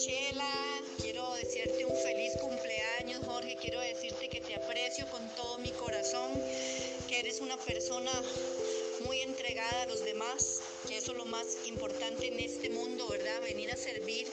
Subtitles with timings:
[0.00, 3.54] Chela, quiero decirte un feliz cumpleaños, Jorge.
[3.60, 6.30] Quiero decirte que te aprecio con todo mi corazón,
[7.06, 8.10] que eres una persona
[9.04, 13.42] muy entregada a los demás, que eso es lo más importante en este mundo, ¿verdad?
[13.42, 14.26] Venir a servir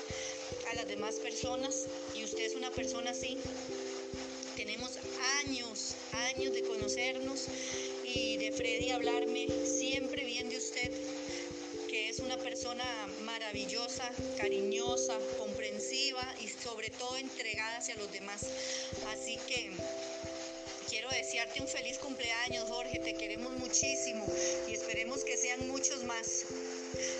[0.71, 3.37] a las demás personas y usted es una persona así.
[4.55, 4.91] Tenemos
[5.43, 5.95] años,
[6.33, 7.47] años de conocernos
[8.05, 10.93] y de Freddy hablarme siempre bien de usted,
[11.89, 12.85] que es una persona
[13.23, 13.36] maravillosa,
[14.37, 18.45] cariñosa, comprensiva y sobre todo entregada hacia los demás.
[19.09, 19.71] Así que
[20.89, 22.99] quiero desearte un feliz cumpleaños, Jorge.
[22.99, 24.25] Te queremos muchísimo
[24.67, 26.45] y esperemos que sean muchos más.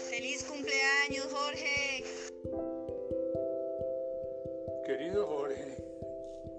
[0.09, 2.04] Feliz cumpleaños, Jorge.
[4.85, 5.77] Querido Jorge,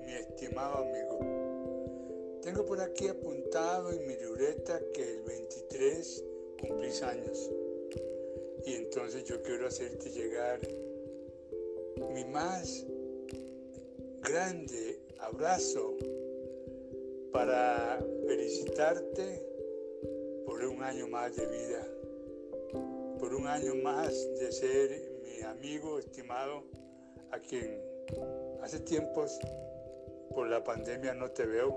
[0.05, 6.25] mi estimado amigo, tengo por aquí apuntado en mi libreta que el 23
[6.61, 7.51] cumplís años.
[8.69, 10.61] Y entonces yo quiero hacerte llegar
[12.12, 12.84] mi más
[14.20, 15.97] grande abrazo
[17.33, 19.42] para felicitarte
[20.44, 21.89] por un año más de vida,
[23.19, 26.64] por un año más de ser mi amigo estimado
[27.30, 27.80] a quien
[28.61, 29.39] hace tiempos
[30.34, 31.74] por la pandemia no te veo,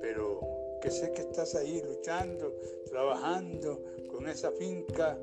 [0.00, 0.40] pero
[0.80, 5.18] que sé que estás ahí luchando, trabajando con esa finca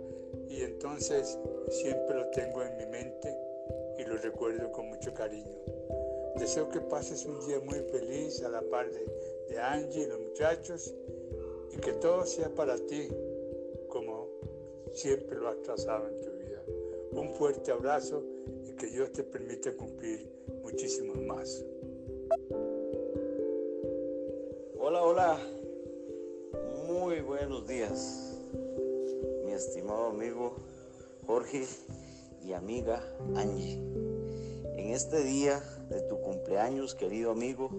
[0.50, 1.38] y entonces
[1.70, 3.38] siempre lo tengo en mi mente
[3.98, 5.58] y lo recuerdo con mucho cariño.
[6.38, 9.06] Deseo que pases un día muy feliz a la par de,
[9.50, 10.94] de Angie y los muchachos
[11.72, 13.10] y que todo sea para ti
[13.88, 14.28] como
[14.92, 16.64] siempre lo has trazado en tu vida.
[17.12, 18.24] Un fuerte abrazo
[18.64, 20.28] y que Dios te permita cumplir
[20.62, 21.64] muchísimos más.
[24.78, 25.40] Hola, hola.
[26.88, 28.35] Muy buenos días,
[29.56, 30.56] estimado amigo
[31.26, 31.66] Jorge
[32.44, 33.02] y amiga
[33.36, 33.82] Angie.
[34.78, 37.70] En este día de tu cumpleaños, querido amigo,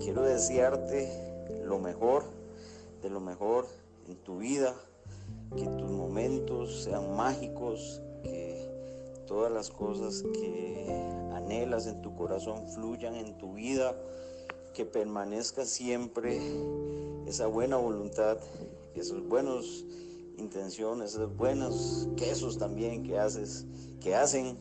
[0.00, 1.10] quiero desearte
[1.64, 2.24] lo mejor,
[3.02, 3.66] de lo mejor
[4.06, 4.74] en tu vida,
[5.56, 8.68] que tus momentos sean mágicos, que
[9.26, 10.86] todas las cosas que
[11.32, 13.96] anhelas en tu corazón fluyan en tu vida
[14.74, 16.38] que permanezca siempre
[17.26, 18.38] esa buena voluntad,
[18.94, 19.84] esos buenos
[20.38, 23.66] intenciones, esos buenos quesos también que haces,
[24.00, 24.56] que hacen.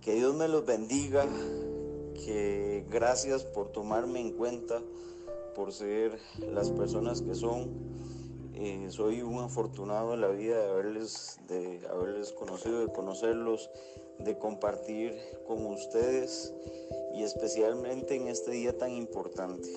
[0.00, 1.26] Que Dios me los bendiga,
[2.14, 4.80] que gracias por tomarme en cuenta,
[5.54, 7.68] por ser las personas que son.
[8.54, 13.70] Eh, soy un afortunado en la vida de haberles, de haberles conocido, de conocerlos,
[14.18, 16.54] de compartir con ustedes
[17.14, 19.68] y especialmente en este día tan importante.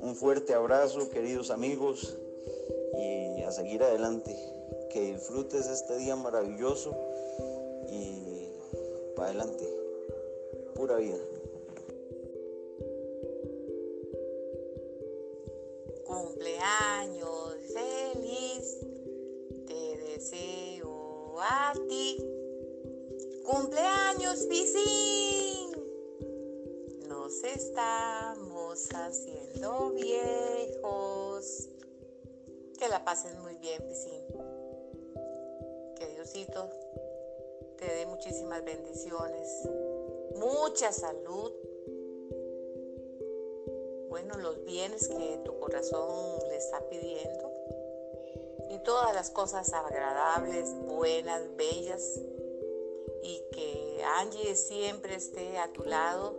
[0.00, 2.16] Un fuerte abrazo, queridos amigos,
[2.96, 4.36] y a seguir adelante.
[4.90, 6.94] Que disfrutes este día maravilloso
[7.90, 8.48] y
[9.16, 9.68] para adelante.
[10.74, 11.18] Pura vida.
[16.06, 18.78] Cumpleaños feliz,
[19.66, 22.16] te deseo a ti.
[23.44, 25.72] Cumpleaños, Pisín.
[27.08, 31.69] Nos estamos haciendo viejos.
[32.80, 34.24] Que la pasen muy bien, Pisín.
[35.96, 36.66] Que Diosito
[37.76, 39.68] te dé muchísimas bendiciones,
[40.36, 41.52] mucha salud.
[44.08, 47.52] Bueno, los bienes que tu corazón le está pidiendo
[48.70, 52.18] y todas las cosas agradables, buenas, bellas
[53.22, 56.34] y que Angie siempre esté a tu lado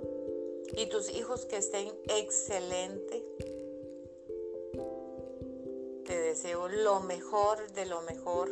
[0.75, 3.30] y tus hijos que estén excelentes.
[6.31, 8.49] Deseo lo mejor de lo mejor.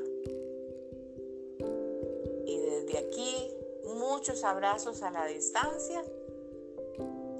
[2.45, 3.53] Y desde aquí,
[3.95, 6.03] muchos abrazos a la distancia.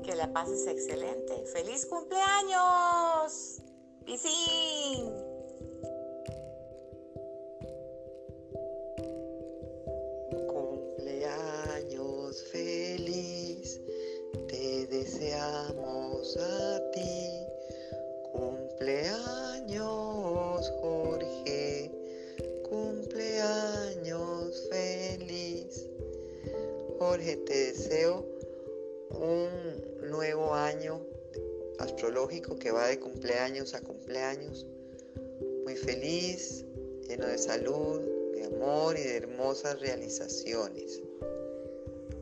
[0.02, 1.44] Que la pases excelente.
[1.54, 3.58] ¡Feliz cumpleaños!
[4.06, 5.12] ¡Pisín!
[10.48, 13.82] Cumpleaños feliz,
[14.48, 17.46] te deseamos a ti.
[18.32, 19.99] Cumpleaños
[20.82, 21.92] Jorge,
[22.70, 25.88] cumpleaños feliz.
[26.98, 28.26] Jorge, te deseo
[29.12, 31.02] un nuevo año
[31.80, 34.66] astrológico que va de cumpleaños a cumpleaños.
[35.64, 36.66] Muy feliz,
[37.08, 38.02] lleno de salud,
[38.34, 41.02] de amor y de hermosas realizaciones.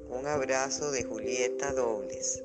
[0.10, 2.44] Un abrazo de Julieta Dobles.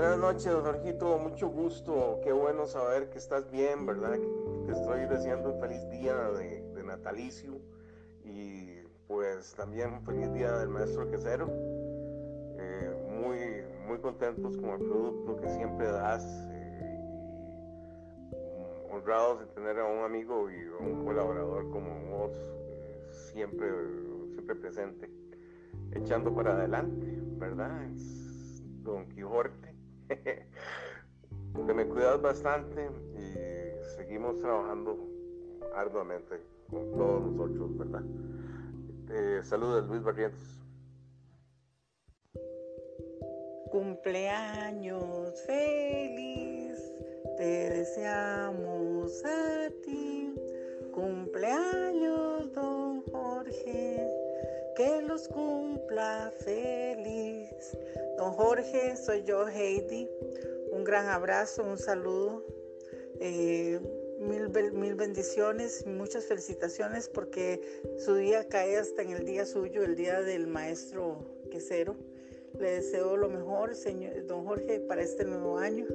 [0.00, 4.18] Buenas noches, Jorgito, mucho gusto, qué bueno saber que estás bien, ¿verdad?
[4.64, 7.60] Te estoy deseando un feliz día de, de natalicio
[9.06, 11.50] pues también feliz día del maestro quesero.
[11.50, 16.98] Eh, muy, muy contentos con el producto que siempre das eh,
[18.32, 23.68] y honrados de tener a un amigo y un colaborador como vos eh, siempre,
[24.32, 25.10] siempre presente,
[25.92, 27.86] echando para adelante, ¿verdad?
[28.82, 29.69] Don Quijote.
[31.66, 33.34] Te me cuidas bastante y
[33.96, 35.08] seguimos trabajando
[35.74, 38.02] arduamente con todos nosotros, ¿verdad?
[39.10, 40.60] Eh, saludos, Luis Barrientos.
[43.70, 46.92] Cumpleaños feliz,
[47.36, 50.34] te deseamos a ti.
[50.92, 54.19] Cumpleaños, don Jorge,
[54.80, 57.76] que los cumpla feliz.
[58.16, 60.08] Don Jorge, soy yo, Heidi.
[60.72, 62.44] Un gran abrazo, un saludo.
[63.20, 63.78] Eh,
[64.20, 67.62] Mil, mil, bendiciones, muchas felicitaciones porque
[67.96, 71.96] su día cae hasta en el día suyo, el día del maestro quesero.
[72.58, 75.86] Le deseo lo mejor, señor don Jorge, para este nuevo año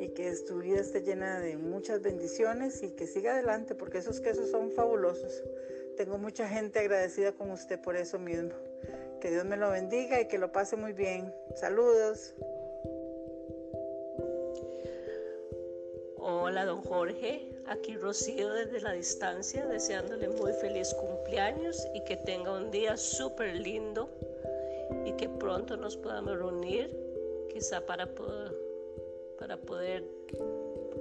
[0.00, 4.18] y que su vida esté llena de muchas bendiciones y que siga adelante porque esos
[4.20, 5.40] quesos son fabulosos.
[6.00, 8.52] Tengo mucha gente agradecida con usted por eso mismo.
[9.20, 11.30] Que Dios me lo bendiga y que lo pase muy bien.
[11.56, 12.32] Saludos.
[16.16, 17.52] Hola, don Jorge.
[17.66, 23.56] Aquí Rocío desde la distancia, deseándole muy feliz cumpleaños y que tenga un día súper
[23.56, 24.08] lindo
[25.04, 26.96] y que pronto nos podamos reunir,
[27.52, 28.56] quizá para poder,
[29.38, 30.02] para poder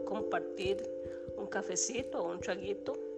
[0.04, 0.84] compartir
[1.38, 3.08] un cafecito o un traguito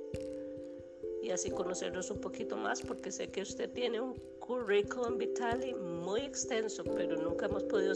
[1.22, 6.22] y así conocernos un poquito más porque sé que usted tiene un currículum vitale muy
[6.22, 7.94] extenso, pero nunca hemos podido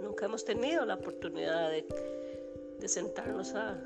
[0.00, 1.84] nunca hemos tenido la oportunidad de,
[2.86, 3.80] sentarnos a,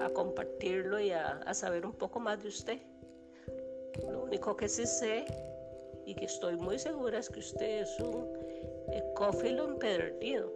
[0.00, 2.78] a compartirlo y a, saber un poco más de usted.
[4.10, 5.24] Lo único que sí sé
[6.06, 8.26] y que estoy muy segura es que usted es un
[8.92, 10.52] ecófilo empedernido,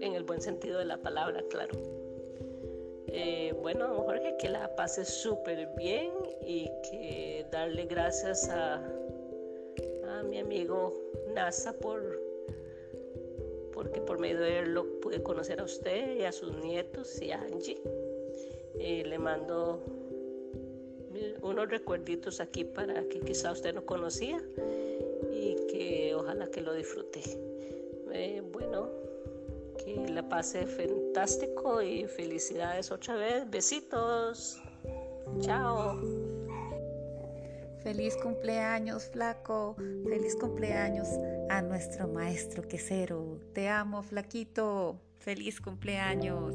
[0.00, 2.03] en el buen sentido de la palabra, claro.
[3.16, 6.10] Eh, bueno, Jorge, que la pase súper bien
[6.44, 10.92] y que darle gracias a, a mi amigo
[11.32, 12.20] NASA por
[13.72, 17.30] porque por medio de él lo pude conocer a usted y a sus nietos y
[17.30, 17.80] a Angie.
[18.80, 19.80] Eh, le mando
[21.42, 24.42] unos recuerditos aquí para que quizá usted no conocía
[25.32, 27.20] y que ojalá que lo disfrute.
[28.12, 28.90] Eh, bueno,
[29.84, 33.50] que la pase fantástico y felicidades otra vez.
[33.50, 34.60] Besitos.
[35.40, 36.00] Chao.
[37.82, 39.76] Feliz cumpleaños, flaco.
[40.08, 41.08] Feliz cumpleaños
[41.50, 43.38] a nuestro maestro quesero.
[43.52, 44.98] Te amo, flaquito.
[45.18, 46.54] Feliz cumpleaños.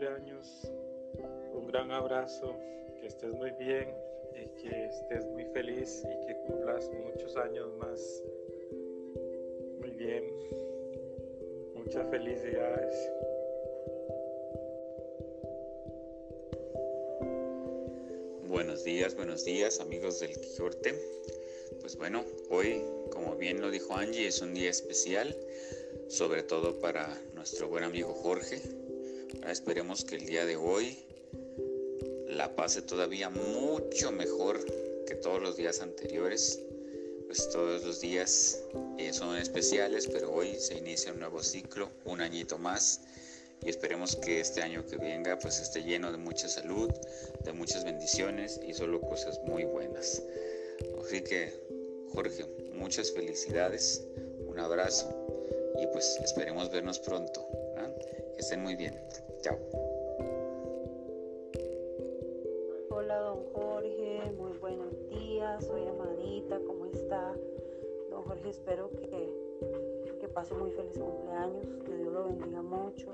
[0.00, 0.46] Cumpleaños.
[1.52, 2.56] Un gran abrazo,
[2.98, 3.94] que estés muy bien
[4.34, 8.22] y que estés muy feliz y que cumplas muchos años más.
[9.80, 10.24] Muy bien.
[11.74, 13.10] Muchas felicidades.
[18.48, 20.94] Buenos días, buenos días amigos del Quijote.
[21.82, 25.36] Pues bueno, hoy, como bien lo dijo Angie, es un día especial,
[26.08, 28.79] sobre todo para nuestro buen amigo Jorge.
[29.48, 30.98] Esperemos que el día de hoy
[32.28, 34.64] la pase todavía mucho mejor
[35.06, 36.60] que todos los días anteriores.
[37.26, 38.60] Pues todos los días
[38.98, 43.02] eh, son especiales, pero hoy se inicia un nuevo ciclo, un añito más
[43.62, 46.90] y esperemos que este año que venga pues esté lleno de mucha salud,
[47.44, 50.22] de muchas bendiciones y solo cosas muy buenas.
[51.04, 51.52] Así que
[52.12, 54.02] Jorge, muchas felicidades,
[54.46, 55.08] un abrazo
[55.80, 57.59] y pues esperemos vernos pronto.
[58.40, 58.94] Estén muy bien.
[59.42, 59.58] Chao.
[62.88, 67.34] Hola don Jorge, muy buenos días, soy Amadita, ¿cómo está?
[68.08, 69.30] Don Jorge, espero que,
[70.18, 73.08] que pase muy feliz cumpleaños, que Dios lo bendiga mucho,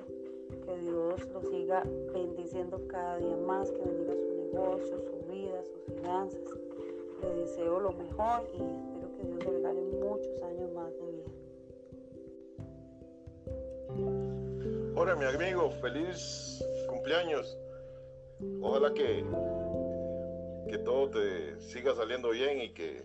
[0.65, 1.83] que Dios lo siga
[2.15, 6.41] bendiciendo cada día más, que bendiga su negocio, su vida, sus finanzas.
[7.21, 11.46] Le deseo lo mejor y espero que Dios le regale muchos años más de vida.
[15.07, 17.57] Hola mi amigo, feliz cumpleaños.
[18.61, 19.25] Ojalá que,
[20.69, 23.05] que todo te siga saliendo bien y que,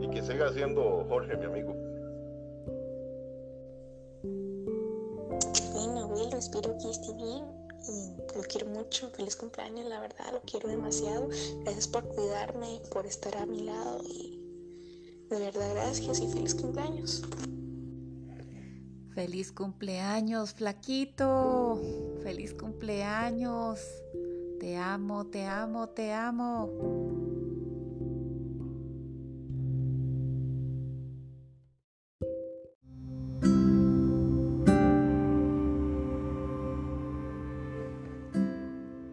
[0.00, 1.74] y que siga siendo Jorge, mi amigo.
[5.74, 7.44] Bueno, abuelo, espero que esté bien.
[8.34, 9.10] Lo quiero mucho.
[9.10, 11.28] Feliz cumpleaños, la verdad, lo quiero demasiado.
[11.64, 14.00] Gracias por cuidarme, por estar a mi lado.
[14.08, 14.40] Y
[15.28, 17.22] de verdad, gracias y feliz cumpleaños.
[19.14, 21.78] Feliz cumpleaños, flaquito.
[22.22, 23.78] Feliz cumpleaños.
[24.58, 26.70] Te amo, te amo, te amo.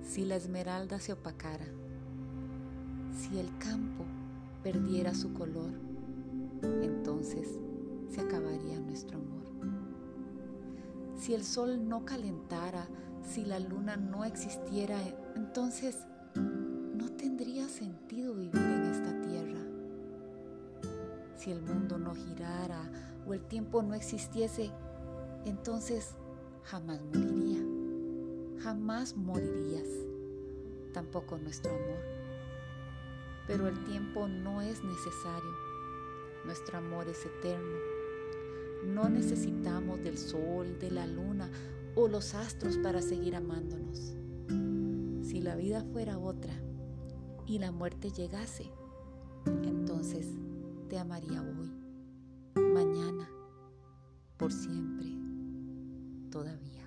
[0.03, 1.65] Si la esmeralda se opacara,
[3.13, 4.05] si el campo
[4.63, 5.73] perdiera su color,
[6.81, 7.59] entonces
[8.09, 9.48] se acabaría nuestro amor.
[11.19, 12.87] Si el sol no calentara,
[13.21, 14.97] si la luna no existiera,
[15.35, 15.97] entonces
[16.33, 19.59] no tendría sentido vivir en esta tierra.
[21.35, 22.89] Si el mundo no girara
[23.27, 24.71] o el tiempo no existiese,
[25.43, 26.15] entonces
[26.63, 27.59] jamás moriría.
[28.63, 29.89] Jamás morirías.
[30.93, 31.99] Tampoco nuestro amor.
[33.45, 35.51] Pero el tiempo no es necesario.
[36.45, 37.88] Nuestro amor es eterno.
[38.85, 41.49] No necesitamos del sol, de la luna
[41.95, 44.15] o los astros para seguir amándonos.
[45.21, 46.53] Si la vida fuera otra
[47.45, 48.71] y la muerte llegase,
[49.63, 50.27] entonces
[50.89, 51.71] te amaría hoy,
[52.55, 53.29] mañana,
[54.37, 55.07] por siempre,
[56.31, 56.78] todavía.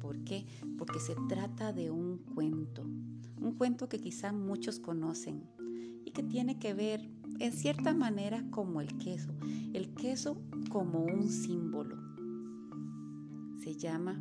[0.00, 0.46] ¿Por qué?
[0.76, 2.82] Porque se trata de un cuento,
[3.40, 5.44] un cuento que quizá muchos conocen
[6.04, 9.32] y que tiene que ver en cierta manera como el queso,
[9.72, 11.96] el queso como un símbolo.
[13.62, 14.20] Se llama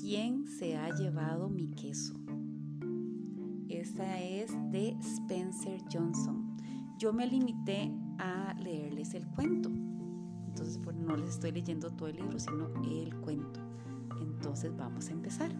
[0.00, 2.14] ¿Quién se ha llevado mi queso?
[3.68, 6.56] Esta es de Spencer Johnson.
[6.98, 9.70] Yo me limité a leerles el cuento.
[10.46, 13.63] Entonces no les estoy leyendo todo el libro, sino el cuento.
[14.44, 15.50] Entonces vamos a empezar.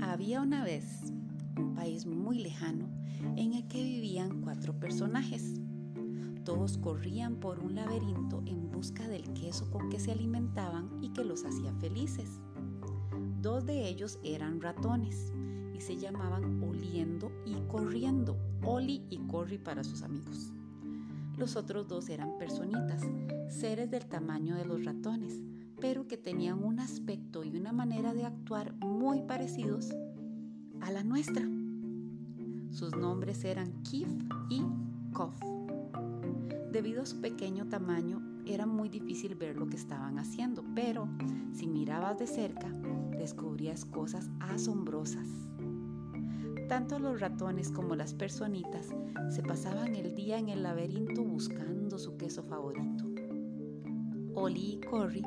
[0.00, 1.12] Había una vez
[1.58, 2.88] un país muy lejano
[3.36, 5.60] en el que vivían cuatro personajes.
[6.42, 11.22] Todos corrían por un laberinto en busca del queso con que se alimentaban y que
[11.22, 12.40] los hacía felices.
[13.42, 15.34] Dos de ellos eran ratones
[15.74, 20.50] y se llamaban Oliendo y Corriendo, Oli y Corri para sus amigos.
[21.36, 23.02] Los otros dos eran personitas,
[23.50, 25.42] seres del tamaño de los ratones,
[25.84, 29.90] pero que tenían un aspecto y una manera de actuar muy parecidos
[30.80, 31.46] a la nuestra.
[32.70, 34.08] Sus nombres eran Kif
[34.48, 34.62] y
[35.12, 35.38] Kof.
[36.72, 41.06] Debido a su pequeño tamaño, era muy difícil ver lo que estaban haciendo, pero
[41.52, 42.70] si mirabas de cerca,
[43.18, 45.28] descubrías cosas asombrosas.
[46.66, 48.88] Tanto los ratones como las personitas
[49.28, 53.13] se pasaban el día en el laberinto buscando su queso favorito.
[54.44, 55.22] Oli y Corry,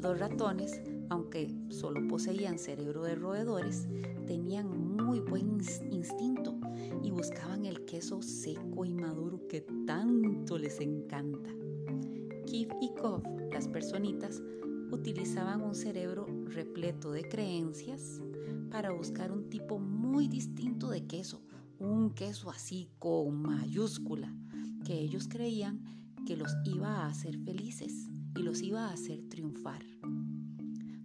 [0.00, 3.88] los ratones, aunque solo poseían cerebro de roedores,
[4.28, 5.58] tenían muy buen
[5.90, 6.56] instinto
[7.02, 11.50] y buscaban el queso seco y maduro que tanto les encanta.
[12.46, 14.40] Kif y Kov, las personitas,
[14.92, 18.22] utilizaban un cerebro repleto de creencias
[18.70, 21.42] para buscar un tipo muy distinto de queso,
[21.80, 24.32] un queso así con mayúscula,
[24.84, 25.82] que ellos creían
[26.24, 29.84] que los iba a hacer felices y los iba a hacer triunfar.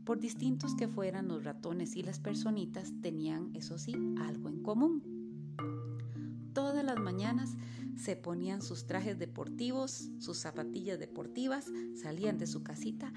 [0.04, 5.02] Por distintos que fueran los ratones y las personitas, tenían, eso sí, algo en común.
[6.54, 7.58] Todas las mañanas
[7.96, 11.66] se ponían sus trajes deportivos, sus zapatillas deportivas,
[11.96, 13.12] salían de su casita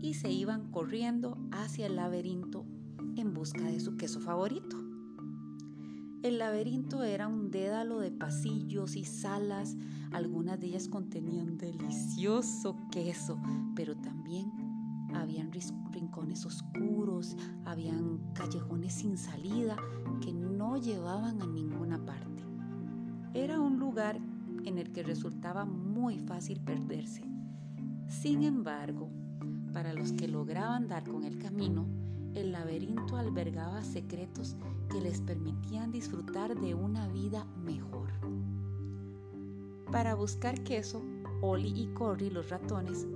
[0.00, 2.66] y se iban corriendo hacia el laberinto
[3.16, 4.83] en busca de su queso favorito.
[6.24, 9.76] El laberinto era un dédalo de pasillos y salas,
[10.10, 13.38] algunas de ellas contenían delicioso queso,
[13.76, 14.50] pero también
[15.12, 15.52] habían
[15.92, 19.76] rincones oscuros, habían callejones sin salida
[20.22, 22.42] que no llevaban a ninguna parte.
[23.34, 24.18] Era un lugar
[24.64, 27.22] en el que resultaba muy fácil perderse.
[28.08, 29.10] Sin embargo,
[29.74, 31.86] para los que lograban dar con el camino,
[32.34, 34.56] el laberinto albergaba secretos
[34.90, 38.10] que les permitían disfrutar de una vida mejor.
[39.90, 41.02] Para buscar queso,
[41.40, 43.06] Oli y Corry, los ratones,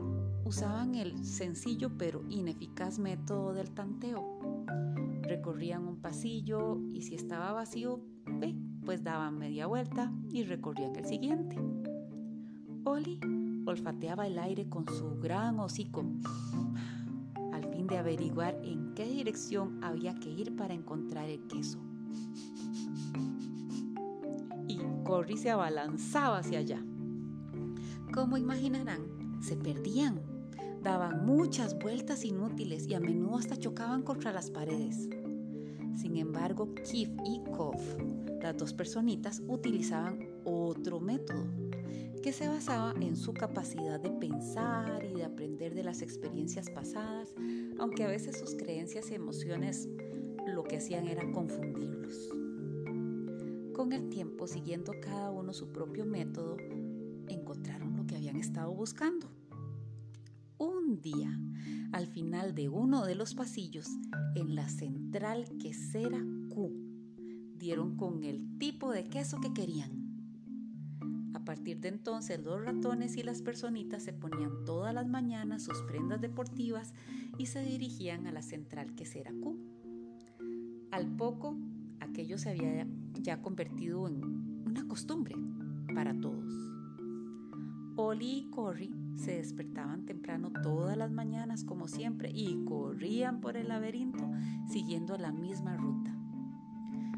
[0.44, 4.38] usaban el sencillo pero ineficaz método del tanteo.
[5.22, 8.00] Recorrían un pasillo y si estaba vacío,
[8.84, 11.58] pues daban media vuelta y recorrían el siguiente.
[12.84, 13.20] Oli
[13.66, 16.04] olfateaba el aire con su gran hocico
[17.52, 21.78] al fin de averiguar en qué dirección había que ir para encontrar el queso.
[24.66, 26.84] Y Corry se abalanzaba hacia allá.
[28.12, 30.20] Como imaginarán, se perdían,
[30.82, 35.08] daban muchas vueltas inútiles y a menudo hasta chocaban contra las paredes.
[35.94, 37.80] Sin embargo, Kif y Kof,
[38.42, 41.46] las dos personitas, utilizaban otro método
[42.20, 47.32] que se basaba en su capacidad de pensar y de aprender de las experiencias pasadas,
[47.78, 49.88] aunque a veces sus creencias y emociones
[50.46, 52.28] lo que hacían era confundirlos.
[53.74, 56.56] Con el tiempo, siguiendo cada uno su propio método,
[57.28, 59.30] encontraron lo que habían estado buscando.
[60.58, 61.38] Un día,
[61.92, 63.88] al final de uno de los pasillos,
[64.34, 66.72] en la central quesera Q,
[67.54, 70.07] dieron con el tipo de queso que querían
[71.48, 76.20] partir de entonces los ratones y las personitas se ponían todas las mañanas sus prendas
[76.20, 76.92] deportivas
[77.38, 79.56] y se dirigían a la central que será Q.
[80.90, 81.56] Al poco,
[82.00, 85.36] aquello se había ya convertido en una costumbre
[85.94, 86.52] para todos.
[87.96, 93.68] Oli y Corry se despertaban temprano todas las mañanas como siempre y corrían por el
[93.68, 94.30] laberinto
[94.70, 96.14] siguiendo la misma ruta.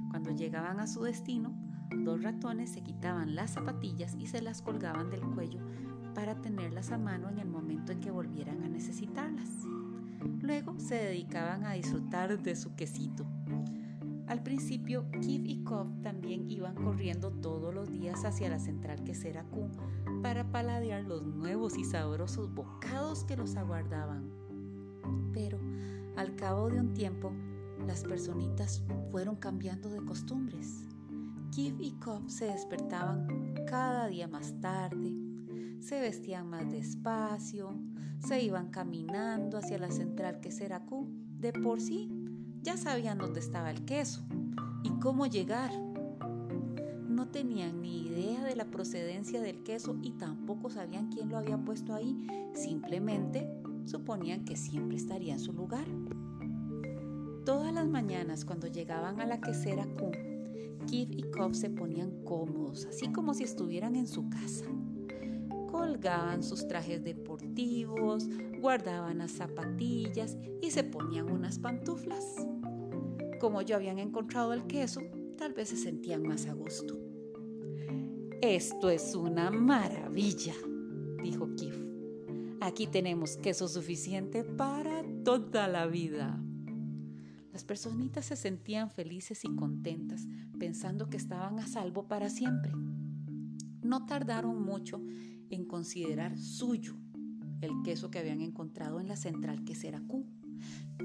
[0.09, 1.53] Cuando llegaban a su destino,
[1.97, 5.61] Dos ratones se quitaban las zapatillas y se las colgaban del cuello
[6.14, 9.48] para tenerlas a mano en el momento en que volvieran a necesitarlas.
[10.42, 13.26] Luego se dedicaban a disfrutar de su quesito.
[14.26, 19.44] Al principio, Kif y Kov también iban corriendo todos los días hacia la central quesera
[19.44, 19.68] Q
[20.22, 24.31] para paladear los nuevos y sabrosos bocados que los aguardaban.
[25.33, 25.59] Pero,
[26.16, 27.33] al cabo de un tiempo,
[27.87, 30.87] las personitas fueron cambiando de costumbres.
[31.51, 33.27] Kif y Kov se despertaban
[33.67, 35.13] cada día más tarde,
[35.81, 37.75] se vestían más despacio,
[38.21, 40.51] se iban caminando hacia la central que.
[41.41, 42.11] De por sí,
[42.63, 44.23] ya sabían dónde estaba el queso
[44.85, 45.73] y cómo llegar.
[47.09, 51.59] No tenían ni idea de la procedencia del queso y tampoco sabían quién lo había
[51.59, 52.17] puesto ahí.
[52.55, 53.51] Simplemente
[53.87, 55.87] suponían que siempre estaría en su lugar.
[57.45, 60.13] Todas las mañanas cuando llegaban a la quesera Q,
[60.87, 64.64] Kif y Kov se ponían cómodos, así como si estuvieran en su casa.
[65.71, 68.29] Colgaban sus trajes deportivos,
[68.61, 72.25] guardaban las zapatillas y se ponían unas pantuflas.
[73.40, 75.01] Como ya habían encontrado el queso,
[75.37, 76.99] tal vez se sentían más a gusto.
[78.43, 80.55] Esto es una maravilla,
[81.23, 81.77] dijo Kif.
[82.61, 86.43] Aquí tenemos queso suficiente para toda la vida.
[87.61, 90.27] Las personitas se sentían felices y contentas,
[90.59, 92.73] pensando que estaban a salvo para siempre.
[93.83, 94.99] No tardaron mucho
[95.51, 96.96] en considerar suyo
[97.61, 100.25] el queso que habían encontrado en la central quesera Q.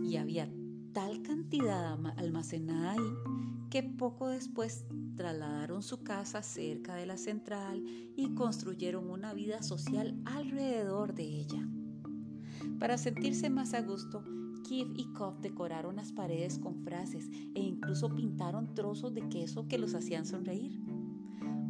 [0.02, 0.50] Y había
[0.94, 4.86] tal cantidad almacenada ahí que poco después
[5.18, 7.84] trasladaron su casa cerca de la central
[8.16, 11.68] y construyeron una vida social alrededor de ella.
[12.80, 14.24] Para sentirse más a gusto,
[14.68, 19.78] Kif y Kof decoraron las paredes con frases e incluso pintaron trozos de queso que
[19.78, 20.82] los hacían sonreír.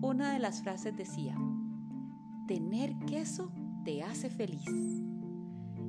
[0.01, 1.37] Una de las frases decía,
[2.47, 3.51] tener queso
[3.83, 4.65] te hace feliz.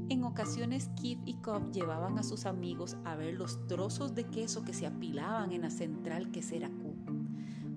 [0.09, 4.65] En ocasiones Kif y Kof llevaban a sus amigos a ver los trozos de queso
[4.65, 6.97] que se apilaban en la central quesera Q.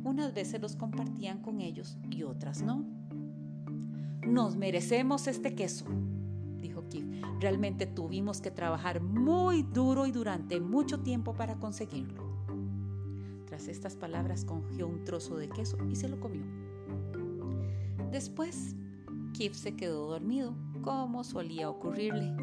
[0.04, 2.84] Unas veces los compartían con ellos y otras no.
[4.26, 5.86] Nos merecemos este queso.
[7.40, 12.22] Realmente tuvimos que trabajar muy duro y durante mucho tiempo para conseguirlo.
[13.46, 16.44] Tras estas palabras cogió un trozo de queso y se lo comió.
[18.12, 18.76] Después,
[19.32, 22.36] Kif se quedó dormido, como solía ocurrirle.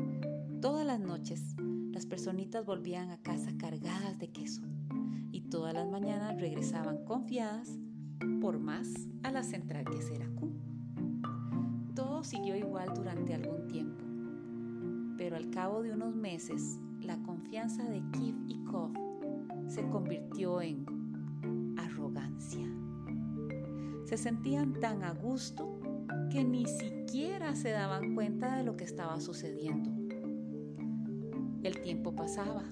[0.62, 1.54] Todas las noches,
[1.92, 4.62] las personitas volvían a casa cargadas de queso
[5.30, 7.68] y todas las mañanas regresaban confiadas
[8.40, 8.88] por más
[9.22, 10.50] a la central quesera Q.
[11.94, 14.05] Todo siguió igual durante algún tiempo
[15.16, 18.92] pero al cabo de unos meses la confianza de Kif y Kof
[19.68, 20.86] se convirtió en
[21.78, 22.66] arrogancia.
[24.04, 25.80] Se sentían tan a gusto
[26.30, 29.90] que ni siquiera se daban cuenta de lo que estaba sucediendo.
[31.62, 32.64] El tiempo pasaba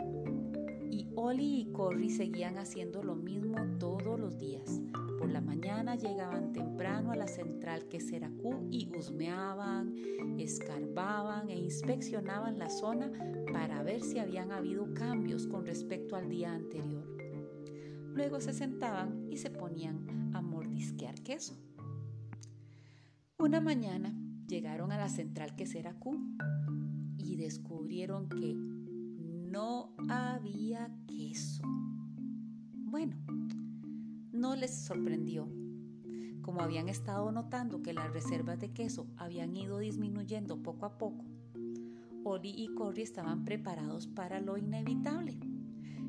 [1.16, 4.80] Oli y Corry seguían haciendo lo mismo todos los días.
[5.18, 8.00] Por la mañana llegaban temprano a la central que
[8.30, 9.94] Q y husmeaban,
[10.38, 13.12] escarbaban e inspeccionaban la zona
[13.52, 17.06] para ver si habían habido cambios con respecto al día anterior.
[18.12, 21.56] Luego se sentaban y se ponían a mordisquear queso.
[23.38, 24.12] Una mañana
[24.48, 25.66] llegaron a la central que
[26.00, 26.36] Q
[27.18, 28.73] y descubrieron que
[29.54, 31.62] no había queso.
[32.72, 33.14] Bueno,
[34.32, 35.48] no les sorprendió.
[36.42, 41.24] Como habían estado notando que las reservas de queso habían ido disminuyendo poco a poco,
[42.24, 45.38] Oli y Corry estaban preparados para lo inevitable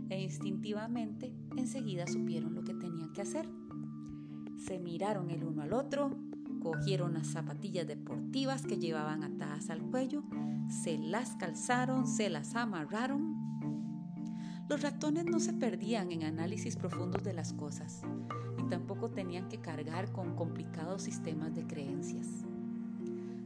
[0.09, 3.47] e instintivamente enseguida supieron lo que tenían que hacer.
[4.57, 6.17] Se miraron el uno al otro,
[6.63, 10.23] cogieron las zapatillas deportivas que llevaban atadas al cuello,
[10.67, 13.34] se las calzaron, se las amarraron.
[14.67, 18.01] Los ratones no se perdían en análisis profundos de las cosas
[18.57, 22.27] y tampoco tenían que cargar con complicados sistemas de creencias.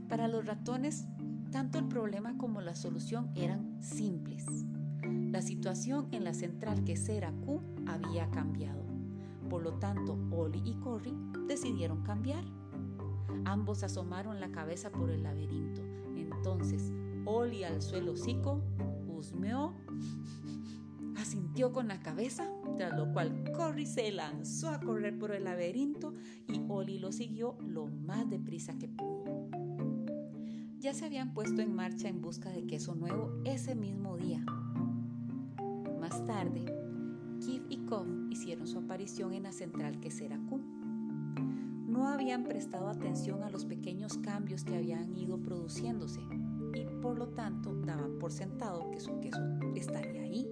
[0.07, 1.07] Para los ratones,
[1.51, 4.45] tanto el problema como la solución eran simples.
[5.03, 8.85] La situación en la central que era Q había cambiado.
[9.49, 11.13] Por lo tanto, Oli y Corry
[11.47, 12.45] decidieron cambiar.
[13.43, 15.81] Ambos asomaron la cabeza por el laberinto.
[16.15, 16.93] Entonces,
[17.25, 18.61] Oli alzó el hocico,
[19.07, 19.73] husmeó,
[21.19, 26.13] asintió con la cabeza, tras lo cual Corry se lanzó a correr por el laberinto
[26.47, 29.49] y Oli lo siguió lo más deprisa que pudo.
[30.79, 34.43] Ya se habían puesto en marcha en busca de queso nuevo ese mismo día.
[35.99, 36.65] Más tarde,
[37.39, 40.79] Kif y Kof hicieron su aparición en la central quesera Q
[41.99, 46.21] no habían prestado atención a los pequeños cambios que habían ido produciéndose
[46.73, 49.41] y por lo tanto daban por sentado que su queso
[49.75, 50.47] estaría ahí.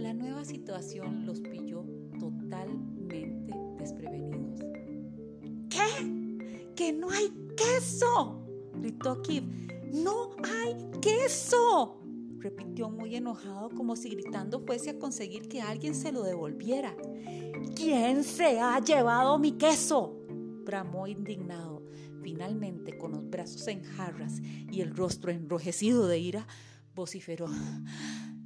[0.00, 1.84] La nueva situación los pilló
[2.18, 3.28] totalmente
[3.78, 4.60] desprevenidos.
[5.68, 6.72] ¿Qué?
[6.74, 8.46] ¡Que no hay queso!
[8.76, 9.44] gritó Kip.
[9.92, 12.00] ¡No hay queso!
[12.38, 16.96] repitió muy enojado como si gritando fuese a conseguir que alguien se lo devolviera.
[17.76, 20.24] ¿Quién se ha llevado mi queso?
[20.64, 21.84] bramó indignado.
[22.22, 26.46] Finalmente, con los brazos en jarras y el rostro enrojecido de ira,
[26.94, 27.48] vociferó.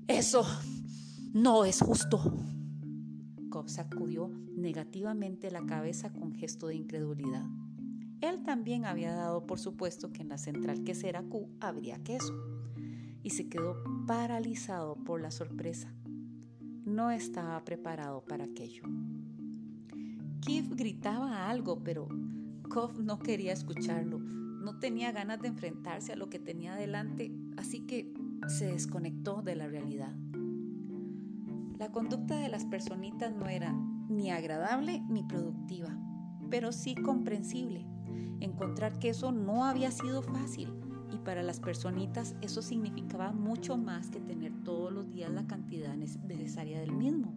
[0.09, 0.45] Eso
[1.35, 2.21] no es justo.
[3.51, 7.45] Cobb sacudió negativamente la cabeza con gesto de incredulidad.
[8.21, 12.33] Él también había dado por supuesto que en la central quesera Q habría queso
[13.25, 15.93] y se quedó paralizado por la sorpresa.
[16.85, 18.85] No estaba preparado para aquello.
[20.41, 22.07] Keith gritaba algo, pero
[22.71, 24.21] Koff no quería escucharlo.
[24.21, 28.15] No tenía ganas de enfrentarse a lo que tenía delante, así que
[28.47, 30.15] se desconectó de la realidad.
[31.85, 33.75] La conducta de las personitas no era
[34.09, 35.91] ni agradable ni productiva,
[36.49, 37.85] pero sí comprensible.
[38.41, 40.73] Encontrar que eso no había sido fácil
[41.13, 45.95] y para las personitas eso significaba mucho más que tener todos los días la cantidad
[45.95, 47.35] necesaria del mismo.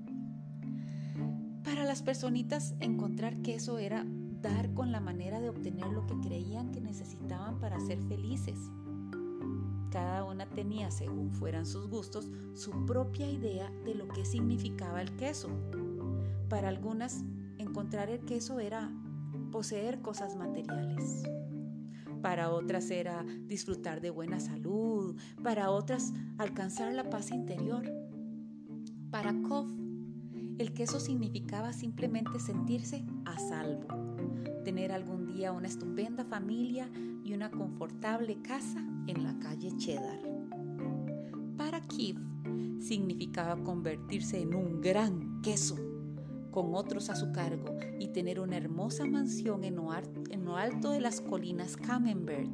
[1.66, 4.06] Para las personitas encontrar que eso era
[4.42, 8.58] dar con la manera de obtener lo que creían que necesitaban para ser felices.
[9.98, 15.16] Cada una tenía, según fueran sus gustos, su propia idea de lo que significaba el
[15.16, 15.50] queso.
[16.50, 17.24] Para algunas,
[17.58, 18.92] encontrar el queso era
[19.52, 21.24] poseer cosas materiales.
[22.22, 27.84] Para otras era disfrutar de buena salud, para otras alcanzar la paz interior.
[29.10, 29.68] Para Kof,
[30.60, 33.88] el queso significaba simplemente sentirse a salvo,
[34.64, 36.90] tener algún una estupenda familia
[37.24, 40.20] y una confortable casa en la calle Cheddar.
[41.56, 42.18] Para Kif
[42.80, 45.76] significaba convertirse en un gran queso
[46.52, 51.22] con otros a su cargo y tener una hermosa mansión en lo, alto de las
[51.22, 52.50] colinas Camembert.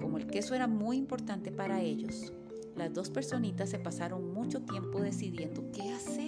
[0.00, 2.32] Como el queso era muy importante para ellos,
[2.76, 6.27] las dos personitas se pasaron mucho tiempo decidiendo qué hacer.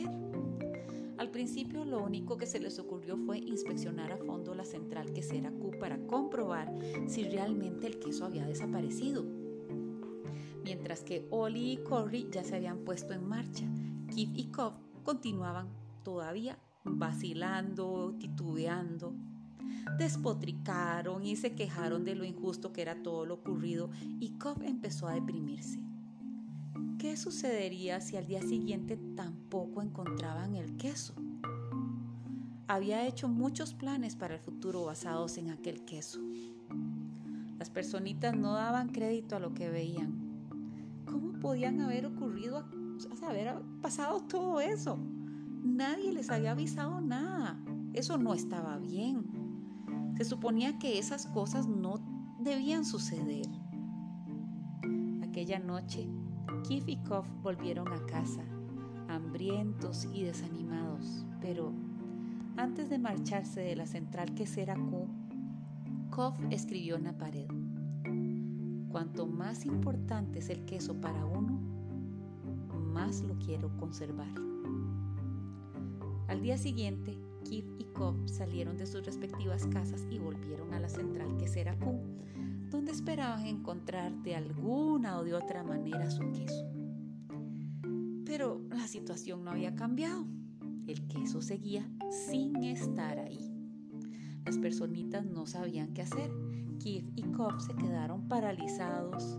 [1.20, 5.50] Al principio lo único que se les ocurrió fue inspeccionar a fondo la central quesera
[5.50, 6.72] Q para comprobar
[7.08, 9.26] si realmente el queso había desaparecido.
[10.64, 13.66] Mientras que Oli y Corey ya se habían puesto en marcha,
[14.14, 14.72] Keith y Cobb
[15.04, 15.68] continuaban
[16.04, 19.12] todavía vacilando, titubeando.
[19.98, 25.06] Despotricaron y se quejaron de lo injusto que era todo lo ocurrido y Cobb empezó
[25.06, 25.89] a deprimirse.
[27.00, 31.14] ¿Qué sucedería si al día siguiente tampoco encontraban el queso?
[32.68, 36.20] Había hecho muchos planes para el futuro basados en aquel queso.
[37.58, 40.12] Las personitas no daban crédito a lo que veían.
[41.06, 42.66] ¿Cómo podían haber ocurrido
[43.10, 44.98] o sea, haber pasado todo eso.
[45.62, 47.58] Nadie les había avisado nada.
[47.94, 49.24] Eso no estaba bien.
[50.18, 51.94] Se suponía que esas cosas no
[52.40, 53.46] debían suceder.
[55.22, 56.06] Aquella noche,
[56.62, 58.42] Keith y Koff volvieron a casa,
[59.08, 61.72] hambrientos y desanimados, pero
[62.56, 65.08] antes de marcharse de la central quesera Q,
[66.10, 67.48] Koff escribió en la pared,
[68.90, 71.60] Cuanto más importante es el queso para uno,
[72.92, 74.34] más lo quiero conservar.
[76.26, 80.88] Al día siguiente, Keith y Koff salieron de sus respectivas casas y volvieron a la
[80.88, 81.36] central.
[81.36, 82.00] Quesera Q,
[82.70, 86.66] donde esperaban encontrar de alguna o de otra manera su queso.
[88.24, 90.24] Pero la situación no había cambiado.
[90.86, 91.90] El queso seguía
[92.28, 93.52] sin estar ahí.
[94.44, 96.30] Las personitas no sabían qué hacer.
[96.78, 99.38] Keith y Koff se quedaron paralizados,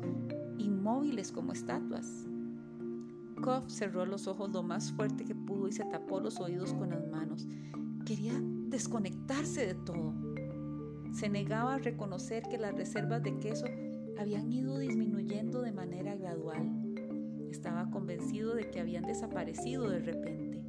[0.58, 2.28] inmóviles como estatuas.
[3.41, 6.91] Koff cerró los ojos lo más fuerte que pudo y se tapó los oídos con
[6.91, 7.48] las manos.
[8.06, 10.31] Quería desconectarse de todo.
[11.12, 13.65] Se negaba a reconocer que las reservas de queso
[14.17, 16.69] habían ido disminuyendo de manera gradual.
[17.50, 20.63] Estaba convencido de que habían desaparecido de repente.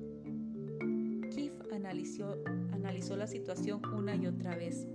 [1.30, 2.36] Keith analizó,
[2.72, 4.88] analizó la situación una y otra vez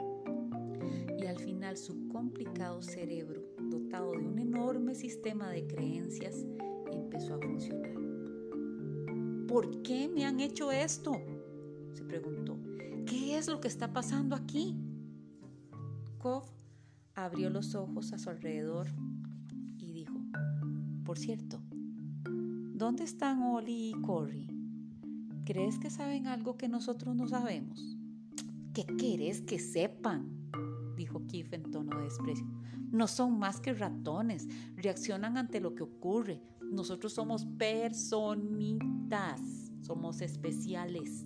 [1.19, 6.45] y al final su complicado cerebro, dotado de un enorme sistema de creencias,
[6.91, 7.91] empezó a funcionar.
[9.47, 11.13] ¿Por qué me han hecho esto?
[11.93, 12.57] se preguntó.
[13.05, 14.75] ¿Qué es lo que está pasando aquí?
[16.17, 16.49] Koff
[17.15, 18.88] abrió los ojos a su alrededor
[19.77, 20.19] y dijo,
[21.06, 21.62] por cierto,
[22.73, 24.47] ¿dónde están Oli y Cory?
[25.45, 27.97] ¿Crees que saben algo que nosotros no sabemos?
[28.73, 30.51] ¿Qué querés que sepan?
[30.95, 32.47] dijo Keith en tono de desprecio.
[32.91, 36.41] No son más que ratones, reaccionan ante lo que ocurre.
[36.62, 39.41] Nosotros somos personitas,
[39.82, 41.25] somos especiales.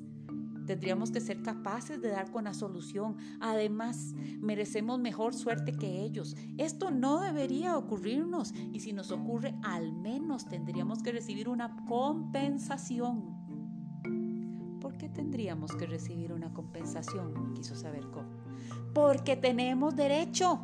[0.65, 3.17] Tendríamos que ser capaces de dar con la solución.
[3.39, 6.36] Además, merecemos mejor suerte que ellos.
[6.58, 13.41] Esto no debería ocurrirnos y si nos ocurre, al menos tendríamos que recibir una compensación.
[14.80, 17.54] ¿Por qué tendríamos que recibir una compensación?
[17.54, 18.30] Quiso saber cómo.
[18.93, 20.62] Porque tenemos derecho.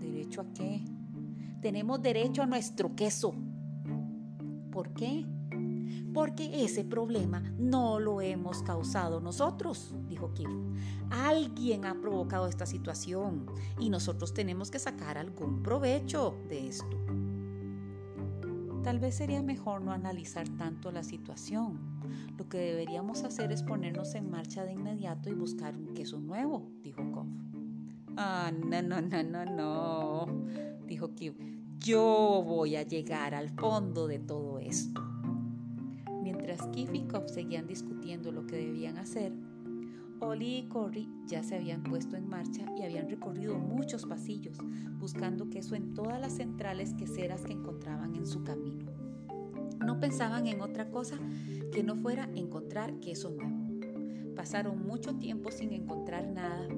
[0.00, 0.82] ¿Derecho a qué?
[1.60, 3.34] Tenemos derecho a nuestro queso.
[4.70, 5.24] ¿Por qué?
[6.16, 10.48] Porque ese problema no lo hemos causado nosotros, dijo Keith.
[11.10, 13.44] Alguien ha provocado esta situación
[13.78, 16.96] y nosotros tenemos que sacar algún provecho de esto.
[18.82, 21.78] Tal vez sería mejor no analizar tanto la situación.
[22.38, 26.70] Lo que deberíamos hacer es ponernos en marcha de inmediato y buscar un queso nuevo,
[26.82, 27.28] dijo Koff.
[28.16, 30.26] Ah, no, no, no, no, no,
[30.86, 31.36] dijo Keith.
[31.78, 35.15] Yo voy a llegar al fondo de todo esto.
[36.46, 39.32] Mientras Keith y Koff seguían discutiendo lo que debían hacer,
[40.20, 44.56] Oli y Cory ya se habían puesto en marcha y habían recorrido muchos pasillos,
[45.00, 48.86] buscando queso en todas las centrales queseras que encontraban en su camino.
[49.84, 51.18] No pensaban en otra cosa
[51.72, 54.36] que no fuera encontrar queso nuevo.
[54.36, 56.68] Pasaron mucho tiempo sin encontrar nada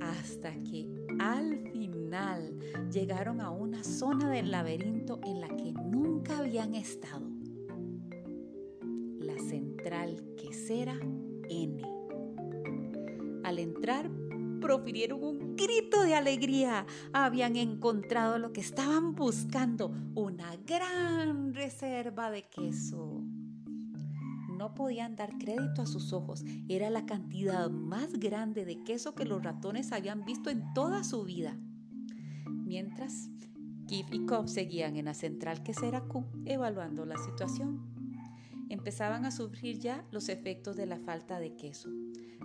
[0.00, 2.58] hasta que al final
[2.90, 7.29] llegaron a una zona del laberinto en la que nunca habían estado.
[9.30, 10.98] La central quesera
[11.48, 11.82] N.
[13.44, 14.10] Al entrar,
[14.60, 16.84] profirieron un grito de alegría.
[17.12, 23.22] Habían encontrado lo que estaban buscando, una gran reserva de queso.
[24.56, 26.44] No podían dar crédito a sus ojos.
[26.68, 31.22] Era la cantidad más grande de queso que los ratones habían visto en toda su
[31.22, 31.56] vida.
[32.46, 33.30] Mientras,
[33.86, 37.99] Kif y Cobb seguían en la central quesera Q evaluando la situación.
[38.70, 41.90] Empezaban a sufrir ya los efectos de la falta de queso.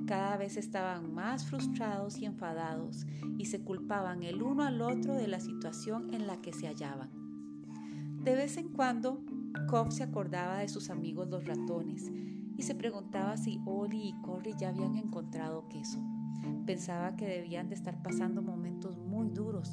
[0.08, 3.06] Cada vez estaban más frustrados y enfadados
[3.38, 7.12] y se culpaban el uno al otro de la situación en la que se hallaban.
[8.24, 9.24] De vez en cuando,
[9.70, 12.12] Cobb se acordaba de sus amigos los ratones
[12.58, 16.04] y se preguntaba si Oli y Corry ya habían encontrado queso.
[16.66, 19.72] Pensaba que debían de estar pasando momentos muy duros,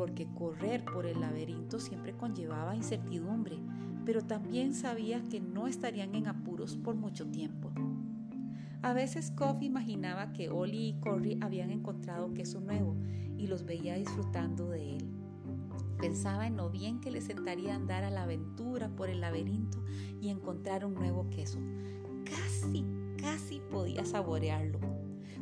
[0.00, 3.58] porque correr por el laberinto siempre conllevaba incertidumbre,
[4.06, 7.70] pero también sabía que no estarían en apuros por mucho tiempo.
[8.80, 12.96] A veces Koff imaginaba que Oli y Corry habían encontrado queso nuevo
[13.36, 15.10] y los veía disfrutando de él.
[15.98, 19.84] Pensaba en lo bien que le sentaría andar a la aventura por el laberinto
[20.18, 21.58] y encontrar un nuevo queso.
[22.24, 22.86] Casi,
[23.18, 24.99] casi podía saborearlo.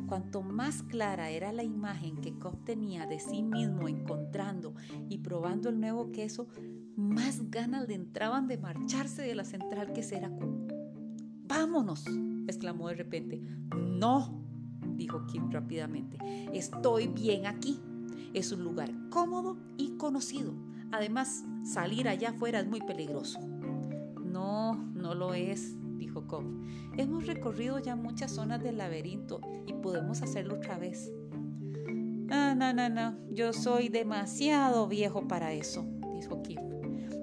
[0.09, 4.73] Cuanto más clara era la imagen que Koff tenía de sí mismo encontrando
[5.07, 6.47] y probando el nuevo queso,
[6.95, 10.31] más ganas le entraban de marcharse de la central que será
[11.47, 12.05] ¡Vámonos!
[12.47, 13.39] exclamó de repente.
[13.75, 14.41] No,
[14.95, 16.17] dijo Kim rápidamente.
[16.53, 17.79] Estoy bien aquí.
[18.33, 20.55] Es un lugar cómodo y conocido.
[20.91, 23.39] Además, salir allá afuera es muy peligroso.
[24.23, 26.45] No, no lo es, dijo Cobb.
[26.97, 31.11] Hemos recorrido ya muchas zonas del laberinto y podemos hacerlo otra vez.
[32.31, 35.85] Ah, no, no, no, yo soy demasiado viejo para eso,
[36.15, 36.59] dijo Kim.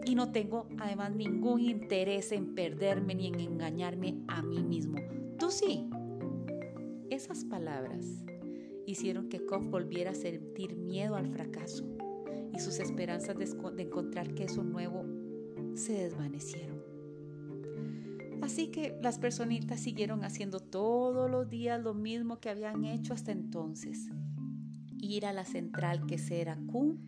[0.05, 4.99] Y no tengo además ningún interés en perderme ni en engañarme a mí mismo.
[5.39, 5.89] Tú sí.
[7.11, 8.25] Esas palabras
[8.85, 11.85] hicieron que Cobb volviera a sentir miedo al fracaso
[12.53, 15.05] y sus esperanzas de, de encontrar queso nuevo
[15.75, 16.76] se desvanecieron.
[18.42, 23.33] Así que las personitas siguieron haciendo todos los días lo mismo que habían hecho hasta
[23.33, 24.09] entonces.
[24.99, 26.99] Ir a la central quesera Q,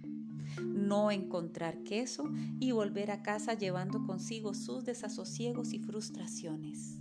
[0.63, 2.25] no encontrar queso
[2.61, 7.01] y volver a casa llevando consigo sus desasosiegos y frustraciones.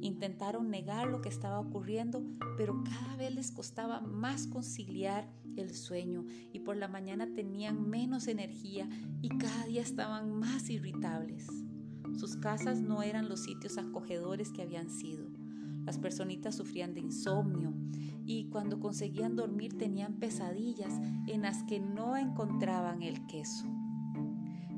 [0.00, 2.22] Intentaron negar lo que estaba ocurriendo,
[2.56, 8.28] pero cada vez les costaba más conciliar el sueño y por la mañana tenían menos
[8.28, 8.88] energía
[9.22, 11.65] y cada día estaban más irritables.
[12.16, 15.28] Sus casas no eran los sitios acogedores que habían sido.
[15.84, 17.72] Las personitas sufrían de insomnio
[18.24, 20.92] y cuando conseguían dormir tenían pesadillas
[21.28, 23.66] en las que no encontraban el queso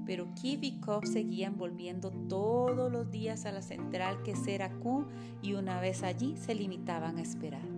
[0.09, 5.05] pero Kiev y Cobb seguían volviendo todos los días a la central que era Q
[5.43, 7.69] y una vez allí se limitaban a esperar.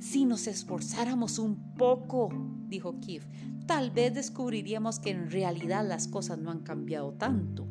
[0.00, 2.30] Si nos esforzáramos un poco,
[2.68, 3.26] dijo Kiev,
[3.66, 7.68] tal vez descubriríamos que en realidad las cosas no han cambiado tanto.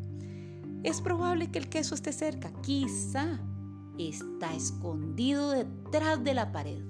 [0.83, 3.39] Es probable que el queso esté cerca, quizá
[3.97, 6.81] está escondido detrás de la pared.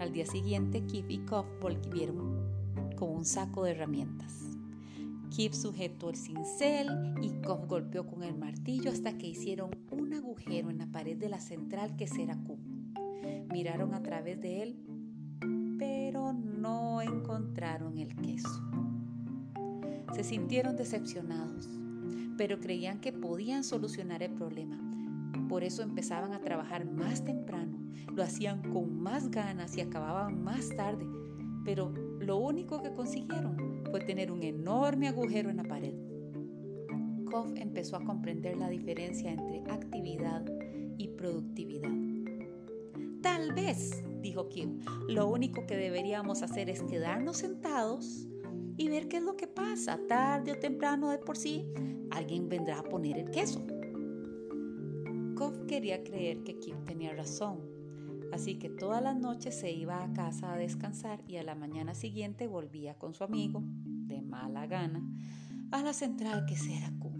[0.00, 2.44] Al día siguiente, Kiev y Cobb volvieron
[2.96, 4.44] con un saco de herramientas.
[5.30, 10.70] Kip sujetó el cincel y Kof golpeó con el martillo hasta que hicieron un agujero
[10.70, 12.56] en la pared de la central que será Q.
[13.50, 14.76] Miraron a través de él,
[15.78, 18.62] pero no encontraron el queso.
[20.14, 21.68] Se sintieron decepcionados,
[22.36, 24.80] pero creían que podían solucionar el problema.
[25.48, 27.78] Por eso empezaban a trabajar más temprano,
[28.14, 31.06] lo hacían con más ganas y acababan más tarde,
[31.64, 35.94] pero lo único que consiguieron fue tener un enorme agujero en la pared.
[37.30, 40.44] Koff empezó a comprender la diferencia entre actividad
[40.96, 41.90] y productividad.
[43.22, 48.28] Tal vez, dijo Kim, lo único que deberíamos hacer es quedarnos sentados
[48.76, 49.98] y ver qué es lo que pasa.
[50.08, 51.66] Tarde o temprano de por sí,
[52.10, 53.66] alguien vendrá a poner el queso.
[55.36, 57.74] Koff quería creer que Kim tenía razón,
[58.34, 61.94] Así que todas las noches se iba a casa a descansar y a la mañana
[61.94, 65.08] siguiente volvía con su amigo, de mala gana,
[65.70, 66.56] a la central que
[66.98, 67.12] Q.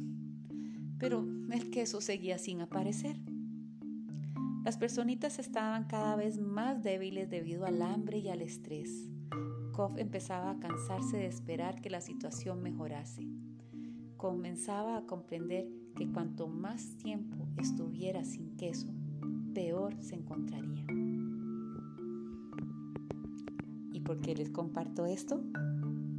[0.98, 3.16] Pero el queso seguía sin aparecer.
[4.64, 9.08] Las personitas estaban cada vez más débiles debido al hambre y al estrés.
[9.74, 13.26] Koff empezaba a cansarse de esperar que la situación mejorase.
[14.16, 18.87] Comenzaba a comprender que cuanto más tiempo estuviera sin queso,
[19.52, 20.87] peor se encontraría.
[23.92, 25.42] ¿Y por qué les comparto esto?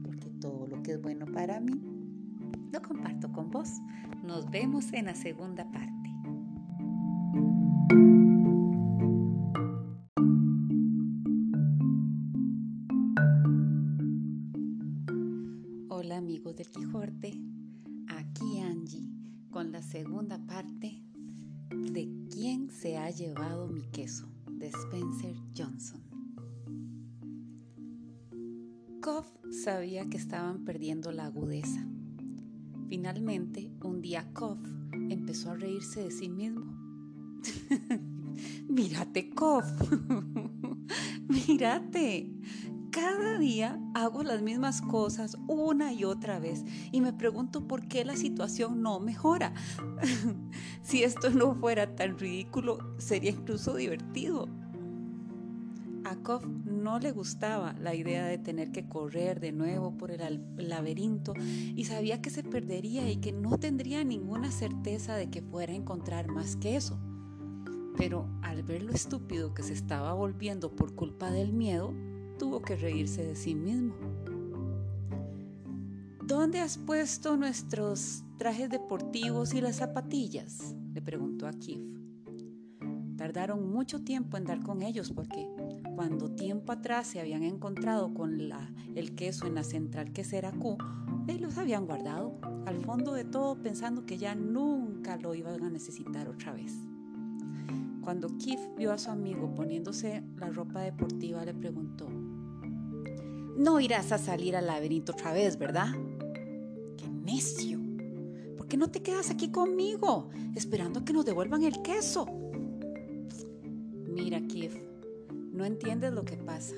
[0.03, 1.79] Porque todo lo que es bueno para mí,
[2.73, 3.69] lo comparto con vos.
[4.21, 5.64] Nos vemos en la segunda
[30.09, 31.85] que estaban perdiendo la agudeza.
[32.87, 34.59] Finalmente, un día Koff
[35.09, 36.65] empezó a reírse de sí mismo.
[38.69, 39.65] Mírate, Koff.
[41.27, 42.31] Mírate
[42.95, 48.05] cada día hago las mismas cosas una y otra vez y me pregunto por qué
[48.05, 49.53] la situación no mejora.
[50.81, 54.47] si esto no fuera tan ridículo, sería incluso divertido.
[56.05, 56.17] A
[56.65, 61.33] no le gustaba la idea de tener que correr de nuevo por el laberinto
[61.75, 65.75] y sabía que se perdería y que no tendría ninguna certeza de que fuera a
[65.75, 66.99] encontrar más que eso.
[67.97, 71.91] Pero al ver lo estúpido que se estaba volviendo por culpa del miedo,
[72.37, 73.95] tuvo que reírse de sí mismo.
[76.23, 80.75] ¿Dónde has puesto nuestros trajes deportivos y las zapatillas?
[80.93, 81.81] le preguntó a Kif.
[83.17, 85.47] Tardaron mucho tiempo en dar con ellos porque
[85.95, 88.39] cuando tiempo atrás se habían encontrado con
[88.95, 90.77] el queso en la central quesera Q,
[91.27, 95.69] y los habían guardado al fondo de todo pensando que ya nunca lo iban a
[95.69, 96.73] necesitar otra vez.
[98.01, 102.07] Cuando Keith vio a su amigo poniéndose la ropa deportiva, le preguntó,
[103.57, 105.87] no irás a salir al laberinto otra vez, ¿verdad?
[106.97, 107.79] ¡Qué necio!
[108.57, 112.27] ¿Por qué no te quedas aquí conmigo, esperando que nos devuelvan el queso?
[114.07, 114.75] Mira, Keith,
[115.55, 116.75] no entiendes lo que pasa.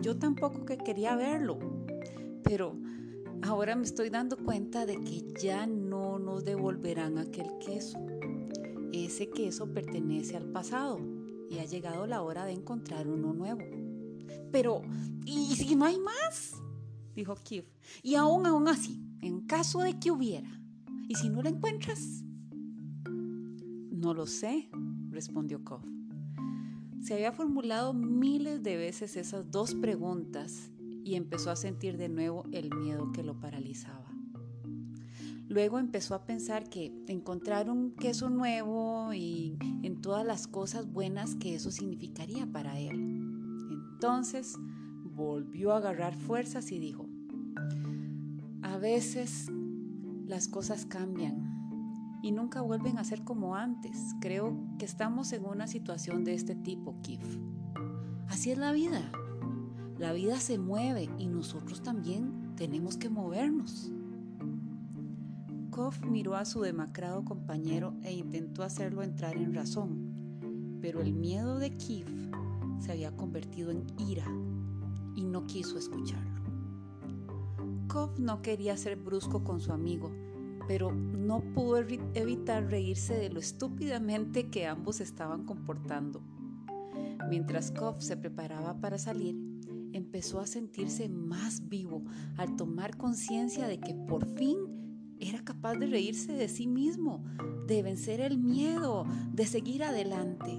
[0.00, 1.58] Yo tampoco que quería verlo,
[2.42, 2.76] pero
[3.42, 7.98] ahora me estoy dando cuenta de que ya no nos devolverán aquel queso.
[8.92, 10.98] Ese queso pertenece al pasado
[11.48, 13.62] y ha llegado la hora de encontrar uno nuevo.
[14.50, 14.82] Pero,
[15.24, 16.54] ¿y si no hay más?
[17.14, 17.68] Dijo Keith.
[18.02, 20.50] Y aún, aún así, en caso de que hubiera,
[21.08, 22.24] ¿y si no lo encuentras?
[23.04, 24.68] No lo sé,
[25.10, 25.84] respondió Koff.
[27.02, 30.70] Se había formulado miles de veces esas dos preguntas
[31.02, 34.08] y empezó a sentir de nuevo el miedo que lo paralizaba.
[35.48, 41.34] Luego empezó a pensar que encontrar un queso nuevo y en todas las cosas buenas
[41.34, 42.94] que eso significaría para él.
[43.72, 44.54] Entonces
[45.02, 47.08] volvió a agarrar fuerzas y dijo,
[48.62, 49.50] a veces
[50.24, 51.51] las cosas cambian
[52.22, 54.14] y nunca vuelven a ser como antes.
[54.20, 57.38] Creo que estamos en una situación de este tipo, Kif.
[58.28, 59.10] Así es la vida.
[59.98, 63.92] La vida se mueve y nosotros también tenemos que movernos.
[65.70, 71.58] Koff miró a su demacrado compañero e intentó hacerlo entrar en razón, pero el miedo
[71.58, 72.08] de Keith
[72.78, 74.26] se había convertido en ira
[75.14, 76.42] y no quiso escucharlo.
[77.88, 80.10] Koff no quería ser brusco con su amigo,
[80.66, 86.22] pero no pudo evitar reírse de lo estúpidamente que ambos estaban comportando.
[87.28, 89.36] Mientras Koff se preparaba para salir,
[89.92, 92.02] empezó a sentirse más vivo
[92.36, 94.56] al tomar conciencia de que por fin
[95.18, 97.24] era capaz de reírse de sí mismo,
[97.66, 100.58] de vencer el miedo, de seguir adelante.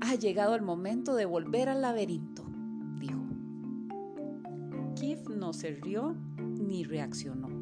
[0.00, 2.44] Ha llegado el momento de volver al laberinto,
[2.98, 3.22] dijo.
[4.98, 7.53] Keith no se rió ni reaccionó.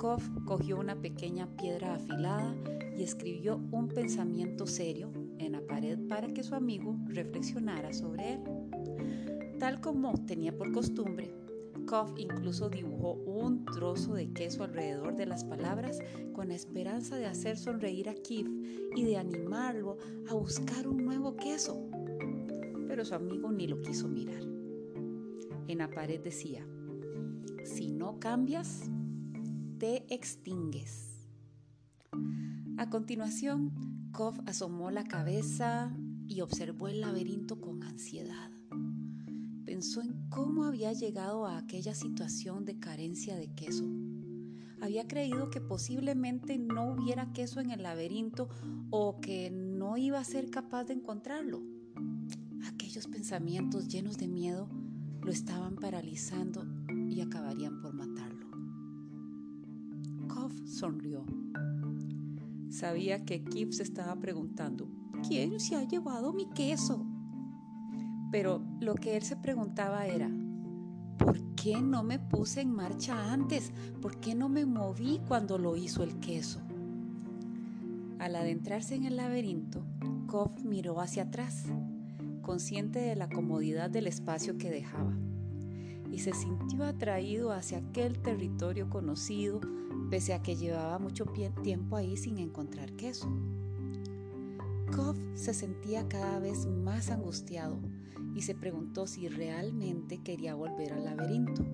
[0.00, 2.56] Koff cogió una pequeña piedra afilada
[2.96, 8.40] y escribió un pensamiento serio en la pared para que su amigo reflexionara sobre él.
[9.58, 11.34] Tal como tenía por costumbre,
[11.86, 15.98] Koff incluso dibujó un trozo de queso alrededor de las palabras
[16.32, 18.48] con la esperanza de hacer sonreír a Keith
[18.96, 19.98] y de animarlo
[20.30, 21.90] a buscar un nuevo queso.
[22.88, 24.44] Pero su amigo ni lo quiso mirar.
[25.68, 26.66] En la pared decía,
[27.64, 28.90] si no cambias,
[29.80, 31.26] te extingues.
[32.78, 35.92] A continuación, Koff asomó la cabeza
[36.28, 38.52] y observó el laberinto con ansiedad
[39.80, 43.84] pensó en cómo había llegado a aquella situación de carencia de queso.
[44.80, 48.50] Había creído que posiblemente no hubiera queso en el laberinto
[48.90, 51.62] o que no iba a ser capaz de encontrarlo.
[52.66, 54.68] Aquellos pensamientos llenos de miedo
[55.22, 56.66] lo estaban paralizando
[57.08, 58.09] y acabarían por matarlo.
[60.70, 61.24] Sonrió.
[62.68, 64.88] Sabía que Kip se estaba preguntando,
[65.26, 67.04] ¿quién se ha llevado mi queso?
[68.30, 70.30] Pero lo que él se preguntaba era,
[71.18, 73.72] ¿por qué no me puse en marcha antes?
[74.00, 76.60] ¿Por qué no me moví cuando lo hizo el queso?
[78.20, 79.84] Al adentrarse en el laberinto,
[80.28, 81.64] Koff miró hacia atrás,
[82.42, 85.16] consciente de la comodidad del espacio que dejaba,
[86.10, 89.60] y se sintió atraído hacia aquel territorio conocido,
[90.10, 91.26] pese a que llevaba mucho
[91.62, 93.28] tiempo ahí sin encontrar queso.
[94.94, 97.78] Koff se sentía cada vez más angustiado
[98.34, 101.64] y se preguntó si realmente quería volver al laberinto.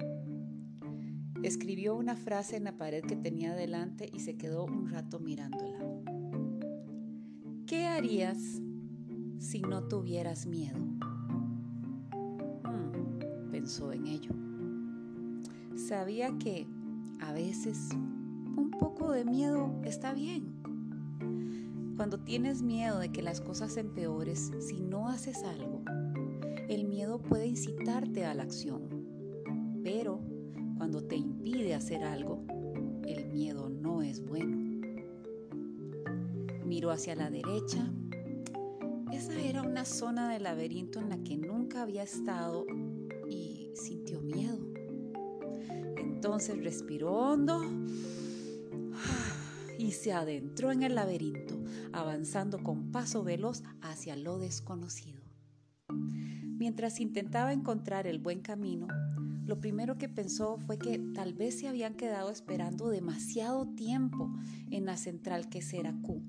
[1.43, 5.79] Escribió una frase en la pared que tenía delante y se quedó un rato mirándola.
[7.67, 8.39] ¿Qué harías
[9.39, 10.96] si no tuvieras miedo?
[13.67, 14.31] En ello.
[15.75, 16.69] Sabía que
[17.19, 17.89] a veces
[18.57, 20.55] un poco de miedo está bien.
[21.97, 25.83] Cuando tienes miedo de que las cosas empeores si no haces algo,
[26.69, 28.83] el miedo puede incitarte a la acción,
[29.83, 30.21] pero
[30.77, 32.45] cuando te impide hacer algo,
[33.05, 34.59] el miedo no es bueno.
[36.65, 37.93] Miró hacia la derecha.
[39.13, 42.65] Esa era una zona del laberinto en la que nunca había estado
[43.77, 44.59] sintió miedo.
[45.97, 47.63] Entonces respiró hondo
[49.79, 51.63] y se adentró en el laberinto,
[51.93, 55.23] avanzando con paso veloz hacia lo desconocido.
[55.89, 58.89] Mientras intentaba encontrar el buen camino,
[59.47, 64.33] lo primero que pensó fue que tal vez se habían quedado esperando demasiado tiempo
[64.71, 66.23] en la central quesera Q.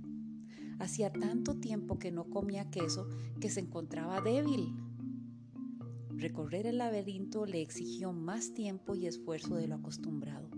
[0.79, 3.07] Hacía tanto tiempo que no comía queso
[3.41, 4.75] que se encontraba débil.
[6.17, 10.49] Recorrer el laberinto le exigió más tiempo y esfuerzo de lo acostumbrado.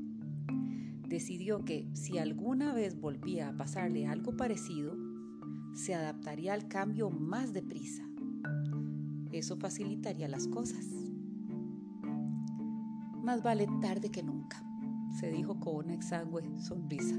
[1.09, 4.95] Decidió que si alguna vez volvía a pasarle algo parecido,
[5.73, 8.03] se adaptaría al cambio más deprisa.
[9.33, 10.85] Eso facilitaría las cosas.
[13.21, 14.63] Más vale tarde que nunca,
[15.19, 17.17] se dijo con una exangüe sonrisa.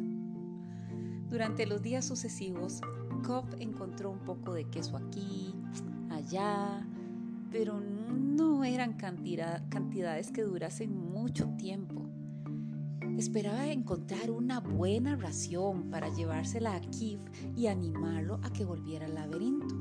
[1.28, 2.80] Durante los días sucesivos,
[3.22, 5.54] Cobb encontró un poco de queso aquí,
[6.08, 6.86] allá,
[7.50, 12.06] pero no eran cantidades que durasen mucho tiempo.
[13.18, 17.20] Esperaba encontrar una buena ración para llevársela a Kiev
[17.56, 19.74] y animarlo a que volviera al laberinto.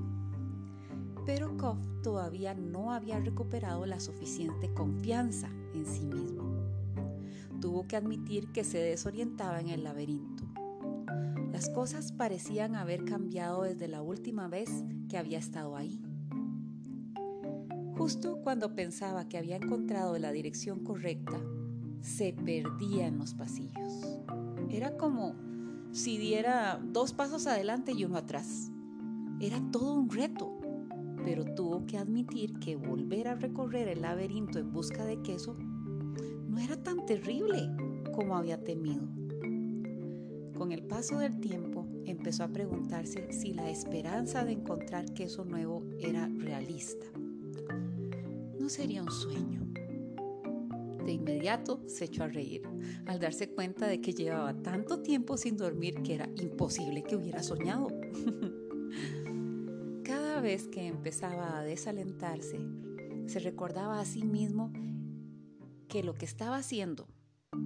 [1.26, 6.44] Pero Koff todavía no había recuperado la suficiente confianza en sí mismo.
[7.62, 10.44] Tuvo que admitir que se desorientaba en el laberinto.
[11.52, 14.70] Las cosas parecían haber cambiado desde la última vez
[15.08, 16.02] que había estado ahí.
[18.00, 21.40] Justo cuando pensaba que había encontrado la dirección correcta,
[22.02, 24.20] se perdía en los pasillos.
[24.72, 25.36] Era como
[25.92, 28.72] si diera dos pasos adelante y uno atrás.
[29.40, 30.60] Era todo un reto
[31.24, 35.56] pero tuvo que admitir que volver a recorrer el laberinto en busca de queso
[36.48, 37.70] no era tan terrible
[38.14, 39.08] como había temido.
[40.58, 45.84] Con el paso del tiempo empezó a preguntarse si la esperanza de encontrar queso nuevo
[46.00, 47.06] era realista.
[48.70, 49.68] ¿No sería un sueño?
[51.04, 52.62] De inmediato se echó a reír
[53.08, 57.42] al darse cuenta de que llevaba tanto tiempo sin dormir que era imposible que hubiera
[57.42, 57.88] soñado.
[60.42, 62.60] vez que empezaba a desalentarse,
[63.28, 64.72] se recordaba a sí mismo
[65.88, 67.08] que lo que estaba haciendo,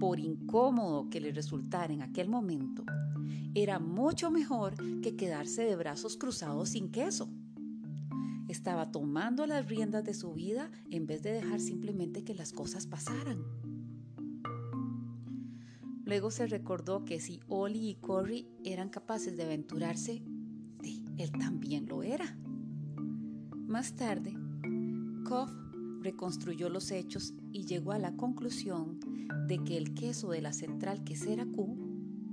[0.00, 2.84] por incómodo que le resultara en aquel momento,
[3.54, 7.28] era mucho mejor que quedarse de brazos cruzados sin queso.
[8.48, 12.86] Estaba tomando las riendas de su vida en vez de dejar simplemente que las cosas
[12.86, 13.42] pasaran.
[16.04, 20.22] Luego se recordó que si Oli y Cory eran capaces de aventurarse,
[21.16, 22.36] él también lo era.
[23.66, 24.34] Más tarde,
[25.24, 25.50] Koff
[26.02, 29.00] reconstruyó los hechos y llegó a la conclusión
[29.48, 31.76] de que el queso de la central quesera Q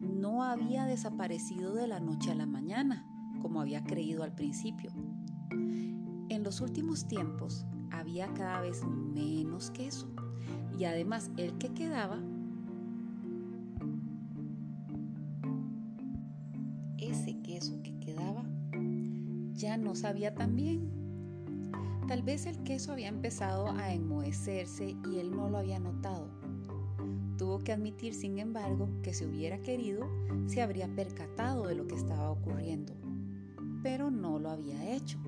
[0.01, 3.05] no había desaparecido de la noche a la mañana,
[3.41, 4.91] como había creído al principio.
[6.41, 10.07] En los últimos tiempos había cada vez menos queso
[10.75, 12.17] y además el que quedaba
[16.97, 18.43] ese queso que quedaba
[19.53, 20.89] ya no sabía tan bien
[22.07, 26.27] Tal vez el queso había empezado a enmohecerse y él no lo había notado.
[27.37, 30.09] Tuvo que admitir, sin embargo, que si hubiera querido,
[30.47, 32.95] se habría percatado de lo que estaba ocurriendo,
[33.83, 35.19] pero no lo había hecho.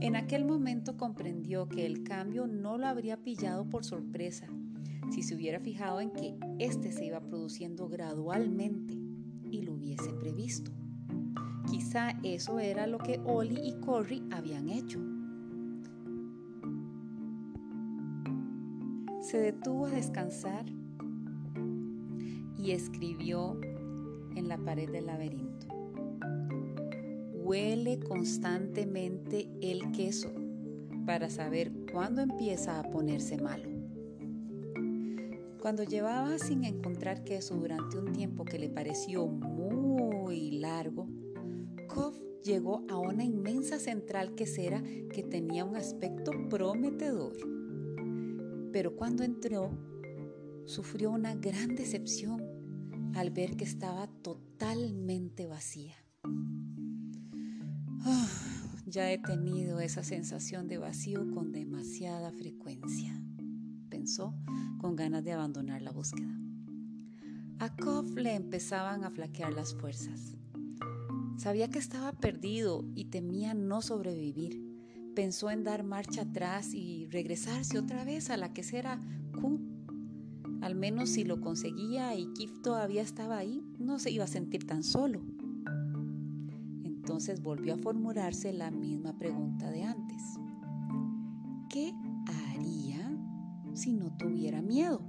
[0.00, 4.46] En aquel momento comprendió que el cambio no lo habría pillado por sorpresa
[5.10, 8.94] si se hubiera fijado en que éste se iba produciendo gradualmente
[9.50, 10.70] y lo hubiese previsto.
[11.68, 15.00] Quizá eso era lo que Oli y Corey habían hecho.
[19.20, 20.66] Se detuvo a descansar
[22.56, 23.60] y escribió
[24.34, 25.69] en la pared del laberinto.
[27.42, 30.32] Huele constantemente el queso
[31.06, 33.68] para saber cuándo empieza a ponerse malo.
[35.60, 41.08] Cuando llevaba sin encontrar queso durante un tiempo que le pareció muy largo,
[41.88, 44.82] Koff llegó a una inmensa central quesera
[45.12, 47.36] que tenía un aspecto prometedor.
[48.72, 49.70] Pero cuando entró,
[50.64, 52.42] sufrió una gran decepción
[53.14, 55.96] al ver que estaba totalmente vacía.
[58.86, 63.22] Ya he tenido esa sensación de vacío con demasiada frecuencia,
[63.88, 64.34] pensó
[64.78, 66.36] con ganas de abandonar la búsqueda.
[67.58, 70.36] A Koff le empezaban a flaquear las fuerzas.
[71.36, 74.70] Sabía que estaba perdido y temía no sobrevivir
[75.14, 78.98] pensó en dar marcha atrás y regresarse otra vez a la que será
[79.40, 79.60] Q.
[80.60, 84.66] Al menos si lo conseguía y Kif todavía estaba ahí, no se iba a sentir
[84.66, 85.22] tan solo.
[87.10, 90.38] Entonces volvió a formularse la misma pregunta de antes.
[91.68, 91.92] ¿Qué
[92.24, 93.18] haría
[93.74, 95.02] si no tuviera miedo?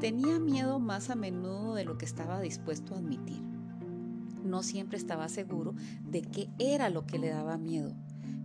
[0.00, 3.40] Tenía miedo más a menudo de lo que estaba dispuesto a admitir
[4.42, 7.94] no siempre estaba seguro de qué era lo que le daba miedo,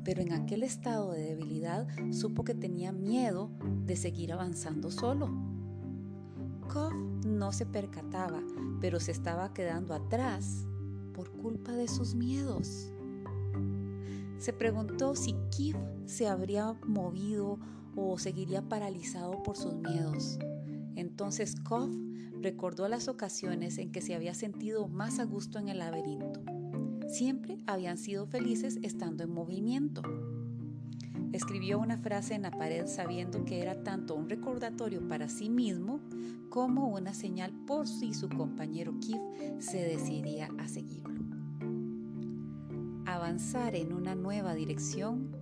[0.04, 3.50] pero en aquel estado de debilidad supo que tenía miedo
[3.88, 5.32] de seguir avanzando solo.
[6.72, 6.94] Kof
[7.26, 8.44] no se percataba,
[8.82, 10.68] pero se estaba quedando atrás
[11.16, 12.92] por culpa de sus miedos.
[14.38, 17.58] Se preguntó si Kif se habría movido
[17.96, 20.38] o seguiría paralizado por sus miedos.
[20.96, 21.90] Entonces Kof
[22.42, 26.44] recordó las ocasiones en que se había sentido más a gusto en el laberinto.
[27.08, 30.02] Siempre habían sido felices estando en movimiento.
[31.36, 36.00] Escribió una frase en la pared sabiendo que era tanto un recordatorio para sí mismo
[36.48, 39.20] como una señal por si su compañero Kif
[39.60, 41.20] se decidía a seguirlo.
[43.06, 45.36] Avanzar en una nueva dirección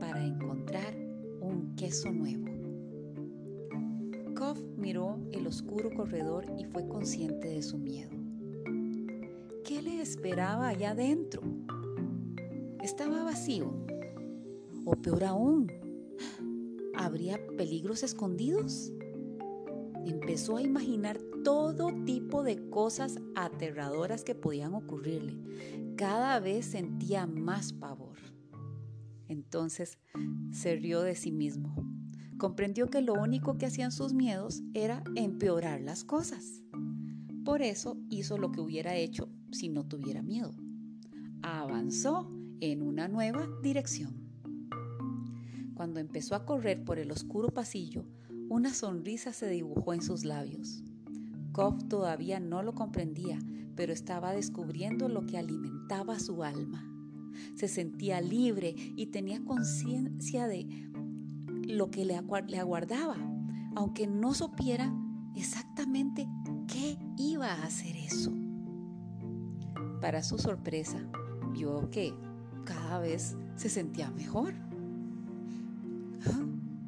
[0.00, 0.96] para encontrar
[1.42, 2.46] un queso nuevo.
[4.34, 8.16] Kof miró el oscuro corredor y fue consciente de su miedo.
[9.66, 11.42] ¿Qué le esperaba allá adentro?
[12.82, 13.89] ¿Estaba vacío?
[14.92, 15.70] O peor aún,
[16.96, 18.92] ¿habría peligros escondidos?
[20.04, 25.36] Empezó a imaginar todo tipo de cosas aterradoras que podían ocurrirle.
[25.96, 28.16] Cada vez sentía más pavor.
[29.28, 30.00] Entonces
[30.50, 31.72] se rió de sí mismo.
[32.36, 36.62] Comprendió que lo único que hacían sus miedos era empeorar las cosas.
[37.44, 40.52] Por eso hizo lo que hubiera hecho si no tuviera miedo.
[41.42, 42.28] Avanzó
[42.58, 44.29] en una nueva dirección.
[45.80, 48.04] Cuando empezó a correr por el oscuro pasillo,
[48.50, 50.84] una sonrisa se dibujó en sus labios.
[51.52, 53.38] Kof todavía no lo comprendía,
[53.76, 56.86] pero estaba descubriendo lo que alimentaba su alma.
[57.54, 60.66] Se sentía libre y tenía conciencia de
[61.66, 63.16] lo que le, aguardaba,
[63.74, 64.92] aunque no supiera
[65.34, 66.28] exactamente
[66.68, 68.34] qué iba a hacer eso.
[70.02, 70.98] Para su sorpresa,
[71.54, 72.12] vio que
[72.66, 74.68] cada vez se sentía mejor.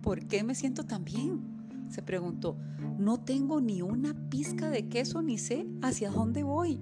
[0.03, 1.41] ¿Por qué me siento tan bien?
[1.89, 2.57] Se preguntó.
[2.99, 6.79] No tengo ni una pizca de queso ni sé hacia dónde voy.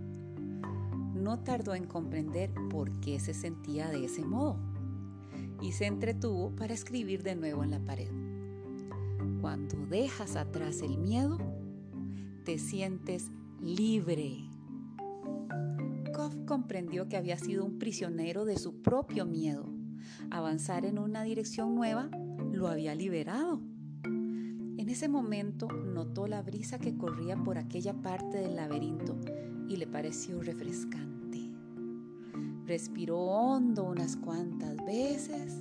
[1.15, 4.57] No tardó en comprender por qué se sentía de ese modo
[5.61, 8.11] y se entretuvo para escribir de nuevo en la pared.
[9.41, 11.39] Cuando dejas atrás el miedo,
[12.45, 14.51] te sientes libre
[16.51, 19.69] comprendió que había sido un prisionero de su propio miedo.
[20.33, 22.11] Avanzar en una dirección nueva
[22.53, 23.61] lo había liberado.
[24.05, 29.17] En ese momento notó la brisa que corría por aquella parte del laberinto
[29.69, 31.39] y le pareció refrescante.
[32.67, 35.59] Respiró hondo unas cuantas veces.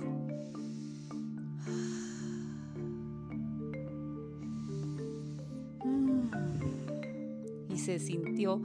[7.68, 8.62] Y se sintió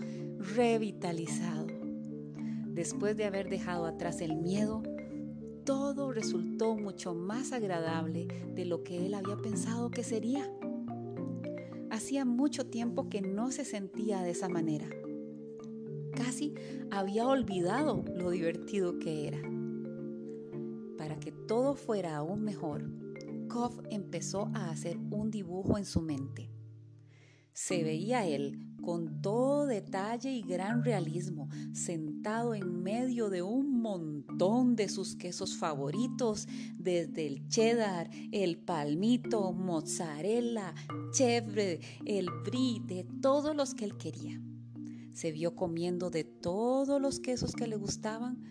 [0.56, 1.68] revitalizado.
[2.68, 4.84] Después de haber dejado atrás el miedo,
[5.66, 10.48] todo resultó mucho más agradable de lo que él había pensado que sería.
[11.90, 14.88] Hacía mucho tiempo que no se sentía de esa manera.
[16.14, 16.54] Casi
[16.92, 19.42] había olvidado lo divertido que era.
[20.98, 22.84] Para que todo fuera aún mejor,
[23.50, 26.52] Koff empezó a hacer un dibujo en su mente.
[27.54, 34.76] Se veía él con todo detalle y gran realismo, sentado en medio de un montón
[34.76, 36.48] de sus quesos favoritos,
[36.78, 40.74] desde el cheddar, el palmito, mozzarella,
[41.12, 44.42] chevre, el brie, de todos los que él quería.
[45.14, 48.42] Se vio comiendo de todos los quesos que le gustaban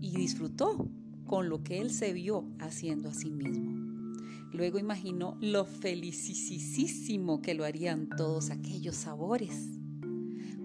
[0.00, 0.88] y disfrutó
[1.26, 3.83] con lo que él se vio haciendo a sí mismo.
[4.54, 9.80] Luego imaginó lo felicísimo que lo harían todos aquellos sabores.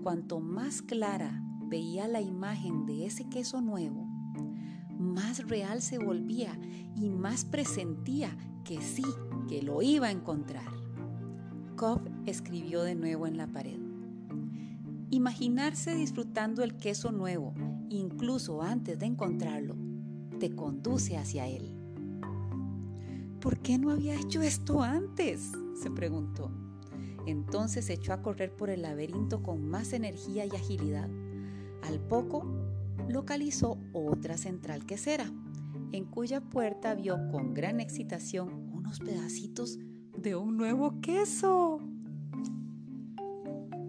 [0.04, 4.06] Cuanto más clara veía la imagen de ese queso nuevo,
[5.00, 6.56] más real se volvía
[6.96, 9.06] y más presentía que sí,
[9.48, 10.72] que lo iba a encontrar.
[11.76, 13.80] Cobb escribió de nuevo en la pared.
[15.10, 17.56] Imaginarse disfrutando el queso nuevo,
[17.90, 19.76] incluso antes de encontrarlo,
[20.40, 21.79] te conduce hacia él.
[23.42, 25.52] ¿Por qué no había hecho esto antes?
[25.82, 26.52] se preguntó.
[27.26, 31.10] Entonces se echó a correr por el laberinto con más energía y agilidad.
[31.84, 32.46] Al poco
[33.08, 35.32] localizó otra central quesera,
[35.94, 39.80] en cuya puerta vio con gran excitación unos pedacitos
[40.18, 41.80] de un nuevo queso.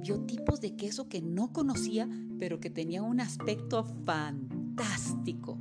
[0.01, 5.59] Vio tipos de queso que no conocía, pero que tenían un aspecto fantástico.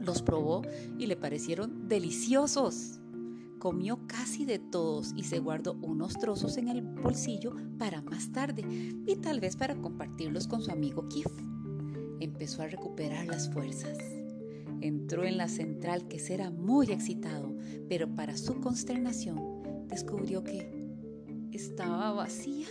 [0.00, 0.62] Los probó
[0.98, 3.00] y le parecieron deliciosos.
[3.58, 8.62] Comió casi de todos y se guardó unos trozos en el bolsillo para más tarde
[9.06, 11.26] y tal vez para compartirlos con su amigo Kif.
[12.20, 13.98] Empezó a recuperar las fuerzas.
[14.80, 17.56] Entró en la central que era muy excitado,
[17.88, 20.70] pero para su consternación descubrió que
[21.52, 22.66] estaba vacía.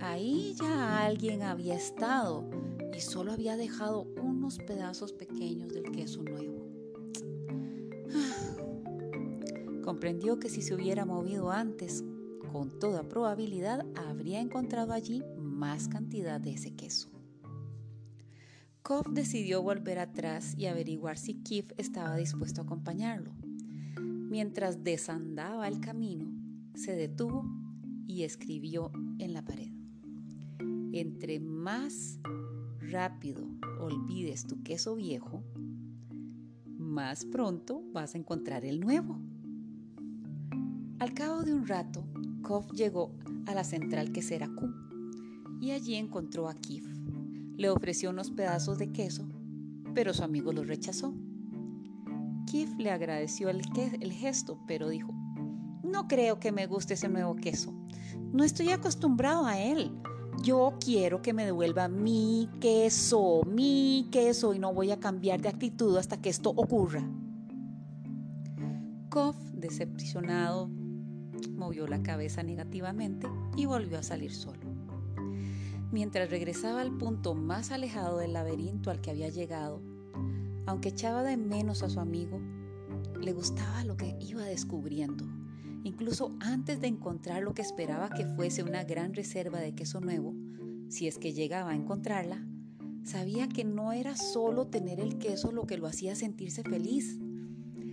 [0.00, 2.48] Ahí ya alguien había estado
[2.94, 6.66] y solo había dejado unos pedazos pequeños del queso nuevo.
[9.90, 12.04] Comprendió que si se hubiera movido antes,
[12.52, 17.10] con toda probabilidad habría encontrado allí más cantidad de ese queso.
[18.82, 23.32] Koff decidió volver atrás y averiguar si Kif estaba dispuesto a acompañarlo.
[23.96, 26.30] Mientras desandaba el camino,
[26.76, 27.44] se detuvo
[28.06, 29.72] y escribió en la pared.
[30.92, 32.20] Entre más
[32.78, 33.44] rápido
[33.80, 35.42] olvides tu queso viejo,
[36.78, 39.18] más pronto vas a encontrar el nuevo.
[41.00, 42.04] Al cabo de un rato,
[42.42, 43.14] Koff llegó
[43.46, 44.70] a la central quesera Q
[45.58, 46.84] y allí encontró a Kif.
[47.56, 49.26] Le ofreció unos pedazos de queso,
[49.94, 51.14] pero su amigo los rechazó.
[52.44, 53.62] Kif le agradeció el,
[53.98, 55.14] el gesto, pero dijo,
[55.82, 57.72] no creo que me guste ese nuevo queso.
[58.34, 59.98] No estoy acostumbrado a él.
[60.42, 65.48] Yo quiero que me devuelva mi queso, mi queso, y no voy a cambiar de
[65.48, 67.02] actitud hasta que esto ocurra.
[69.08, 70.70] Koff, decepcionado,
[71.48, 73.26] movió la cabeza negativamente
[73.56, 74.60] y volvió a salir solo.
[75.92, 79.82] Mientras regresaba al punto más alejado del laberinto al que había llegado,
[80.66, 82.40] aunque echaba de menos a su amigo,
[83.20, 85.26] le gustaba lo que iba descubriendo.
[85.82, 90.34] Incluso antes de encontrar lo que esperaba que fuese una gran reserva de queso nuevo,
[90.88, 92.46] si es que llegaba a encontrarla,
[93.02, 97.18] sabía que no era solo tener el queso lo que lo hacía sentirse feliz.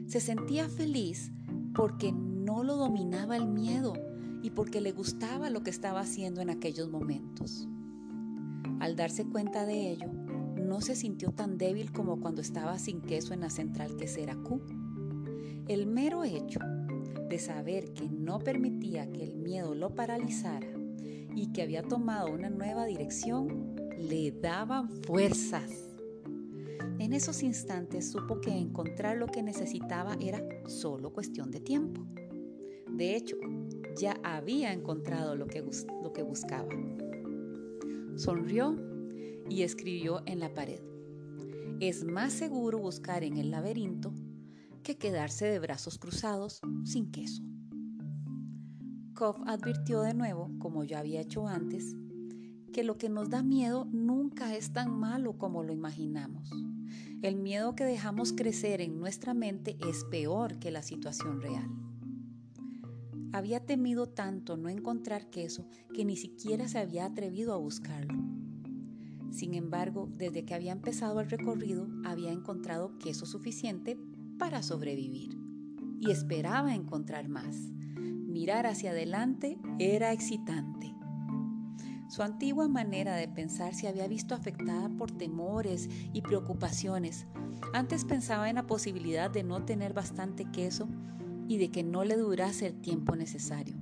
[0.08, 1.32] Se sentía feliz
[1.74, 2.14] porque
[2.64, 3.94] lo dominaba el miedo
[4.42, 7.68] y porque le gustaba lo que estaba haciendo en aquellos momentos.
[8.80, 10.12] Al darse cuenta de ello,
[10.56, 14.62] no se sintió tan débil como cuando estaba sin queso en la central quesera Q.
[15.68, 16.60] El mero hecho
[17.30, 20.68] de saber que no permitía que el miedo lo paralizara
[21.36, 25.70] y que había tomado una nueva dirección le daban fuerzas.
[27.00, 32.06] En esos instantes supo que encontrar lo que necesitaba era solo cuestión de tiempo.
[32.92, 33.38] De hecho,
[34.00, 36.70] ya había encontrado lo que, buscaba.
[38.16, 38.76] Sonrió
[39.50, 40.82] y escribió en la pared.
[41.80, 44.14] Es más seguro buscar en el laberinto
[44.84, 47.44] que quedarse de brazos cruzados sin queso.
[49.14, 51.96] Koff advirtió de nuevo, como yo había hecho antes,
[52.72, 56.52] que lo que nos da miedo nunca es tan malo como lo imaginamos.
[57.22, 61.87] El miedo que dejamos crecer en nuestra mente es peor que la situación real.
[63.34, 68.16] Había temido tanto no encontrar queso que ni siquiera se había atrevido a buscarlo.
[69.32, 73.98] Sin embargo, desde que había empezado el recorrido, había encontrado queso suficiente
[74.40, 75.38] para sobrevivir
[76.00, 77.56] y esperaba encontrar más.
[77.96, 80.94] Mirar hacia adelante era excitante.
[82.10, 87.28] Su antigua manera de pensar se había visto afectada por temores y preocupaciones.
[87.74, 90.88] Antes pensaba en la posibilidad de no tener bastante queso
[91.48, 93.76] y de que no le durase el tiempo necesario.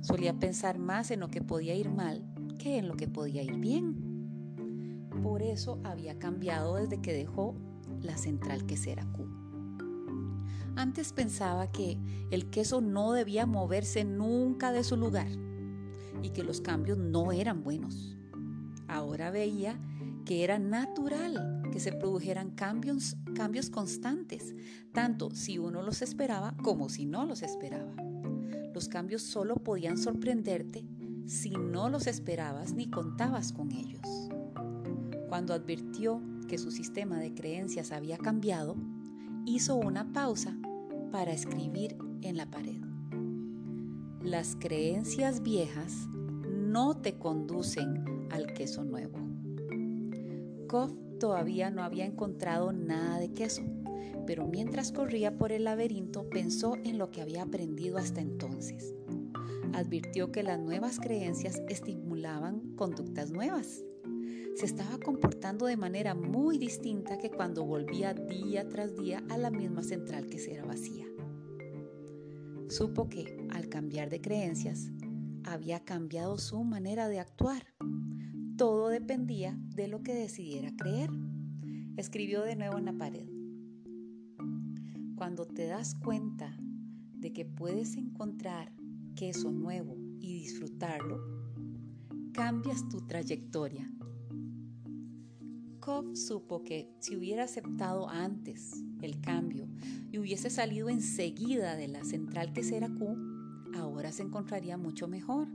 [0.00, 2.24] Solía pensar más en lo que podía ir mal
[2.58, 5.08] que en lo que podía ir bien.
[5.22, 7.54] Por eso había cambiado desde que dejó
[8.00, 9.28] la central quesera Q.
[10.76, 11.98] Antes pensaba que
[12.30, 15.28] el queso no debía moverse nunca de su lugar
[16.22, 18.16] y que los cambios no eran buenos.
[18.88, 19.78] Ahora veía
[20.24, 24.54] que era natural que se produjeran cambios, cambios constantes,
[24.92, 27.94] tanto si uno los esperaba como si no los esperaba.
[28.72, 30.84] Los cambios solo podían sorprenderte
[31.26, 34.28] si no los esperabas ni contabas con ellos.
[35.28, 38.76] Cuando advirtió que su sistema de creencias había cambiado,
[39.46, 40.56] hizo una pausa
[41.10, 42.80] para escribir en la pared.
[44.22, 46.08] Las creencias viejas
[46.48, 49.23] no te conducen al queso nuevo.
[50.74, 53.62] Koff todavía no había encontrado nada de queso,
[54.26, 58.92] pero mientras corría por el laberinto pensó en lo que había aprendido hasta entonces.
[59.72, 63.84] Advirtió que las nuevas creencias estimulaban conductas nuevas.
[64.56, 69.52] Se estaba comportando de manera muy distinta que cuando volvía día tras día a la
[69.52, 71.06] misma central que se era vacía.
[72.66, 74.90] Supo que, al cambiar de creencias,
[75.44, 77.64] había cambiado su manera de actuar
[78.56, 81.10] todo dependía de lo que decidiera creer.
[81.96, 83.28] Escribió de nuevo en la pared.
[85.16, 86.56] Cuando te das cuenta
[87.14, 88.72] de que puedes encontrar
[89.16, 91.18] queso nuevo y disfrutarlo,
[92.32, 93.90] cambias tu trayectoria.
[95.80, 99.68] Koff supo que si hubiera aceptado antes el cambio
[100.10, 103.16] y hubiese salido enseguida de la central que será Q,
[103.76, 105.48] ahora se encontraría mucho mejor.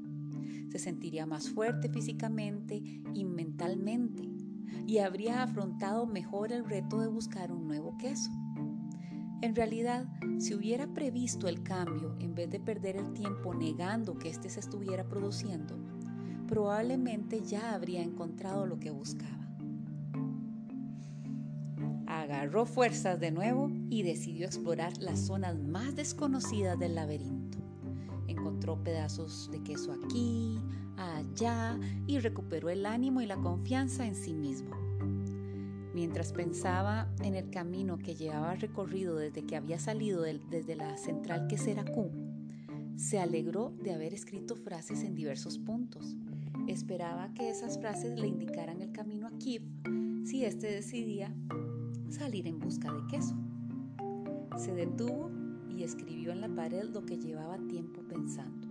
[0.70, 2.82] Se sentiría más fuerte físicamente
[3.14, 4.30] y mentalmente
[4.90, 8.32] y habría afrontado mejor el reto de buscar un nuevo queso.
[9.42, 10.08] En realidad,
[10.40, 14.60] si hubiera previsto el cambio en vez de perder el tiempo negando que éste se
[14.60, 15.78] estuviera produciendo,
[16.48, 19.48] probablemente ya habría encontrado lo que buscaba.
[22.08, 27.59] Agarró fuerzas de nuevo y decidió explorar las zonas más desconocidas del laberinto.
[28.50, 30.60] Encontró pedazos de queso aquí,
[30.98, 34.76] allá y recuperó el ánimo y la confianza en sí mismo.
[35.94, 41.46] Mientras pensaba en el camino que llevaba recorrido desde que había salido desde la central
[41.46, 42.10] que será Q,
[42.96, 46.18] se alegró de haber escrito frases en diversos puntos.
[46.68, 49.62] Esperaba que esas frases le indicaran el camino a Kiev
[50.26, 51.32] si éste decidía
[52.10, 53.36] salir en busca de queso.
[54.58, 55.39] Se detuvo
[55.84, 58.68] escribió en la pared lo que llevaba tiempo pensando.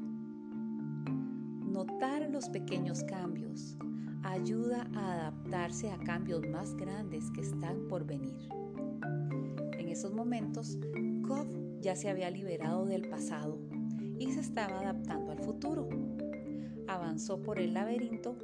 [1.67, 3.77] Notar los pequeños cambios
[4.23, 8.49] ayuda a adaptarse a cambios más grandes que están por venir.
[9.79, 10.79] En esos momentos,
[11.27, 11.47] Kof
[11.81, 13.59] ya se había liberado del pasado
[14.19, 15.89] y se estaba adaptando al futuro.
[16.87, 18.37] Avanzó por el laberinto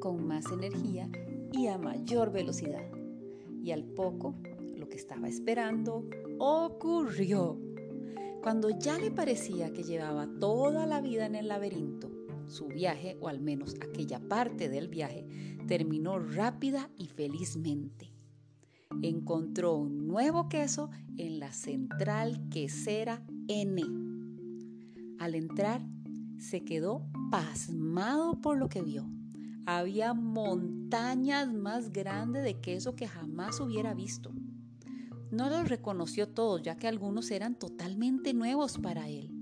[0.00, 1.08] con más energía
[1.52, 2.84] y a mayor velocidad.
[3.62, 4.34] Y al poco,
[4.76, 6.04] lo que estaba esperando
[6.38, 7.58] ocurrió.
[8.42, 12.10] Cuando ya le parecía que llevaba toda la vida en el laberinto,
[12.46, 15.26] su viaje, o al menos aquella parte del viaje,
[15.66, 18.12] terminó rápida y felizmente.
[19.02, 23.82] Encontró un nuevo queso en la central quesera N.
[25.18, 25.80] Al entrar,
[26.38, 29.08] se quedó pasmado por lo que vio.
[29.66, 34.32] Había montañas más grandes de queso que jamás hubiera visto.
[35.34, 39.32] No los reconoció todos, ya que algunos eran totalmente nuevos para él.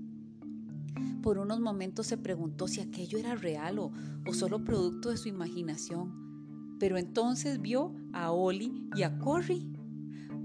[1.21, 3.91] Por unos momentos se preguntó si aquello era real o,
[4.33, 6.77] solo producto de su imaginación.
[6.79, 9.71] Pero entonces vio a Oli y a Corrie.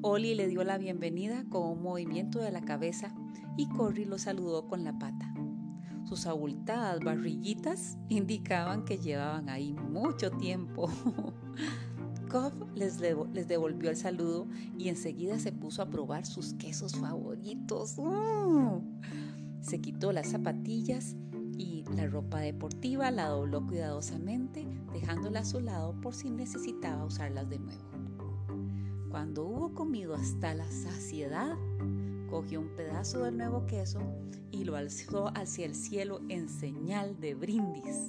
[0.03, 3.14] Oli le dio la bienvenida con un movimiento de la cabeza
[3.57, 5.32] y Corrie lo saludó con la pata.
[6.05, 10.90] Sus abultadas barrillitas indicaban que llevaban ahí mucho tiempo.
[12.74, 12.99] Les,
[13.49, 17.97] devolvió el saludo y enseguida se puso a probar sus quesos favoritos.
[17.99, 18.83] ¡Uh!
[19.61, 21.16] Se quitó las zapatillas
[21.57, 27.49] y la ropa deportiva la dobló cuidadosamente, dejándola a su lado por si necesitaba usarlas
[27.49, 27.83] de nuevo.
[29.11, 31.57] Cuando hubo comido hasta la saciedad,
[32.29, 34.01] cogió un pedazo del nuevo queso
[34.51, 38.07] y lo alzó hacia el cielo en señal de brindis.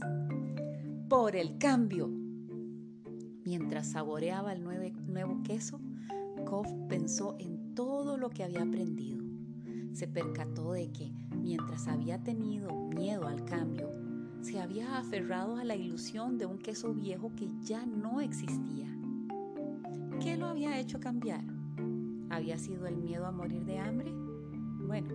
[1.08, 2.19] Por el cambio.
[3.50, 5.80] Mientras saboreaba el nuevo queso,
[6.46, 9.26] Koff pensó en todo lo que había aprendido.
[9.92, 13.90] Se percató de que mientras había tenido miedo al cambio,
[14.42, 18.96] se había aferrado a la ilusión de un queso viejo que ya no existía.
[20.22, 21.44] ¿Qué lo había hecho cambiar?
[22.30, 24.12] ¿Había sido el miedo a morir de hambre?
[24.86, 25.10] Bueno,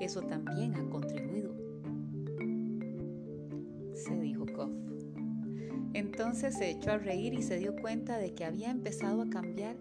[0.00, 1.54] eso también ha contribuido,
[3.92, 4.91] se dijo Koff.
[5.94, 9.76] Entonces se echó a reír y se dio cuenta de que había empezado a cambiar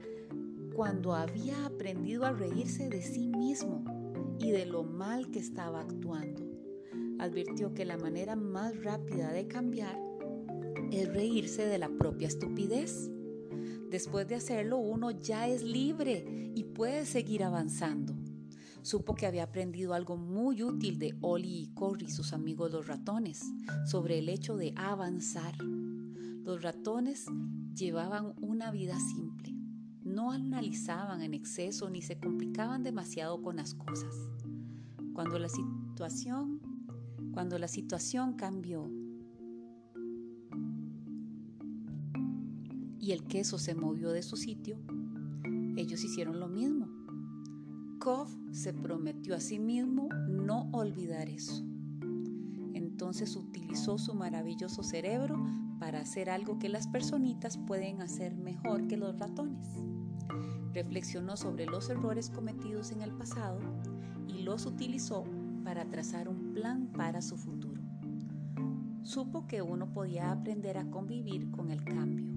[0.75, 3.83] cuando había aprendido a reírse de sí mismo
[4.39, 6.43] y de lo mal que estaba actuando.
[7.19, 9.97] Advirtió que la manera más rápida de cambiar
[10.91, 13.09] es reírse de la propia estupidez.
[13.89, 18.15] Después de hacerlo uno ya es libre y puede seguir avanzando.
[18.81, 23.43] Supo que había aprendido algo muy útil de Oli y Corry, sus amigos los ratones,
[23.85, 25.53] sobre el hecho de avanzar.
[26.43, 27.27] Los ratones
[27.75, 29.53] llevaban una vida simple,
[30.03, 34.15] no analizaban en exceso ni se complicaban demasiado con las cosas.
[35.13, 36.59] Cuando la situación,
[37.31, 38.89] cuando la situación cambió
[42.99, 44.79] y el queso se movió de su sitio,
[45.77, 46.89] ellos hicieron lo mismo.
[47.99, 51.63] Koff se prometió a sí mismo no olvidar eso.
[52.73, 55.35] Entonces utilizó su maravilloso cerebro
[55.81, 59.67] para hacer algo que las personitas pueden hacer mejor que los ratones
[60.73, 63.57] reflexionó sobre los errores cometidos en el pasado
[64.27, 65.23] y los utilizó
[65.63, 67.81] para trazar un plan para su futuro.
[69.01, 72.27] Supo que uno podía aprender a convivir con el cambio.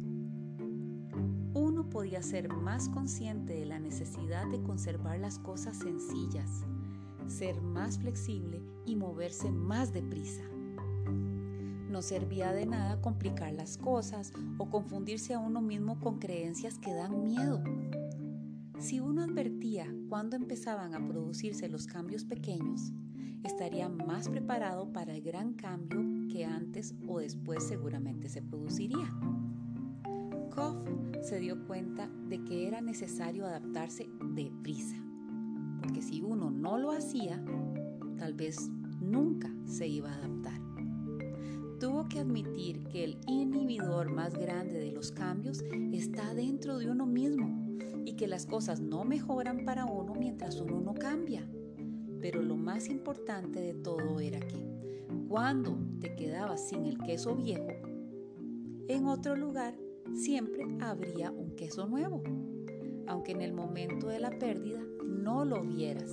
[1.53, 6.65] Uno podía ser más consciente de la necesidad de conservar las cosas sencillas,
[7.27, 10.54] ser más flexible y moverse más deprisa.
[11.95, 16.93] No servía de nada complicar las cosas o confundirse a uno mismo con creencias que
[16.93, 17.63] dan miedo.
[18.81, 22.93] Si uno advertía cuándo empezaban a producirse los cambios pequeños,
[23.45, 26.01] estaría más preparado para el gran cambio
[26.33, 29.09] que antes o después seguramente se produciría.
[30.53, 30.77] Koff
[31.23, 34.97] se dio cuenta de que era necesario adaptarse deprisa,
[35.81, 37.41] porque si uno no lo hacía,
[38.19, 38.69] tal vez
[39.01, 40.64] nunca se iba a adaptar.
[41.81, 47.05] Tuvo que admitir que el inhibidor más grande de los cambios está dentro de uno
[47.05, 51.49] mismo y que las cosas no mejoran para uno mientras uno no cambia.
[52.21, 54.65] Pero lo más importante de todo era que
[55.29, 57.73] cuando te quedabas sin el queso viejo,
[58.89, 59.75] en otro lugar
[60.15, 62.23] siempre habría un queso nuevo,
[63.07, 66.13] aunque en el momento de la pérdida no lo vieras.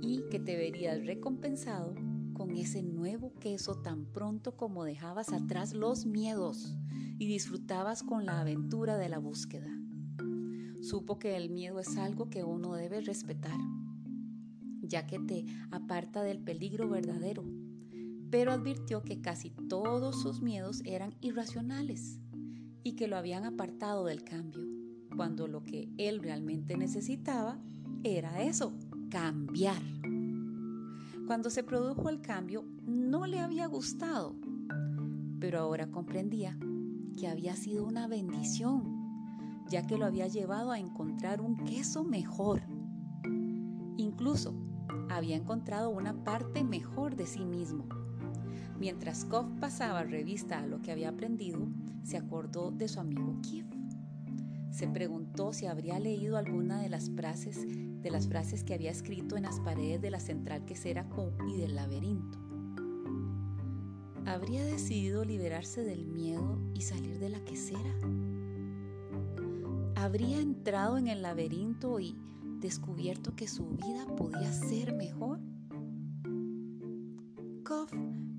[0.00, 1.94] Y que te verías recompensado
[2.40, 6.74] con ese nuevo queso tan pronto como dejabas atrás los miedos
[7.18, 9.68] y disfrutabas con la aventura de la búsqueda.
[10.80, 13.60] Supo que el miedo es algo que uno debe respetar,
[14.80, 17.44] ya que te aparta del peligro verdadero,
[18.30, 22.20] pero advirtió que casi todos sus miedos eran irracionales
[22.82, 24.62] y que lo habían apartado del cambio,
[25.14, 27.60] cuando lo que él realmente necesitaba
[28.02, 28.72] era eso,
[29.10, 29.82] cambiar.
[31.30, 34.34] Cuando se produjo el cambio, no le había gustado,
[35.38, 36.58] pero ahora comprendía
[37.16, 42.62] que había sido una bendición ya que lo había llevado a encontrar un queso mejor.
[43.96, 44.56] Incluso
[45.08, 47.86] había encontrado una parte mejor de sí mismo.
[48.76, 51.60] Mientras Koff pasaba revista a lo que había aprendido,
[52.02, 53.66] se acordó de su amigo Kiev.
[54.72, 57.68] Se preguntó si habría leído alguna de las frases
[58.02, 61.56] de las frases que había escrito en las paredes de la central quesera Q y
[61.58, 62.38] del laberinto.
[64.26, 67.94] ¿Habría decidido liberarse del miedo y salir de la quesera?
[70.10, 72.16] habría entrado en el laberinto y
[72.60, 75.38] descubierto que su vida podía ser mejor?
[77.64, 77.92] Koff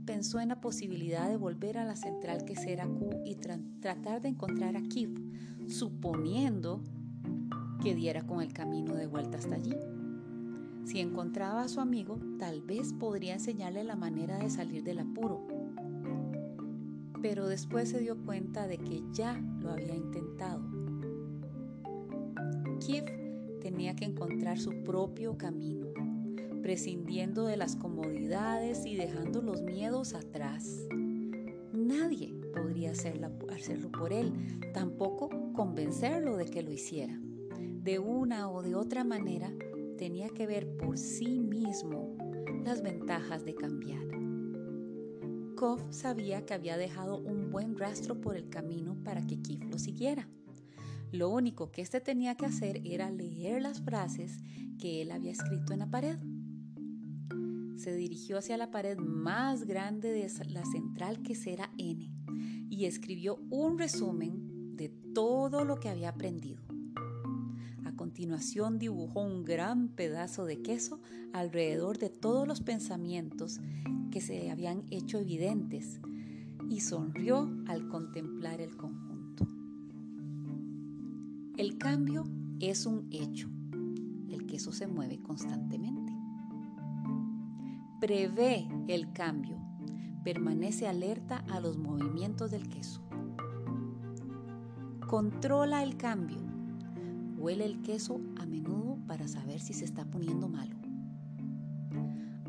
[0.05, 4.29] pensó en la posibilidad de volver a la central que será Q y tratar de
[4.29, 5.11] encontrar a Kif,
[5.67, 6.83] suponiendo
[7.81, 9.75] que diera con el camino de vuelta hasta allí.
[10.85, 15.47] Si encontraba a su amigo, tal vez podría enseñarle la manera de salir del apuro.
[17.21, 20.81] Pero después se dio cuenta de que ya lo había intentado
[22.81, 23.05] Kiev
[23.61, 25.87] tenía que encontrar su propio camino,
[26.63, 30.87] prescindiendo de las comodidades y dejando los miedos atrás.
[31.71, 34.33] Nadie podría hacerlo por él,
[34.73, 37.19] tampoco convencerlo de que lo hiciera.
[37.83, 39.51] De una o de otra manera,
[39.97, 42.15] tenía que ver por sí mismo
[42.63, 44.05] las ventajas de cambiar.
[45.55, 49.79] Koff sabía que había dejado un buen rastro por el camino para que Kif lo
[49.79, 50.29] siguiera.
[51.11, 54.37] Lo único que éste tenía que hacer era leer las frases
[54.79, 56.19] que él había escrito en la pared.
[57.77, 62.11] Se dirigió hacia la pared más grande de la central que será N
[62.69, 66.70] y escribió un resumen de todo lo que había aprendido.
[68.21, 70.99] Continuación dibujó un gran pedazo de queso
[71.33, 73.59] alrededor de todos los pensamientos
[74.11, 75.99] que se habían hecho evidentes
[76.69, 79.47] y sonrió al contemplar el conjunto.
[81.57, 82.25] El cambio
[82.59, 83.49] es un hecho.
[84.29, 86.13] El queso se mueve constantemente.
[87.99, 89.57] Prevé el cambio.
[90.23, 93.01] Permanece alerta a los movimientos del queso.
[95.07, 96.50] Controla el cambio.
[97.41, 100.75] Huele el queso a menudo para saber si se está poniendo malo.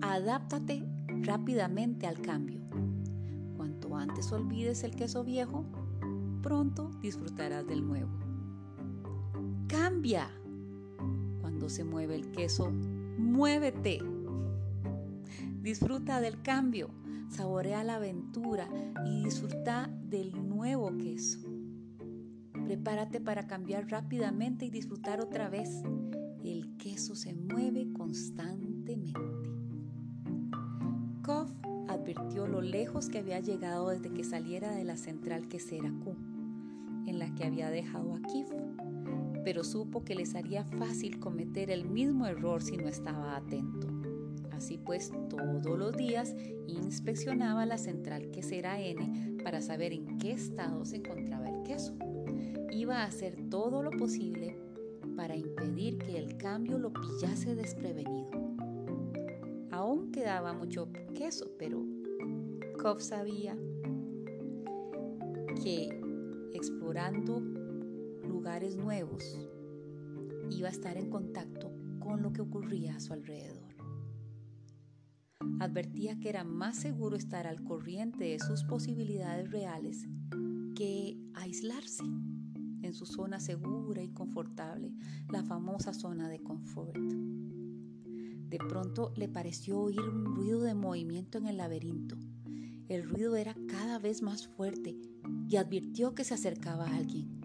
[0.03, 0.85] Adáptate
[1.23, 2.61] rápidamente al cambio.
[3.57, 5.65] Cuanto antes olvides el queso viejo,
[6.43, 8.23] pronto disfrutarás del nuevo
[9.73, 10.31] cambia.
[11.41, 14.01] Cuando se mueve el queso, muévete.
[15.63, 16.91] Disfruta del cambio,
[17.31, 18.69] saborea la aventura
[19.07, 21.52] y disfruta del nuevo queso.
[22.65, 25.83] Prepárate para cambiar rápidamente y disfrutar otra vez.
[26.45, 29.21] El queso se mueve constantemente.
[31.23, 31.53] Koff
[31.89, 36.17] advirtió lo lejos que había llegado desde que saliera de la central quesera Q,
[37.07, 38.49] en la que había dejado a Kif
[39.45, 43.89] pero supo que les haría fácil cometer el mismo error si no estaba atento.
[44.53, 46.35] Así pues, todos los días
[46.67, 51.97] inspeccionaba la central quesera N para saber en qué estado se encontraba el queso.
[52.73, 54.57] Iba a hacer todo lo posible
[55.15, 58.31] para impedir que el cambio lo pillase desprevenido.
[59.71, 61.85] Aún quedaba mucho queso, pero
[62.81, 63.59] Kof sabía
[65.63, 66.01] que
[66.55, 67.41] explorando
[68.27, 69.23] lugares nuevos
[70.51, 71.71] iba a estar en contacto
[72.01, 73.77] con lo que ocurría a su alrededor.
[75.61, 80.09] Advertía que era más seguro estar al corriente de sus posibilidades reales
[80.75, 82.05] que aislarse
[82.83, 84.93] en su zona segura y confortable,
[85.31, 86.97] la famosa zona de confort.
[86.97, 92.17] De pronto le pareció oír un ruido de movimiento en el laberinto.
[92.89, 94.99] El ruido era cada vez más fuerte
[95.49, 97.41] y advirtió que se acercaba a alguien.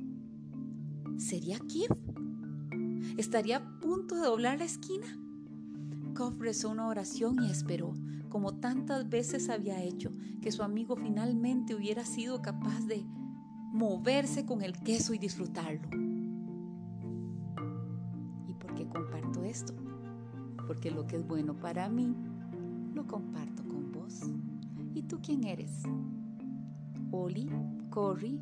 [1.18, 1.96] ¿Sería Kiev?
[3.18, 5.08] ¿Estaría a punto de doblar la esquina?
[6.14, 7.94] Koff rezó una oración y esperó,
[8.30, 10.12] como tantas veces había hecho,
[10.42, 13.06] que su amigo finalmente hubiera sido capaz de
[13.78, 15.88] moverse con el queso y disfrutarlo.
[18.48, 19.74] ¿Y por qué comparto esto?
[20.66, 22.16] Porque lo que es bueno para mí,
[22.94, 24.24] lo comparto con vos.
[24.96, 25.84] ¿Y tú quién eres?
[27.12, 27.50] ¿Oli,
[27.92, 28.42] Cory,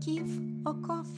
[0.00, 1.08] Kif o Kof?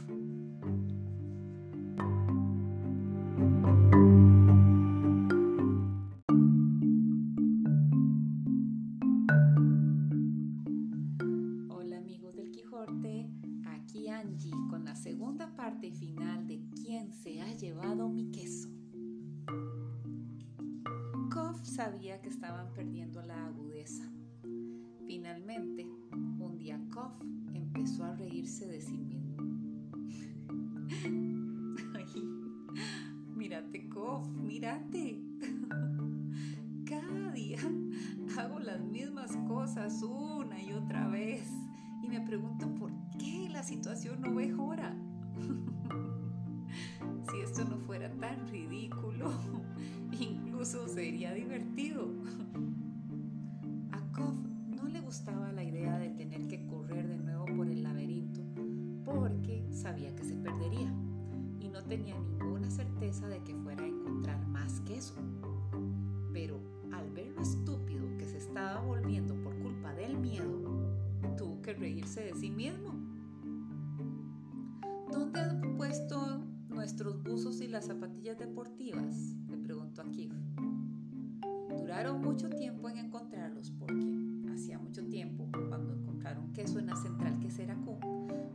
[83.70, 87.98] Porque hacía mucho tiempo, cuando encontraron queso en la central Queseracú,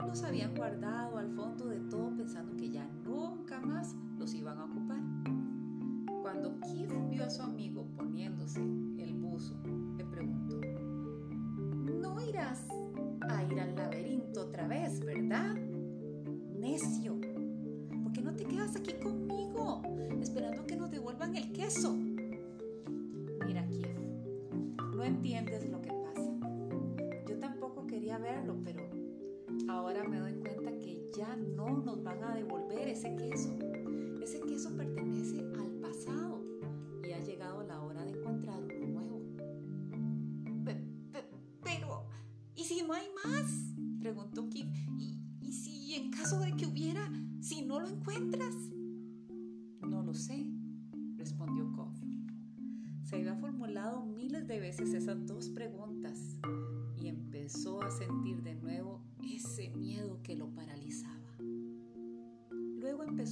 [0.06, 4.66] los habían guardado al fondo de todo pensando que ya nunca más los iban a
[4.66, 5.02] ocupar.
[6.22, 9.56] Cuando Kif vio a su amigo poniéndose el buzo,
[9.98, 10.60] le preguntó,
[12.02, 12.68] no irás
[13.22, 15.56] a ir al laberinto otra vez, ¿verdad?
[16.60, 17.20] Necio,
[18.04, 19.82] ¿por qué no te quedas aquí conmigo
[20.20, 21.96] esperando que nos devuelvan el queso?
[32.98, 33.60] Ese queso.
[34.24, 36.44] Ese queso pertenece al pasado
[37.08, 39.22] y ha llegado la hora de encontrar uno nuevo.
[40.66, 41.30] Pe- pe-
[41.64, 42.08] Pero,
[42.56, 43.76] ¿y si no hay más?
[44.00, 44.66] Preguntó Kif.
[44.98, 47.08] ¿Y, si en caso de que hubiera,
[47.40, 48.56] si no lo encuentras?
[49.88, 50.52] No lo sé,
[51.18, 51.94] respondió Kof.
[53.04, 56.20] Se había formulado miles de veces esas dos preguntas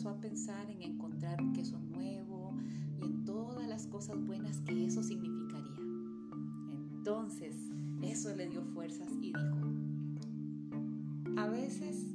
[0.03, 2.53] a pensar en encontrar un queso nuevo
[2.99, 5.79] y en todas las cosas buenas que eso significaría.
[6.97, 7.55] Entonces,
[8.01, 9.39] eso le dio fuerzas y dijo,
[11.37, 12.13] a veces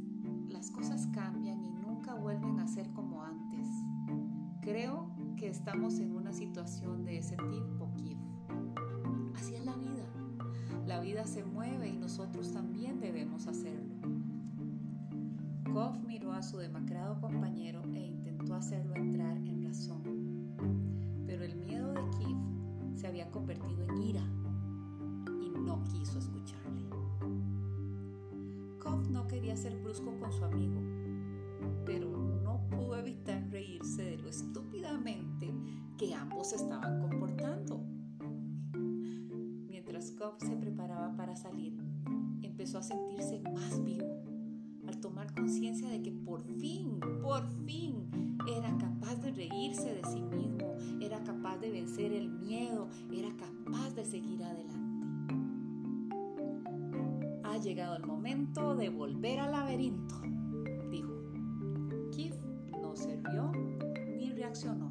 [0.50, 3.66] las cosas cambian y nunca vuelven a ser como antes.
[4.60, 8.18] Creo que estamos en una situación de ese tipo, Kif.
[9.36, 10.06] Así es la vida.
[10.86, 14.19] La vida se mueve y nosotros también debemos hacerlo.
[15.72, 20.02] Kof miró a su demacrado compañero e intentó hacerlo entrar en razón.
[21.26, 22.36] Pero el miedo de Kif
[22.96, 24.24] se había convertido en ira
[25.40, 26.88] y no quiso escucharle.
[28.80, 30.80] Kof no quería ser brusco con su amigo,
[31.86, 32.10] pero
[32.42, 35.54] no pudo evitar reírse de lo estúpidamente
[35.96, 37.80] que ambos estaban comportando.
[39.68, 41.78] Mientras Kof se preparaba para salir,
[42.42, 44.29] empezó a sentirse más vivo
[44.86, 48.10] al tomar conciencia de que por fin, por fin,
[48.46, 53.94] era capaz de reírse de sí mismo, era capaz de vencer el miedo, era capaz
[53.94, 55.00] de seguir adelante.
[57.44, 60.14] Ha llegado el momento de volver al laberinto,
[60.90, 61.12] dijo.
[62.12, 62.34] Kif
[62.80, 63.52] no se rió
[64.16, 64.90] ni reaccionó.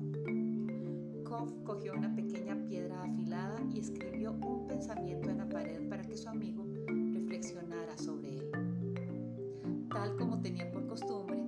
[1.24, 6.18] Koff cogió una pequeña piedra afilada y escribió un pensamiento en la pared para que
[6.18, 6.66] su amigo
[7.14, 8.49] reflexionara sobre él.
[10.00, 11.44] Tal como tenía por costumbre,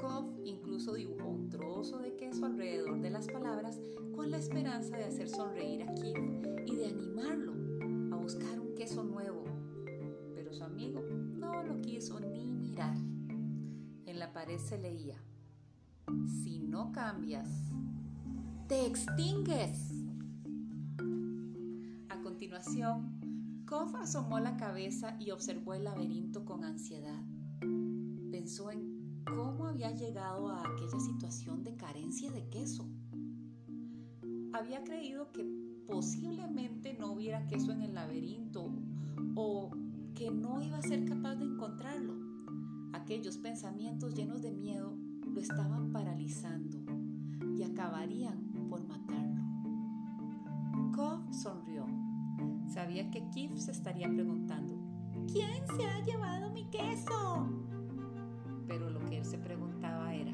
[0.00, 3.78] Koff incluso dibujó un trozo de queso alrededor de las palabras
[4.12, 6.18] con la esperanza de hacer sonreír a Keith
[6.66, 7.52] y de animarlo
[8.12, 9.44] a buscar un queso nuevo.
[10.34, 12.96] Pero su amigo no lo quiso ni mirar.
[14.04, 15.22] En la pared se leía,
[16.42, 17.70] si no cambias,
[18.66, 19.92] te extingues.
[22.08, 27.29] A continuación, Koff asomó la cabeza y observó el laberinto con ansiedad.
[28.40, 32.88] Pensó en cómo había llegado a aquella situación de carencia de queso.
[34.54, 35.44] Había creído que
[35.86, 38.72] posiblemente no hubiera queso en el laberinto
[39.34, 39.70] o
[40.14, 42.14] que no iba a ser capaz de encontrarlo.
[42.94, 44.96] Aquellos pensamientos llenos de miedo
[45.26, 46.78] lo estaban paralizando
[47.58, 49.42] y acabarían por matarlo.
[50.96, 51.84] Koff sonrió.
[52.68, 54.78] Sabía que Keith se estaría preguntando,
[55.30, 57.59] ¿quién se ha llevado mi queso?
[58.70, 60.32] Pero lo que él se preguntaba era,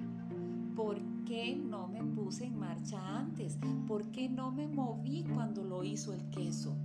[0.77, 3.59] ¿por qué no me puse en marcha antes?
[3.89, 6.77] ¿Por qué no me moví cuando lo hizo el queso?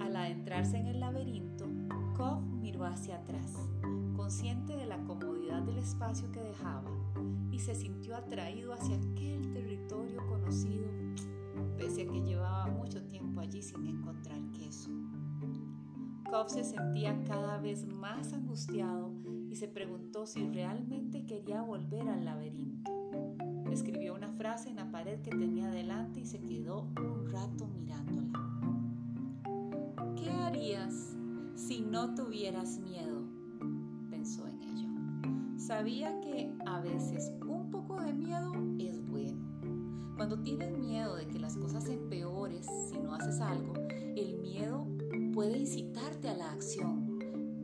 [0.00, 1.66] Al adentrarse en el laberinto,
[2.16, 3.54] Koff miró hacia atrás,
[4.16, 6.90] consciente de la comodidad del espacio que dejaba,
[7.52, 10.88] y se sintió atraído hacia aquel territorio conocido,
[11.78, 14.90] pese a que llevaba mucho tiempo allí sin encontrar queso.
[16.28, 19.13] Koff se sentía cada vez más angustiado
[19.56, 22.90] se preguntó si realmente quería volver al laberinto.
[23.70, 28.32] Escribió una frase en la pared que tenía delante y se quedó un rato mirándola.
[30.16, 31.16] ¿Qué harías
[31.54, 33.22] si no tuvieras miedo?
[34.10, 34.88] Pensó en ello.
[35.56, 39.40] Sabía que a veces un poco de miedo es bueno.
[40.16, 43.74] Cuando tienes miedo de que las cosas se empeoren si no haces algo,
[44.16, 44.86] el miedo
[45.32, 47.18] puede incitarte a la acción.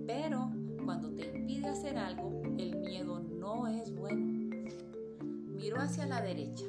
[0.07, 0.51] Pero
[0.91, 4.57] cuando te impide hacer algo, el miedo no es bueno.
[5.47, 6.65] Miró hacia la derecha.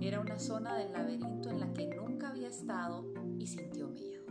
[0.00, 3.04] Era una zona del laberinto en la que nunca había estado
[3.38, 4.24] y sintió miedo.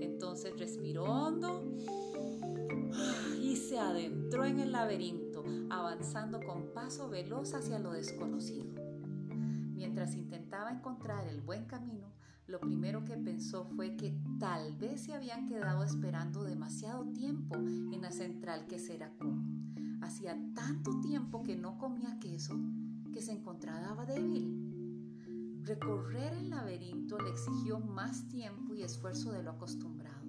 [0.00, 1.72] Entonces respiró hondo
[3.40, 8.74] y se adentró en el laberinto, avanzando con paso veloz hacia lo desconocido.
[9.72, 12.12] Mientras intentaba encontrar el buen camino,
[12.46, 18.02] lo primero que pensó fue que tal vez se habían quedado esperando demasiado tiempo en
[18.02, 19.98] la central quesera Kuhn.
[20.02, 22.54] Hacía tanto tiempo que no comía queso
[23.12, 25.62] que se encontraba débil.
[25.62, 30.26] Recorrer el laberinto le exigió más tiempo y esfuerzo de lo acostumbrado.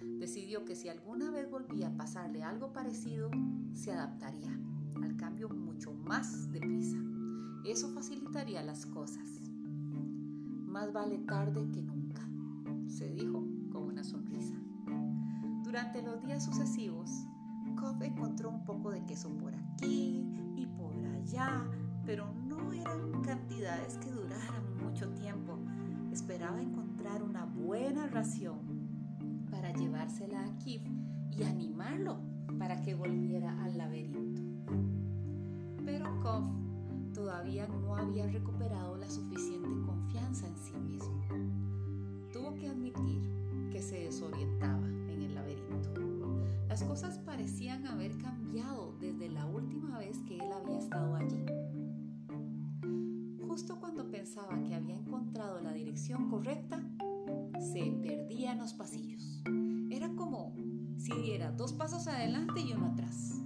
[0.00, 3.30] Decidió que si alguna vez volvía a pasarle algo parecido,
[3.74, 4.58] se adaptaría
[5.02, 6.96] al cambio mucho más deprisa.
[7.66, 9.47] Eso facilitaría las cosas.
[10.78, 12.22] Más vale tarde que nunca,
[12.86, 14.54] se dijo con una sonrisa.
[15.64, 17.10] Durante los días sucesivos,
[17.74, 20.24] Koff encontró un poco de queso por aquí
[20.54, 21.68] y por allá,
[22.06, 25.58] pero no eran cantidades que duraran mucho tiempo.
[26.12, 28.60] Esperaba encontrar una buena ración
[29.50, 30.82] para llevársela a Kif
[31.36, 32.20] y animarlo
[32.56, 34.42] para que volviera al laberinto.
[35.84, 36.44] Pero Koff
[37.18, 41.20] todavía no había recuperado la suficiente confianza en sí mismo.
[42.32, 43.28] Tuvo que admitir
[43.72, 45.90] que se desorientaba en el laberinto.
[46.68, 51.44] Las cosas parecían haber cambiado desde la última vez que él había estado allí.
[53.48, 56.80] Justo cuando pensaba que había encontrado la dirección correcta,
[57.58, 59.42] se perdía en los pasillos.
[59.90, 60.54] Era como
[60.98, 63.42] si diera dos pasos adelante y uno atrás.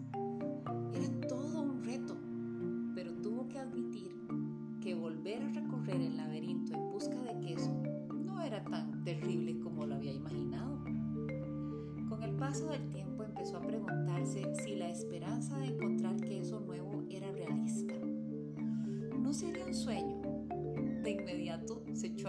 [0.92, 1.41] Era todo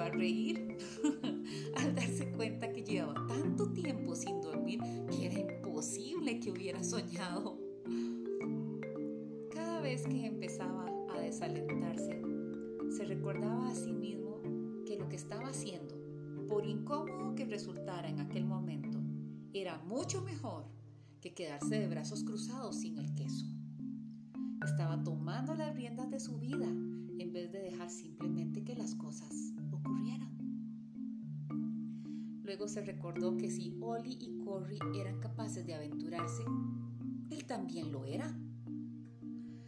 [0.02, 0.78] a reír
[1.78, 4.80] al darse cuenta que llevaba tanto tiempo sin dormir
[5.10, 7.60] que era imposible que hubiera soñado.
[9.54, 12.22] Cada vez que empezaba a desalentarse,
[12.96, 14.42] se recordaba a sí mismo
[14.86, 15.96] que lo que estaba haciendo,
[16.48, 19.00] por incómodo que resultara en aquel momento,
[19.54, 20.66] era mucho mejor
[21.22, 23.46] que quedarse de brazos cruzados sin el queso.
[24.66, 29.33] Estaba tomando las riendas de su vida en vez de dejar simplemente que las cosas
[32.54, 36.44] Luego se recordó que si Ollie y Corey eran capaces de aventurarse,
[37.32, 38.32] él también lo era.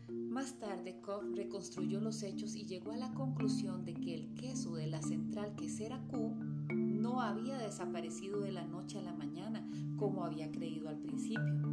[0.07, 4.76] Más tarde, Koch reconstruyó los hechos y llegó a la conclusión de que el queso
[4.76, 6.36] de la central quesera Q
[6.76, 9.68] no había desaparecido de la noche a la mañana
[9.98, 11.64] como había creído al principio.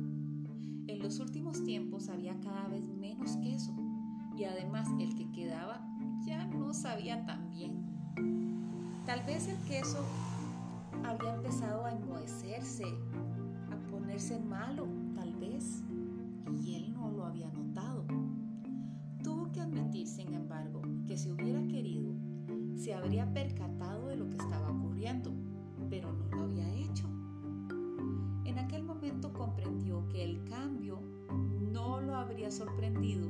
[0.87, 3.77] En los últimos tiempos había cada vez menos queso
[4.35, 5.87] y además el que quedaba
[6.25, 7.85] ya no sabía tan bien.
[9.05, 10.07] Tal vez el queso
[11.05, 12.85] había empezado a enmohecerse,
[13.71, 15.83] a ponerse malo, tal vez,
[16.57, 18.05] y él no lo había notado.
[19.23, 22.13] Tuvo que admitir, sin embargo, que si hubiera querido,
[22.75, 25.33] se habría percatado de lo que estaba ocurriendo,
[25.89, 27.09] pero no lo había hecho.
[28.45, 31.01] En aquel momento comprendió que el cambio
[31.73, 33.29] no lo habría sorprendido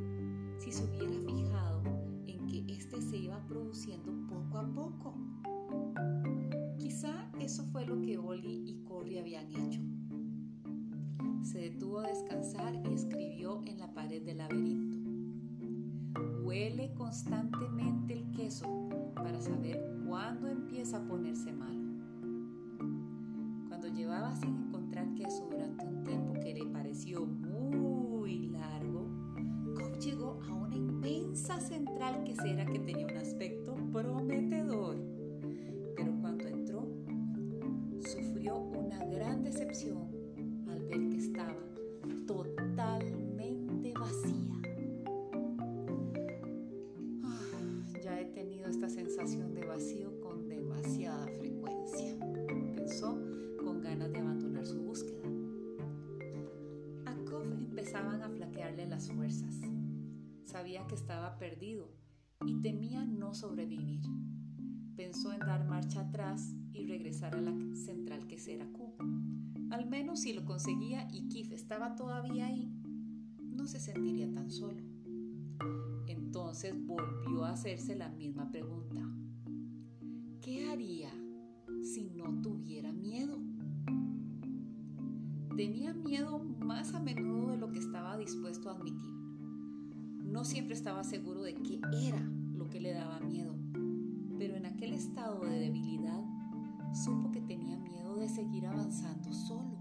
[0.58, 1.82] si se hubiera fijado
[2.26, 5.14] en que éste se iba produciendo poco a poco.
[7.40, 9.80] Eso fue lo que Oli y Corrie habían hecho.
[11.42, 14.98] Se detuvo a descansar y escribió en la pared del laberinto.
[16.44, 21.80] Huele constantemente el queso para saber cuándo empieza a ponerse malo.
[23.66, 29.08] Cuando llevaba sin encontrar queso durante un tiempo que le pareció muy largo,
[29.74, 35.11] Cobb llegó a una inmensa central quesera que tenía un aspecto prometedor.
[38.58, 40.08] Una gran decepción
[40.68, 41.56] al ver que estaba
[42.26, 44.62] totalmente vacía.
[47.24, 52.16] Ah, ya he tenido esta sensación de vacío con demasiada frecuencia,
[52.74, 53.18] pensó
[53.62, 55.28] con ganas de abandonar su búsqueda.
[57.06, 59.60] A Koff empezaban a flaquearle las fuerzas.
[60.44, 61.90] Sabía que estaba perdido
[62.46, 64.02] y temía no sobrevivir.
[64.96, 68.94] Pensó en dar marcha atrás y regresar a la central que será Q.
[69.70, 72.70] Al menos si lo conseguía y Kif estaba todavía ahí,
[73.38, 74.82] no se sentiría tan solo.
[76.06, 79.00] Entonces volvió a hacerse la misma pregunta.
[80.40, 81.10] ¿Qué haría
[81.82, 83.38] si no tuviera miedo?
[85.56, 89.12] Tenía miedo más a menudo de lo que estaba dispuesto a admitir.
[90.24, 92.20] No siempre estaba seguro de qué era
[92.54, 93.54] lo que le daba miedo,
[94.38, 96.24] pero en aquel estado de debilidad
[96.92, 99.78] supo que tenía miedo de seguir avanzando solo.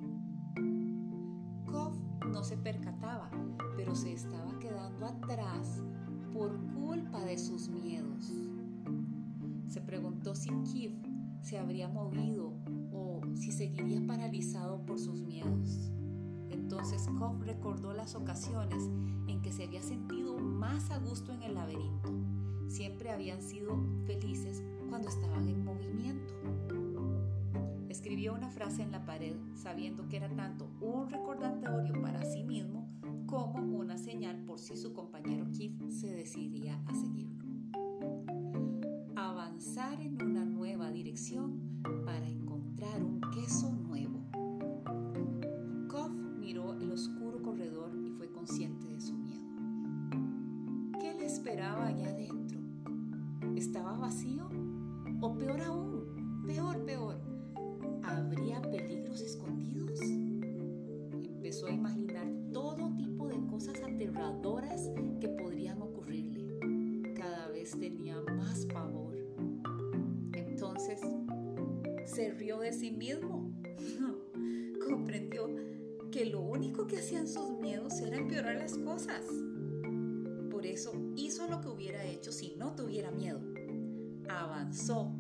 [1.66, 1.98] Koff
[2.32, 3.30] no se percataba,
[3.76, 5.82] pero se estaba quedando atrás
[6.34, 8.32] por culpa de sus miedos.
[9.68, 10.94] Se preguntó si Kif
[11.42, 12.54] se habría movido
[12.94, 15.92] o si seguiría paralizado por sus miedos.
[16.50, 18.90] Entonces Koff recordó las ocasiones
[19.28, 22.12] en que se había sentido más a gusto en el laberinto.
[22.68, 26.34] Siempre habían sido felices cuando estaban en movimiento.
[28.02, 32.90] Escribió una frase en la pared sabiendo que era tanto un recordatorio para sí mismo
[33.28, 37.46] como una señal por si su compañero Keith se decidía a seguirlo.
[39.16, 41.71] Avanzar en una nueva dirección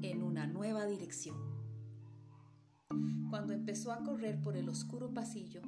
[0.01, 1.35] En una nueva dirección.
[3.29, 5.61] Cuando empezó a correr por el oscuro pasillo,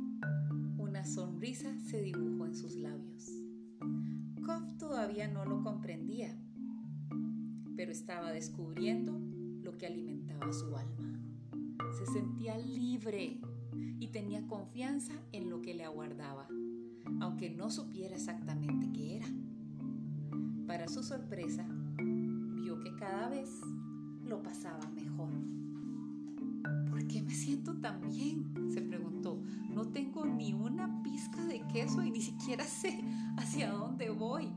[0.77, 3.29] una sonrisa se dibujó en sus labios.
[4.45, 6.33] Koff todavía no lo comprendía,
[7.75, 9.19] pero estaba descubriendo
[9.61, 11.19] lo que alimentaba su alma.
[11.97, 13.41] Se sentía libre
[13.99, 16.47] y tenía confianza en lo que le aguardaba,
[17.19, 19.27] aunque no supiera exactamente qué era.
[20.67, 21.67] Para su sorpresa,
[22.79, 23.49] que cada vez
[24.23, 25.29] lo pasaba mejor.
[26.89, 28.71] ¿Por qué me siento tan bien?
[28.73, 29.41] se preguntó.
[29.69, 33.03] No tengo ni una pizca de queso y ni siquiera sé
[33.37, 34.51] hacia dónde voy.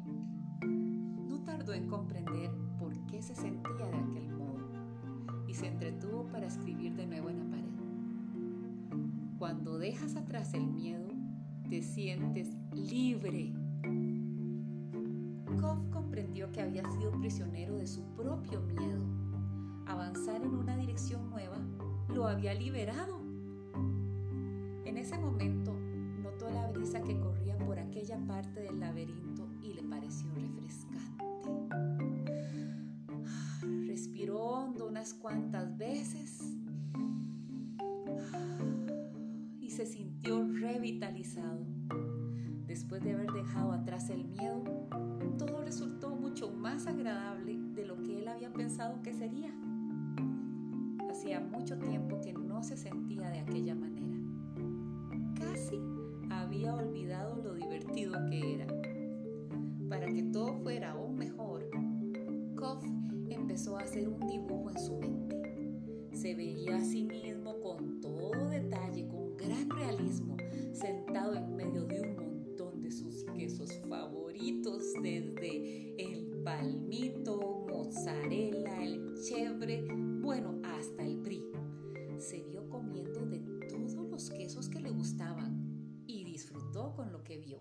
[0.62, 4.68] No tardó en comprender por qué se sentía de aquel modo
[5.48, 7.66] y se entretuvo para escribir de nuevo en la pared.
[9.38, 11.08] Cuando dejas atrás el miedo,
[11.68, 13.52] te sientes libre.
[15.60, 15.80] Koff
[16.16, 19.04] comprendió que había sido prisionero de su propio miedo.
[19.84, 21.58] Avanzar en una dirección nueva
[22.08, 23.20] lo había liberado.
[24.86, 25.74] En ese momento
[26.22, 31.26] notó la brisa que corría por aquella parte del laberinto y le pareció refrescante.
[33.86, 36.40] Respiró hondo unas cuantas veces
[39.60, 41.66] y se sintió revitalizado.
[42.76, 44.62] Después de haber dejado atrás el miedo,
[45.38, 49.50] todo resultó mucho más agradable de lo que él había pensado que sería.
[51.10, 54.18] Hacía mucho tiempo que no se sentía de aquella manera.
[55.36, 55.80] Casi
[56.28, 58.66] había olvidado lo divertido que era.
[59.88, 61.70] Para que todo fuera aún mejor,
[62.56, 62.84] Koff
[63.30, 66.10] empezó a hacer un dibujo en su mente.
[66.12, 70.36] Se veía a sí mismo con todo detalle, con gran realismo,
[70.72, 72.25] sentado en medio de un
[72.96, 79.86] sus quesos favoritos, desde el palmito, mozzarella, el chevre,
[80.22, 81.44] bueno, hasta el brie.
[82.18, 87.36] Se vio comiendo de todos los quesos que le gustaban y disfrutó con lo que
[87.36, 87.60] vio.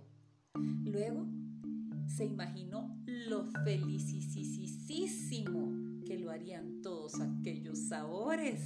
[0.86, 1.28] Luego
[2.08, 4.84] se imaginó lo felicísimo
[6.06, 8.62] que lo harían todos aquellos sabores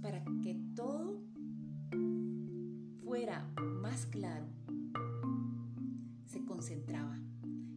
[0.00, 1.24] para que todo
[3.02, 4.57] fuera más claro.
[6.58, 7.16] Concentraba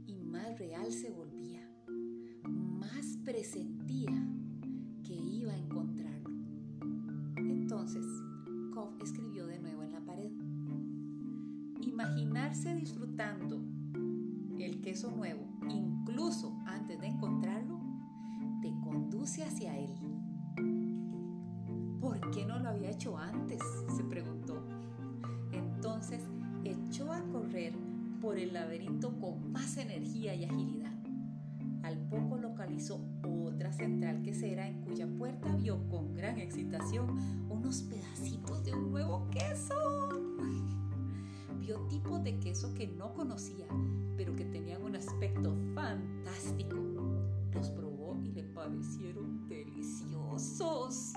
[0.08, 1.62] y más real se volvía,
[2.44, 4.28] más presentía
[5.04, 6.32] que iba a encontrarlo.
[7.38, 8.04] Entonces,
[8.74, 10.32] Koff escribió de nuevo en la pared.
[11.80, 13.64] Imaginarse disfrutando
[14.58, 17.80] el queso nuevo, incluso antes de encontrarlo,
[18.64, 19.94] te conduce hacia él.
[22.00, 23.62] ¿Por qué no lo había hecho antes?
[23.96, 24.60] se preguntó.
[25.52, 26.24] Entonces
[26.64, 27.91] echó a correr
[28.22, 30.94] por el laberinto con más energía y agilidad.
[31.82, 37.18] Al poco localizó otra central quesera en cuya puerta vio con gran excitación
[37.50, 39.74] unos pedacitos de un nuevo queso.
[41.60, 43.68] Vio tipos de queso que no conocía,
[44.18, 46.76] pero que tenían un aspecto fantástico.
[47.54, 51.14] Los probó y le parecieron deliciosos.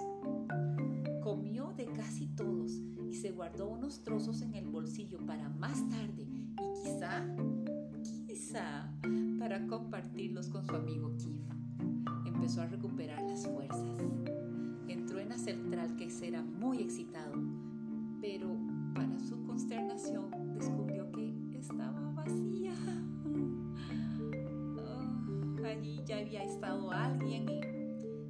[1.23, 2.73] Comió de casi todos
[3.11, 6.34] y se guardó unos trozos en el bolsillo para más tarde
[9.39, 11.43] para compartirlos con su amigo Kif.
[12.25, 13.99] Empezó a recuperar las fuerzas.
[14.87, 17.33] Entró en la central que era muy excitado,
[18.21, 18.57] pero
[18.95, 22.75] para su consternación descubrió que estaba vacía.
[24.77, 27.47] Oh, allí ya había estado alguien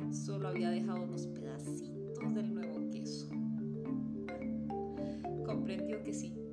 [0.09, 3.29] y solo había dejado unos pedacitos del nuevo queso.
[5.45, 6.44] Comprendió que si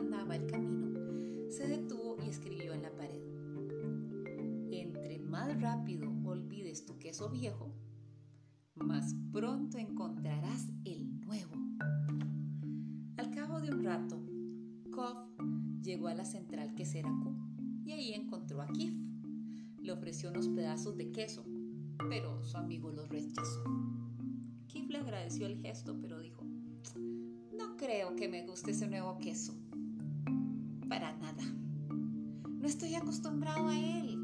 [0.00, 3.20] Desandaba el camino, se detuvo y escribió en la pared.
[4.70, 7.70] Entre más rápido olvides tu queso viejo,
[8.76, 11.54] más pronto encontrarás el nuevo.
[13.18, 14.24] Al cabo de un rato,
[14.90, 15.18] Koff
[15.82, 17.36] llegó a la central quesera Q
[17.84, 18.94] y ahí encontró a Kif.
[19.82, 21.44] Le ofreció unos pedazos de queso,
[22.08, 23.62] pero su amigo los rechazó.
[24.66, 26.42] Kif le agradeció el gesto, pero dijo,
[27.52, 29.52] no creo que me guste ese nuevo queso.
[30.90, 31.44] Para nada.
[32.44, 34.18] No estoy acostumbrado a él.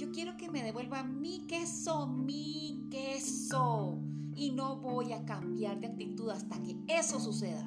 [0.00, 4.00] Yo quiero que me devuelva mi queso, mi queso.
[4.34, 7.64] Y no voy a cambiar de actitud hasta que eso suceda.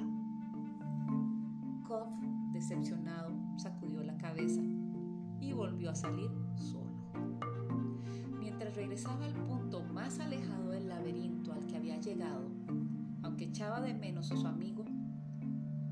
[1.88, 2.10] Koff,
[2.52, 4.60] decepcionado, sacudió la cabeza
[5.40, 6.92] y volvió a salir solo.
[8.38, 12.50] Mientras regresaba al punto más alejado del laberinto al que había llegado,
[13.22, 14.84] aunque echaba de menos a su amigo,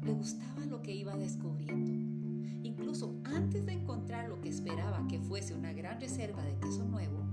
[0.02, 2.19] le gustaba lo que iba descubriendo.
[2.62, 7.24] Incluso antes de encontrar lo que esperaba que fuese una gran reserva de queso nuevo,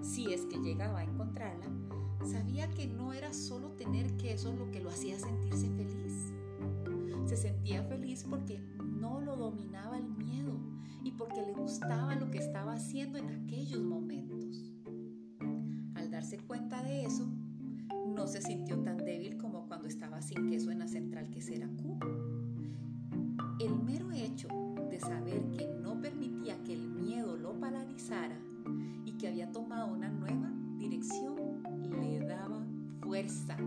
[0.00, 1.66] si es que llegaba a encontrarla,
[2.24, 6.32] sabía que no era solo tener queso lo que lo hacía sentirse feliz.
[7.24, 10.52] Se sentía feliz porque no lo dominaba el miedo
[11.02, 14.72] y porque le gustaba lo que estaba haciendo en aquellos momentos.
[15.94, 17.26] Al darse cuenta de eso,
[18.06, 21.98] no se sintió tan débil como cuando estaba sin queso en la central quesera Q.
[23.60, 24.48] El mero hecho
[24.96, 28.38] de saber que no permitía que el miedo lo paralizara
[29.04, 32.64] y que había tomado una nueva dirección le daba
[33.02, 33.58] fuerza.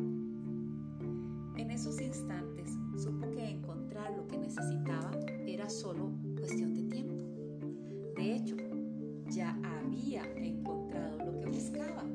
[1.55, 5.11] En esos instantes supo que encontrar lo que necesitaba
[5.45, 7.13] era solo cuestión de tiempo.
[8.15, 8.55] De hecho,
[9.29, 12.05] ya había encontrado lo que buscaba.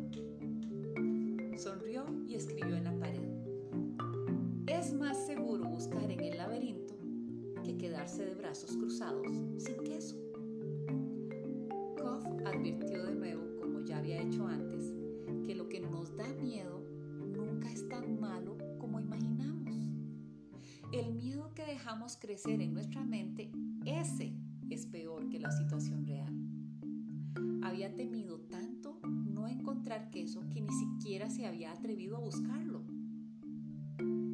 [1.57, 2.93] Sonrió y escribió en la
[8.05, 9.27] quedarse de brazos cruzados,
[9.57, 10.15] sin queso.
[11.97, 14.93] Koff advirtió de nuevo, como ya había hecho antes,
[15.47, 16.83] que lo que nos da miedo
[17.35, 19.75] nunca es tan malo como imaginamos.
[20.93, 23.51] El miedo que dejamos crecer en nuestra mente,
[23.87, 24.35] ese
[24.69, 26.35] es peor que la situación real.
[27.63, 32.85] Había temido tanto no encontrar queso que ni siquiera se había atrevido a buscarlo.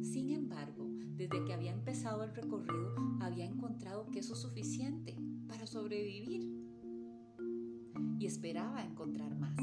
[0.01, 5.17] Sin embargo, desde que había empezado el recorrido, había encontrado queso suficiente
[5.47, 6.61] para sobrevivir
[8.19, 9.57] y esperaba encontrar más.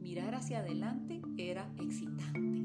[0.00, 2.64] Mirar hacia adelante era excitante.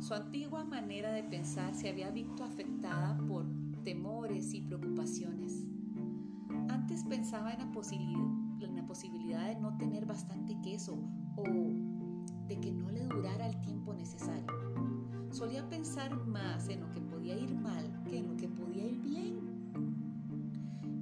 [0.00, 3.44] Su antigua manera de pensar se había visto afectada por
[3.82, 5.66] temores y preocupaciones.
[6.68, 7.70] Antes pensaba en la,
[8.60, 10.96] en la posibilidad de no tener bastante queso
[11.36, 11.42] o
[12.46, 14.46] de que no le durara el tiempo necesario.
[15.30, 19.00] Solía pensar más en lo que podía ir mal que en lo que podía ir
[19.00, 19.38] bien.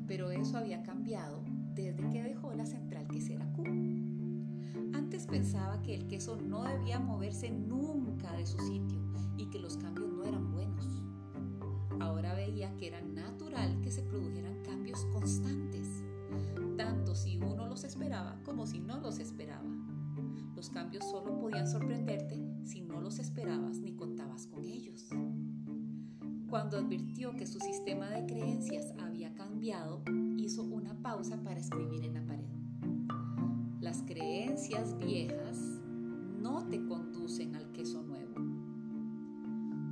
[0.07, 1.43] Pero eso había cambiado
[1.75, 3.65] desde que dejó la central quesera Q.
[4.95, 8.99] Antes pensaba que el queso no debía moverse nunca de su sitio
[9.37, 11.03] y que los cambios no eran buenos.
[12.01, 16.05] Ahora veía que era natural que se produjeran cambios constantes,
[16.77, 19.56] tanto si uno los esperaba como si no los esperaba.
[20.57, 25.07] Los cambios solo podían sorprenderte si no los esperabas ni contabas con ellos.
[26.49, 30.03] Cuando advirtió que su sistema de creencias había cambiado,
[30.39, 32.49] hizo una pausa para escribir en la pared.
[33.83, 35.59] Las creencias viejas
[36.41, 38.35] no te conducen al queso nuevo.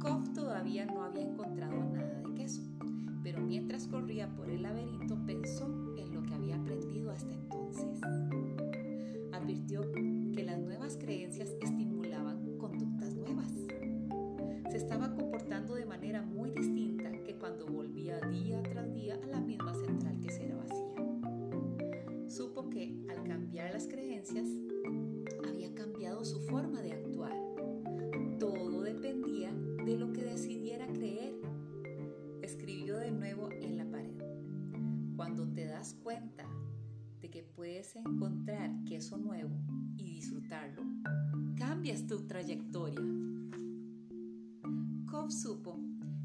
[0.01, 2.63] Koff todavía no había encontrado nada de queso,
[3.23, 5.67] pero mientras corría por el laberinto pensó
[5.99, 8.01] en lo que había aprendido hasta entonces.
[37.95, 39.55] Encontrar queso nuevo
[39.97, 40.83] y disfrutarlo,
[41.57, 43.01] cambias tu trayectoria.
[45.11, 45.79] Cobb supo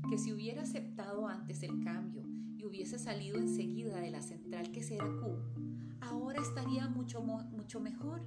[0.10, 2.24] que si hubiera aceptado antes el cambio
[2.58, 5.38] y hubiese salido enseguida de la central que será Q,
[6.02, 8.22] ahora estaría mucho, mucho mejor.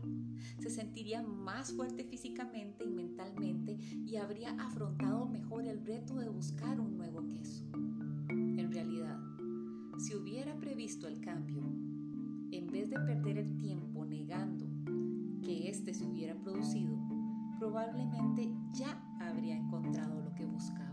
[0.60, 6.78] Se sentiría más fuerte físicamente y mentalmente y habría afrontado mejor el reto de buscar
[6.80, 7.64] un nuevo queso.
[8.28, 9.18] En realidad,
[9.98, 11.62] si hubiera previsto el cambio,
[12.52, 14.66] en vez de perder el tiempo negando
[15.42, 16.96] que éste se hubiera producido,
[17.58, 20.92] probablemente ya habría encontrado lo que buscaba.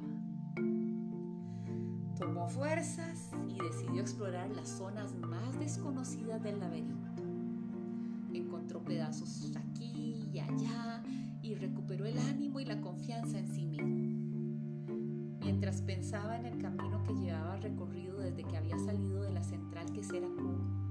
[2.18, 7.24] Tomó fuerzas y decidió explorar las zonas más desconocidas del laberinto.
[8.34, 11.04] Encontró pedazos aquí y allá
[11.42, 14.20] y recuperó el ánimo y la confianza en sí mismo.
[15.42, 19.92] Mientras pensaba en el camino que llevaba recorrido desde que había salido de la central
[19.92, 20.89] que será Q,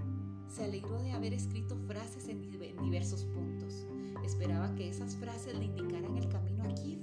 [0.48, 3.86] se alegró de haber escrito frases en diversos puntos.
[4.24, 7.00] Esperaba que esas frases le indicaran el camino a Kiev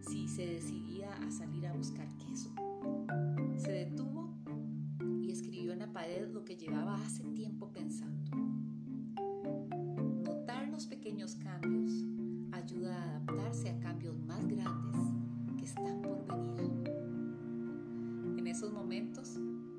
[0.00, 2.50] si se decidía a salir a buscar queso.
[3.56, 4.34] Se detuvo
[5.22, 8.30] y escribió en la pared lo que llevaba hace tiempo pensando.
[10.22, 11.92] Notar los pequeños cambios
[12.52, 15.00] ayuda a adaptarse a cambios más grandes
[15.56, 16.26] que están por
[16.56, 16.90] venir.
[18.38, 19.38] En esos momentos,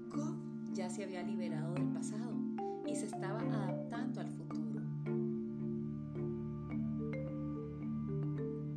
[0.09, 0.35] Cobb
[0.73, 2.42] ya se había liberado del pasado
[2.85, 4.81] y se estaba adaptando al futuro.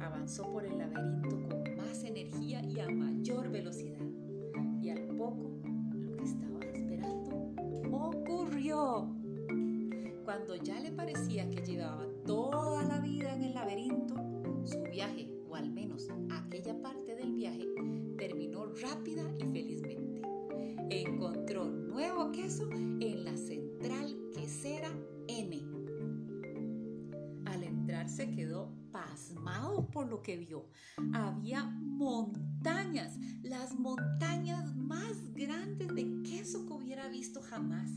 [0.01, 4.01] Avanzó por el laberinto con más energía y a mayor velocidad.
[4.81, 5.51] Y al poco,
[5.93, 7.53] lo que estaba esperando
[7.91, 9.09] ocurrió.
[10.25, 14.15] Cuando ya le parecía que llevaba toda la vida en el laberinto,
[14.65, 17.67] su viaje, o al menos aquella parte del viaje,
[18.17, 20.23] terminó rápida y felizmente.
[20.91, 23.37] Encontró nuevo queso en la
[23.87, 24.91] central quesera
[25.29, 25.63] N.
[27.45, 30.69] Al entrar se quedó pasmado por lo que vio.
[31.13, 37.91] Había montañas, las montañas más grandes de queso que hubiera visto jamás.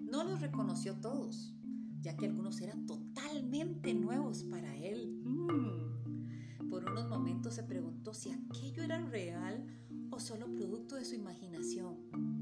[0.00, 1.52] No los reconoció todos,
[2.00, 5.20] ya que algunos eran totalmente nuevos para él.
[5.24, 6.68] Mm.
[6.70, 9.66] Por unos momentos se preguntó si aquello era real
[10.10, 12.37] o solo producto de su imaginación.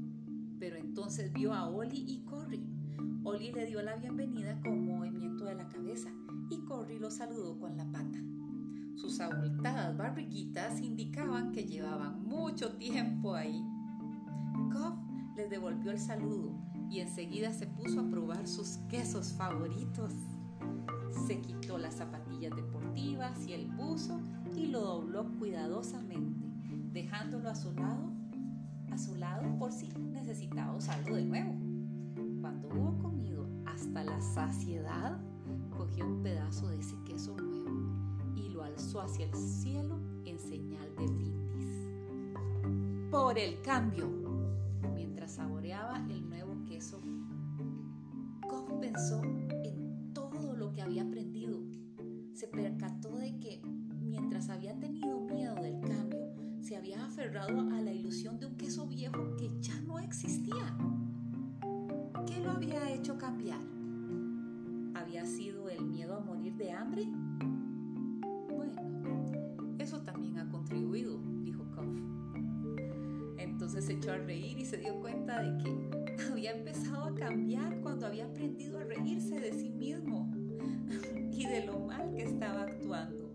[0.59, 2.65] Pero entonces vio a Oli y Corry.
[3.23, 6.09] Oli le dio la bienvenida con movimiento de la cabeza
[6.49, 8.19] y Corry lo saludó con la pata.
[8.95, 13.63] Sus abultadas barriguitas indicaban que llevaban mucho tiempo ahí.
[14.71, 14.97] Cobb
[15.35, 16.57] les devolvió el saludo
[16.89, 20.11] y enseguida se puso a probar sus quesos favoritos.
[21.27, 24.19] Se quitó las zapatillas deportivas y el buzo
[24.55, 26.47] y lo dobló cuidadosamente,
[26.91, 28.16] dejándolo a su lado
[28.91, 31.53] a su lado por si necesitaba usarlo de nuevo.
[32.41, 35.19] Cuando hubo comido hasta la saciedad,
[35.75, 40.87] cogió un pedazo de ese queso nuevo y lo alzó hacia el cielo en señal
[40.97, 41.67] de brindis.
[43.11, 44.07] Por el cambio,
[44.93, 47.01] mientras saboreaba el nuevo queso,
[48.47, 51.59] Kof pensó en todo lo que había aprendido.
[52.33, 52.76] Se percató
[56.77, 60.77] había aferrado a la ilusión de un queso viejo que ya no existía.
[62.27, 63.59] ¿Qué lo había hecho cambiar?
[64.93, 67.03] ¿Había sido el miedo a morir de hambre?
[68.55, 71.97] Bueno, eso también ha contribuido, dijo Koff.
[73.39, 77.81] Entonces se echó a reír y se dio cuenta de que había empezado a cambiar
[77.81, 80.31] cuando había aprendido a reírse de sí mismo
[81.31, 83.26] y de lo mal que estaba actuando.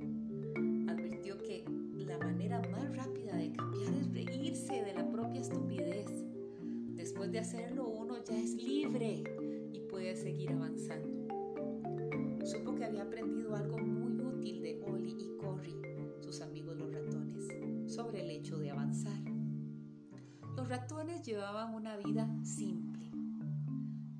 [21.22, 23.10] Llevaban una vida simple.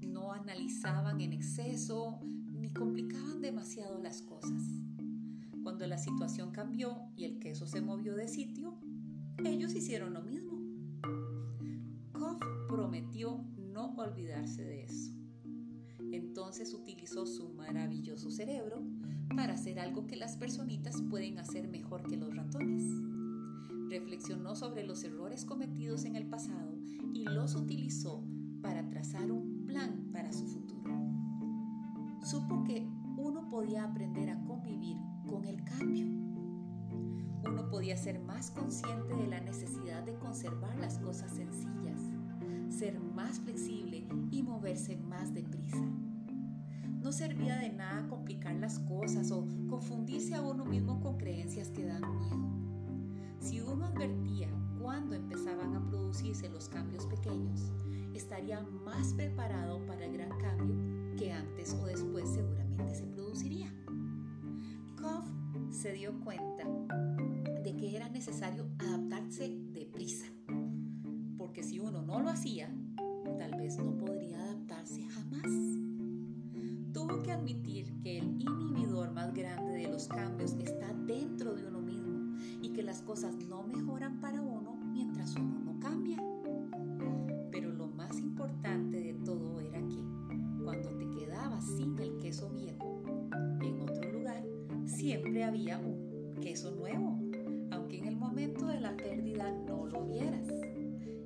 [0.07, 2.21] No analizaban en exceso
[2.53, 4.63] ni complicaban demasiado las cosas.
[5.63, 8.79] Cuando la situación cambió y el queso se movió de sitio,
[9.45, 10.53] ellos hicieron lo mismo.
[12.13, 12.39] Koff
[12.69, 15.13] prometió no olvidarse de eso.
[16.13, 18.83] Entonces utilizó su maravilloso cerebro
[19.35, 23.12] para hacer algo que las personitas pueden hacer mejor que los ratones.
[23.89, 26.77] Reflexionó sobre los errores cometidos en el pasado
[27.13, 28.25] y los utilizó
[28.63, 30.93] para trazar un plan para su futuro.
[32.23, 32.87] Supo que
[33.17, 34.97] uno podía aprender a convivir
[35.29, 36.07] con el cambio.
[37.45, 42.01] Uno podía ser más consciente de la necesidad de conservar las cosas sencillas,
[42.69, 45.85] ser más flexible y moverse más deprisa.
[47.03, 51.85] No servía de nada complicar las cosas o confundirse a uno mismo con creencias que
[51.85, 52.62] dan miedo.
[53.43, 54.49] Si uno advertía
[54.81, 57.73] cuándo empezaban a producirse los cambios pequeños,
[58.15, 60.77] estaría más preparado para el gran cambio
[61.17, 63.75] que antes o después seguramente se produciría.
[64.97, 65.27] Koff
[65.71, 66.65] se dio cuenta
[67.65, 70.27] de que era necesario adaptarse deprisa,
[71.37, 72.73] porque si uno no lo hacía,
[73.39, 75.51] tal vez no podría adaptarse jamás.
[76.93, 81.82] Tuvo que admitir que el inhibidor más grande de los cambios está dentro de uno
[82.73, 86.17] que las cosas no mejoran para uno mientras uno no cambia.
[87.51, 90.03] Pero lo más importante de todo era que
[90.65, 93.03] cuando te quedabas sin el queso viejo
[93.61, 94.43] en otro lugar,
[94.87, 97.19] siempre había un queso nuevo,
[97.71, 100.49] aunque en el momento de la pérdida no lo vieras,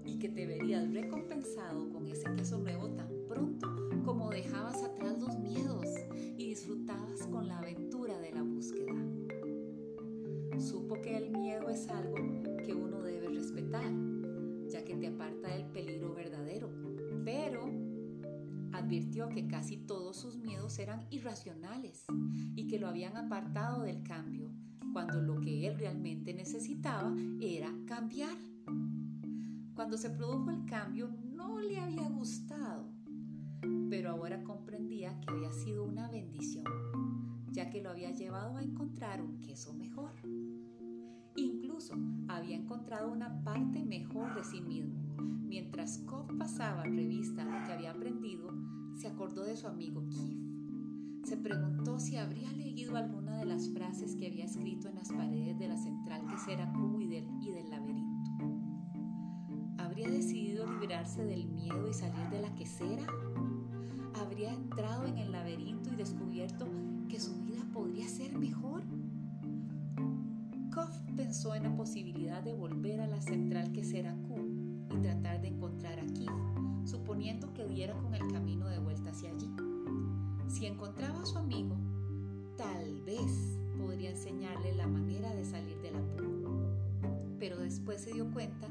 [0.04, 3.68] y que te verías recompensado con ese queso nuevo tan pronto
[4.04, 5.86] como dejabas atrás los miedos
[6.36, 7.15] y disfrutabas
[11.26, 12.14] el miedo es algo
[12.64, 13.92] que uno debe respetar,
[14.68, 16.70] ya que te aparta del peligro verdadero,
[17.24, 17.68] pero
[18.72, 22.04] advirtió que casi todos sus miedos eran irracionales
[22.54, 24.52] y que lo habían apartado del cambio,
[24.92, 28.36] cuando lo que él realmente necesitaba era cambiar.
[29.74, 32.88] Cuando se produjo el cambio no le había gustado,
[33.90, 36.64] pero ahora comprendía que había sido una bendición,
[37.50, 40.12] ya que lo había llevado a encontrar un queso mejor.
[41.36, 41.94] Incluso
[42.28, 44.94] había encontrado una parte mejor de sí mismo.
[45.46, 48.52] Mientras Koff pasaba revista a lo que había aprendido,
[48.96, 50.46] se acordó de su amigo Keith.
[51.24, 55.58] Se preguntó si habría leído alguna de las frases que había escrito en las paredes
[55.58, 58.30] de la central quesera Q y del, y del laberinto.
[59.78, 63.06] ¿Habría decidido librarse del miedo y salir de la quesera?
[64.14, 66.66] ¿Habría entrado en el laberinto y descubierto
[67.08, 68.75] que su vida podría ser mejor?
[70.76, 75.48] Koff pensó en la posibilidad de volver a la central quesera Q y tratar de
[75.48, 76.28] encontrar a Keith,
[76.84, 79.50] suponiendo que diera con el camino de vuelta hacia allí.
[80.48, 81.74] Si encontraba a su amigo,
[82.58, 86.76] tal vez podría enseñarle la manera de salir del apuro.
[87.38, 88.68] Pero después se dio cuenta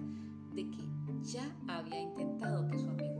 [0.54, 0.88] de que
[1.24, 3.15] ya había intentado que su amigo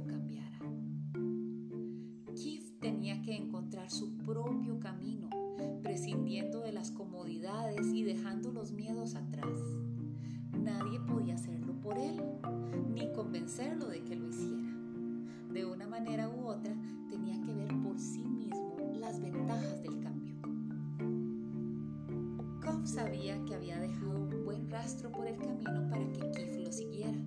[24.86, 27.18] rastro por el camino para que Keith lo siguiera.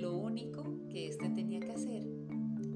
[0.00, 2.08] Lo único que éste tenía que hacer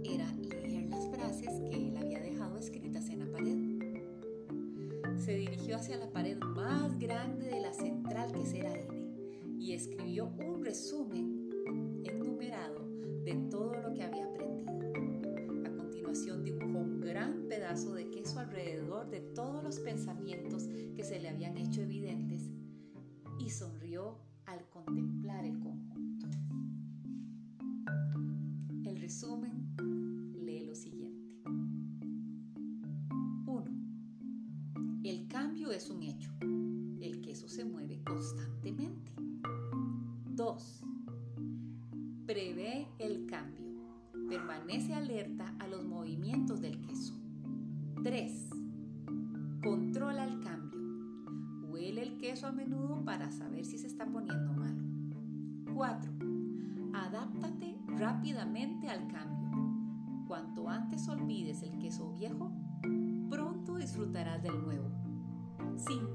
[0.04, 5.16] era leer las frases que él había dejado escritas en la pared.
[5.18, 10.26] Se dirigió hacia la pared más grande de la central que será N y escribió
[10.26, 11.48] un resumen
[12.04, 12.86] enumerado
[13.24, 14.70] de todo lo que había aprendido.
[15.64, 21.20] A continuación dibujó un gran pedazo de queso alrededor de todos los pensamientos que se
[21.20, 22.50] le habían hecho evidentes
[23.38, 23.50] y
[61.34, 62.52] olvides el queso viejo,
[63.28, 64.88] pronto disfrutarás del nuevo.
[65.76, 66.06] 5.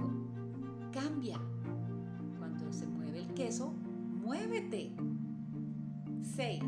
[0.93, 1.37] Cambia.
[2.37, 3.73] Cuando se mueve el queso,
[4.23, 4.95] muévete.
[6.21, 6.63] 6.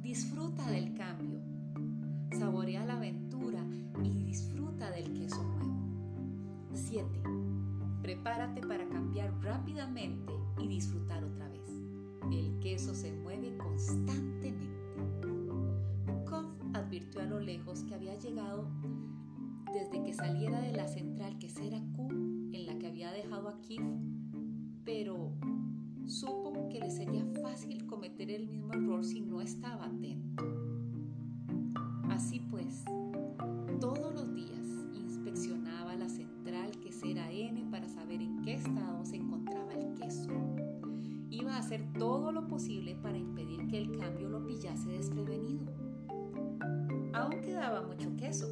[0.00, 1.38] Disfruta del cambio.
[2.38, 3.62] Saborea la aventura
[4.02, 5.76] y disfruta del queso nuevo.
[6.72, 7.04] 7.
[8.00, 11.68] Prepárate para cambiar rápidamente y disfrutar otra vez.
[12.32, 14.69] El queso se mueve constantemente.
[17.18, 18.70] A lo lejos que había llegado
[19.74, 22.08] desde que saliera de la central que será Q
[22.52, 23.82] en la que había dejado a Kif,
[24.84, 25.32] pero
[26.06, 30.44] supo que le sería fácil cometer el mismo error si no estaba atento.
[32.08, 32.84] Así pues,
[33.80, 39.16] todos los días inspeccionaba la central que será N para saber en qué estado se
[39.16, 40.30] encontraba el queso.
[41.28, 45.79] Iba a hacer todo lo posible para impedir que el cambio lo pillase desprevenido.
[47.12, 48.48] Aún quedaba mucho queso,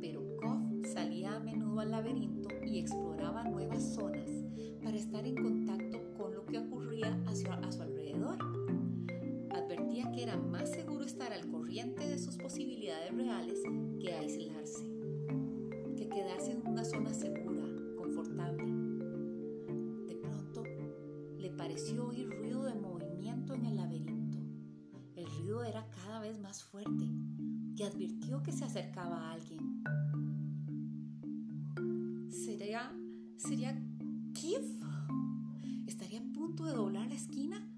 [0.00, 4.30] pero Koff salía a menudo al laberinto y exploraba nuevas zonas
[4.84, 8.36] para estar en contacto con lo que ocurría a su, alrededor.
[9.50, 13.62] Advertía que era más seguro estar al corriente de sus posibilidades reales
[13.98, 14.84] que aislarse,
[15.96, 17.64] que quedarse en una zona segura,
[17.96, 18.64] confortable.
[20.06, 20.64] De pronto
[21.38, 24.11] le pareció oír ruido de movimiento en el laberinto.
[25.60, 27.04] Era cada vez más fuerte
[27.76, 29.84] y advirtió que se acercaba a alguien.
[32.30, 32.90] ¿Sería,
[33.36, 33.78] sería
[34.32, 34.64] Kif?
[35.86, 37.68] ¿Estaría a punto de doblar la esquina?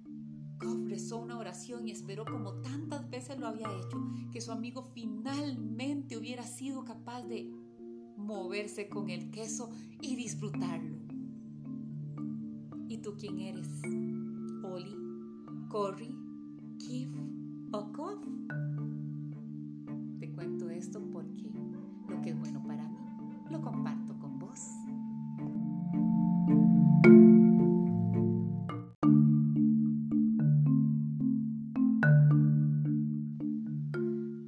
[0.58, 4.00] Koff rezó una oración y esperó como tantas veces lo había hecho
[4.32, 7.50] que su amigo finalmente hubiera sido capaz de
[8.16, 9.70] moverse con el queso
[10.00, 10.96] y disfrutarlo.
[12.88, 13.68] ¿Y tú quién eres?
[14.62, 14.96] ¿Oli,
[15.68, 16.16] Corey,
[16.78, 17.10] Kif
[17.74, 18.20] o Koff?
[20.20, 21.50] Te cuento esto porque
[22.08, 22.98] lo que es bueno para mí
[23.50, 24.60] lo comparto con vos.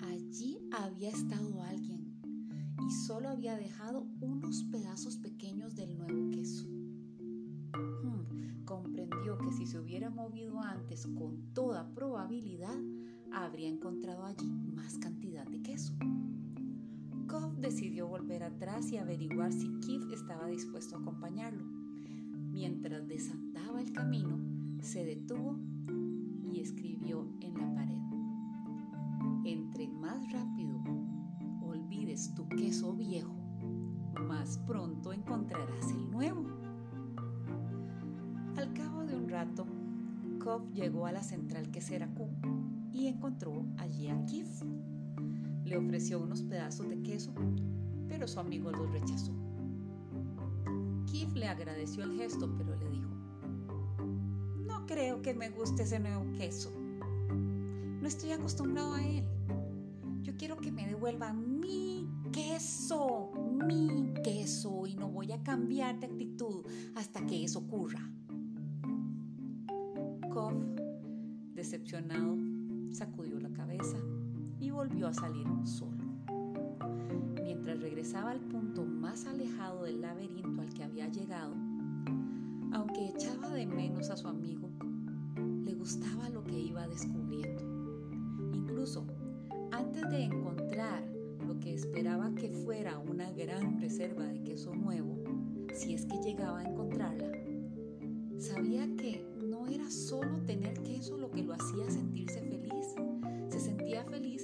[0.04, 2.20] Allí había estado alguien
[2.86, 6.68] y solo había dejado unos pedazos pequeños del nuevo queso.
[7.72, 12.76] Hmm, comprendió que si se hubiera movido antes con toda probabilidad,
[13.56, 15.94] habría encontrado allí más cantidad de queso.
[17.26, 21.64] Koff decidió volver atrás y averiguar si Keith estaba dispuesto a acompañarlo.
[22.52, 24.38] Mientras desandaba el camino,
[24.82, 25.58] se detuvo
[26.42, 28.02] y escribió en la pared.
[29.46, 30.78] Entre más rápido
[31.62, 33.34] olvides tu queso viejo,
[34.28, 36.44] más pronto encontrarás el nuevo.
[38.58, 39.66] Al cabo de un rato,
[40.44, 42.28] Koff llegó a la central quesera Q
[42.97, 44.64] y encontró allí a Keith.
[45.64, 47.32] Le ofreció unos pedazos de queso,
[48.09, 49.32] pero su amigo los rechazó.
[51.10, 53.10] Keith le agradeció el gesto, pero le dijo,
[54.64, 56.70] no creo que me guste ese nuevo queso.
[58.01, 59.24] No estoy acostumbrado a él.
[60.23, 63.31] Yo quiero que me devuelvan mi queso,
[63.66, 66.64] mi queso, y no voy a cambiar de actitud
[66.94, 68.01] hasta que eso ocurra.
[70.31, 70.55] Koff,
[71.55, 72.36] decepcionado,
[74.86, 75.96] volvió a salir solo.
[77.42, 81.54] Mientras regresaba al punto más alejado del laberinto al que había llegado,
[82.72, 84.70] aunque echaba de menos a su amigo,
[85.64, 87.62] le gustaba lo que iba descubriendo.
[88.52, 89.04] Incluso
[89.72, 91.02] antes de encontrar
[91.44, 95.16] lo que esperaba que fuera una gran reserva de queso nuevo,
[95.74, 97.32] si es que llegaba a encontrarla,
[98.38, 102.94] sabía que no era solo tener queso lo que lo hacía sentirse feliz.
[103.48, 104.35] Se sentía feliz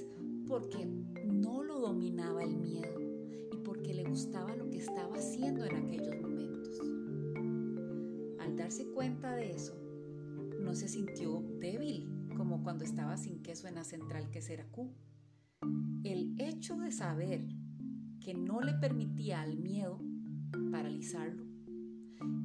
[0.53, 0.85] porque
[1.25, 2.99] no lo dominaba el miedo
[3.51, 6.79] y porque le gustaba lo que estaba haciendo en aquellos momentos.
[8.39, 9.73] Al darse cuenta de eso,
[10.61, 12.07] no se sintió débil
[12.37, 14.93] como cuando estaba sin queso en la central quesera Q.
[16.03, 17.47] El hecho de saber
[18.19, 19.99] que no le permitía al miedo
[20.71, 21.47] paralizarlo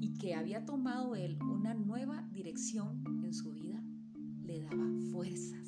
[0.01, 3.85] y que había tomado él una nueva dirección en su vida
[4.41, 5.59] le daba fuerzas.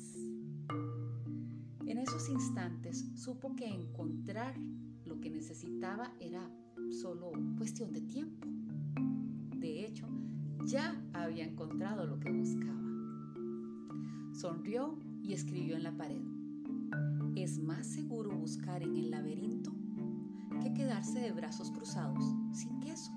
[1.91, 4.57] En esos instantes supo que encontrar
[5.03, 6.49] lo que necesitaba era
[6.89, 8.47] solo cuestión de tiempo.
[9.57, 10.07] De hecho,
[10.65, 12.79] ya había encontrado lo que buscaba.
[14.31, 16.21] Sonrió y escribió en la pared.
[17.35, 19.73] Es más seguro buscar en el laberinto
[20.63, 22.23] que quedarse de brazos cruzados
[22.53, 23.11] sin queso.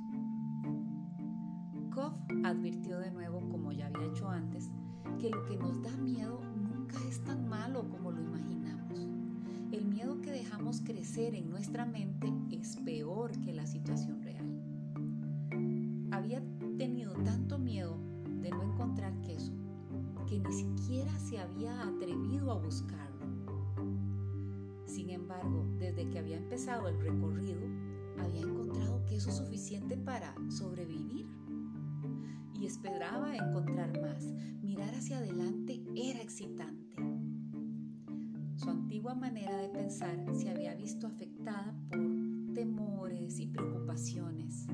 [1.94, 4.68] Koff advirtió de nuevo, como ya había hecho antes,
[5.20, 8.63] que lo que nos da miedo nunca es tan malo como lo imaginamos.
[9.74, 14.46] El miedo que dejamos crecer en nuestra mente es peor que la situación real.
[16.12, 16.40] Había
[16.78, 17.98] tenido tanto miedo
[18.40, 19.52] de no encontrar queso
[20.28, 23.26] que ni siquiera se había atrevido a buscarlo.
[24.86, 27.66] Sin embargo, desde que había empezado el recorrido,
[28.20, 31.26] había encontrado queso suficiente para sobrevivir
[32.54, 34.24] y esperaba encontrar más.
[34.62, 37.13] Mirar hacia adelante era excitante.
[38.64, 42.00] Su antigua manera de pensar se había visto afectada por
[42.54, 44.66] temores y preocupaciones.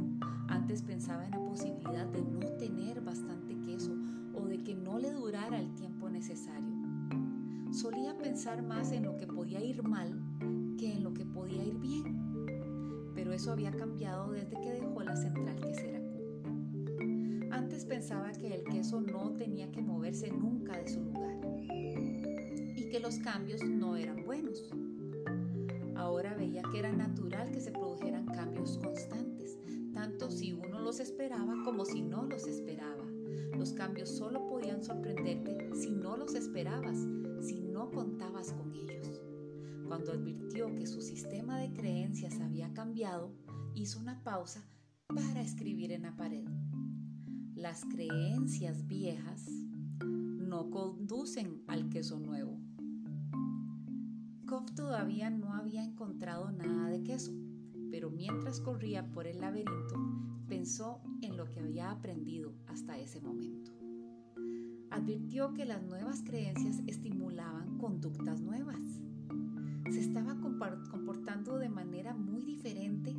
[0.47, 3.93] Antes pensaba en la posibilidad de no tener bastante queso
[4.33, 6.73] o de que no le durara el tiempo necesario.
[7.73, 10.23] Solía pensar más en lo que podía ir mal
[10.79, 13.12] que en lo que podía ir bien.
[13.17, 16.01] Pero eso había cambiado desde que dejó la central quesera
[17.51, 21.41] antes pensaba que el queso no tenía que moverse nunca de su lugar
[22.91, 24.69] que los cambios no eran buenos.
[25.95, 29.59] Ahora veía que era natural que se produjeran cambios constantes,
[29.95, 33.05] tanto si uno los esperaba como si no los esperaba.
[33.57, 36.99] Los cambios solo podían sorprenderte si no los esperabas,
[37.41, 39.23] si no contabas con ellos.
[39.87, 43.33] Cuando advirtió que su sistema de creencias había cambiado,
[43.75, 44.67] hizo una pausa
[45.07, 46.45] para escribir en la pared.
[47.55, 49.47] Las creencias viejas
[50.01, 52.59] no conducen al queso nuevo.
[54.51, 57.31] Koff todavía no había encontrado nada de queso,
[57.93, 59.95] pero mientras corría por el laberinto
[60.49, 63.71] pensó en lo que había aprendido hasta ese momento.
[64.91, 68.81] Advirtió que las nuevas creencias estimulaban conductas nuevas.
[69.89, 73.15] Se estaba comportando de manera muy diferente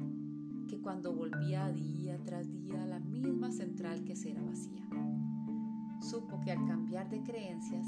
[0.68, 4.86] que cuando volvía día tras día a la misma central que será vacía.
[6.02, 7.88] Supo que al cambiar de creencias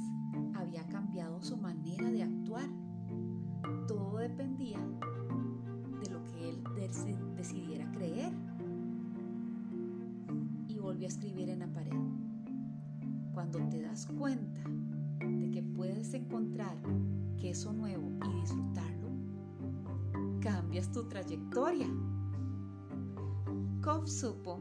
[0.56, 2.82] había cambiado su manera de actuar.
[3.88, 4.80] Todo dependía
[6.01, 6.64] de lo que él
[7.35, 8.31] decidiera creer.
[10.68, 11.91] Y volvió a escribir en la pared.
[13.34, 14.61] Cuando te das cuenta
[15.19, 16.77] de que puedes encontrar
[17.38, 19.10] queso nuevo y disfrutarlo,
[20.39, 21.88] cambias tu trayectoria.
[23.81, 24.60] Koff supo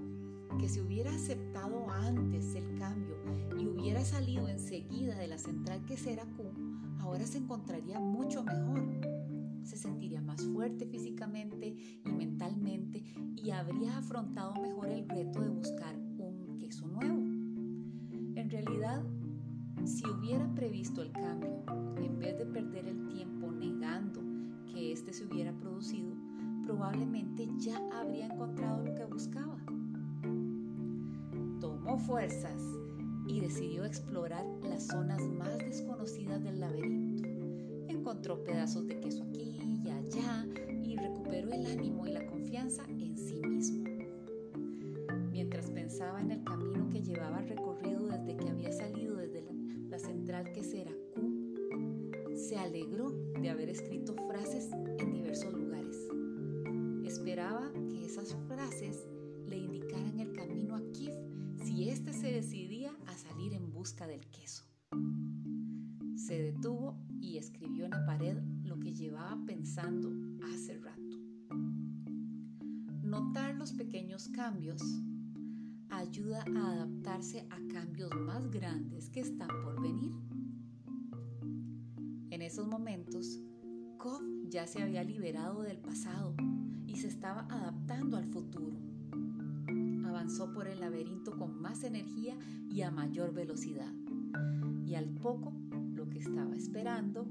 [0.59, 3.17] que si hubiera aceptado antes el cambio
[3.59, 6.52] y hubiera salido enseguida de la central que será Q,
[7.13, 8.81] ahora se encontraría mucho mejor.
[9.65, 11.77] Se sentiría más fuerte físicamente
[12.07, 13.05] y mentalmente
[13.37, 17.19] y habría afrontado mejor el reto de buscar un queso nuevo.
[18.35, 19.05] En realidad,
[19.85, 21.63] si hubiera previsto el cambio,
[21.99, 24.23] en vez de perder el tiempo negando
[24.73, 26.15] que éste se hubiera producido,
[26.65, 29.59] probablemente ya habría encontrado lo que buscaba.
[31.61, 32.63] Tomó fuerzas
[33.27, 37.02] y decidió explorar las zonas más desconocidas del laberinto.
[38.03, 40.45] Encontró pedazos de queso aquí y allá
[40.83, 43.85] y recuperó el ánimo y la confianza en sí mismo.
[45.31, 49.45] Mientras pensaba en el camino que llevaba recorrido desde que había salido desde
[49.89, 55.97] la, central que será Q, se alegró de haber escrito frases en diversos lugares
[57.05, 59.07] Esperaba que esas frases
[59.47, 61.15] le indicaran el camino a Kif
[61.65, 64.42] si éste se decidía a salir en busca del queso.
[74.29, 74.83] Cambios
[75.89, 80.13] ayuda a adaptarse a cambios más grandes que están por venir.
[82.31, 83.41] En esos momentos,
[83.99, 86.35] Kof ya se había liberado del pasado
[86.87, 88.77] y se estaba adaptando al futuro.
[90.07, 92.37] avanzó por el laberinto con más energía
[92.69, 93.93] y a mayor velocidad.
[94.87, 95.53] Y al poco,
[95.95, 97.27] lo que estaba esperando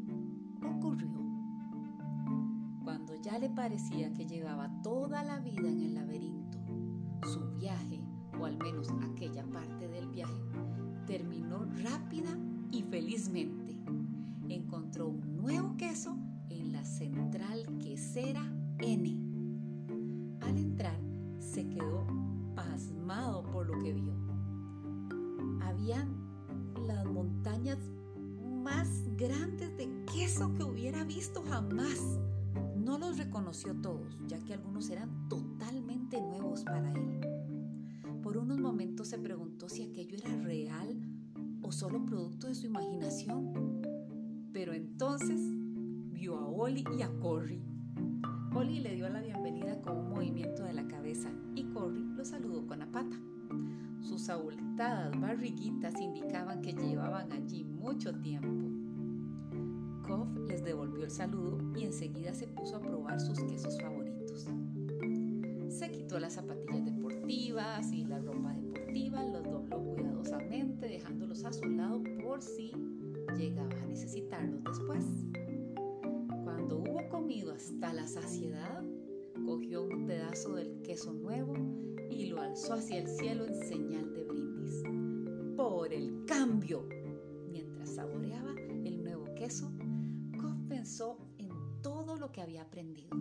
[0.63, 1.09] ocurrió.
[2.83, 6.40] Cuando ya le parecía que llevaba toda la vida en el laberinto,
[7.61, 7.99] viaje,
[8.39, 9.80] o al menos aquella parte
[46.77, 47.61] y a Corry.
[48.55, 52.65] Oli le dio la bienvenida con un movimiento de la cabeza y Corry lo saludó
[52.65, 53.19] con la pata.
[53.99, 58.69] Sus abultadas barriguitas indicaban que llevaban allí mucho tiempo.
[60.07, 64.47] Koff les devolvió el saludo y enseguida se puso a probar sus quesos favoritos.
[65.67, 71.65] Se quitó las zapatillas deportivas y la ropa deportiva, los dobló cuidadosamente dejándolos a su
[71.65, 72.71] lado por si
[73.37, 75.05] llegaba a necesitarlos después.
[76.61, 78.83] Cuando hubo comido hasta la saciedad,
[79.47, 81.55] cogió un pedazo del queso nuevo
[82.11, 84.83] y lo alzó hacia el cielo en señal de brindis.
[85.57, 86.87] ¡Por el cambio!
[87.49, 88.53] Mientras saboreaba
[88.85, 89.73] el nuevo queso,
[90.39, 91.49] Koff pensó en
[91.81, 93.17] todo lo que había aprendido.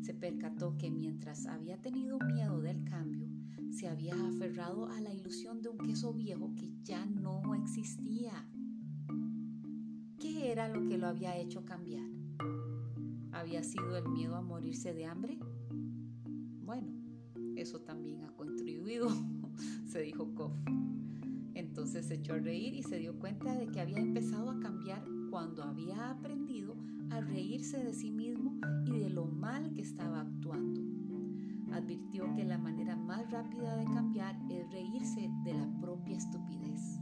[0.00, 3.26] Se percató que mientras había tenido miedo del cambio,
[3.72, 8.48] se había aferrado a la ilusión de un queso viejo que ya no existía.
[10.20, 12.19] ¿Qué era lo que lo había hecho cambiar?
[13.40, 15.38] ¿Había sido el miedo a morirse de hambre?
[16.62, 16.92] Bueno,
[17.56, 19.08] eso también ha contribuido,
[19.86, 20.52] se dijo Koff.
[21.54, 25.02] Entonces se echó a reír y se dio cuenta de que había empezado a cambiar
[25.30, 26.76] cuando había aprendido
[27.08, 30.82] a reírse de sí mismo y de lo mal que estaba actuando.
[31.72, 37.00] Advirtió que la manera más rápida de cambiar es reírse de la propia estupidez.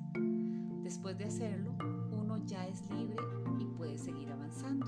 [0.85, 1.77] Después de hacerlo,
[2.13, 3.17] uno ya es libre
[3.59, 4.87] y puede seguir avanzando.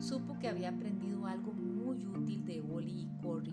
[0.00, 3.52] Supo que había aprendido algo muy útil de Wally y Cory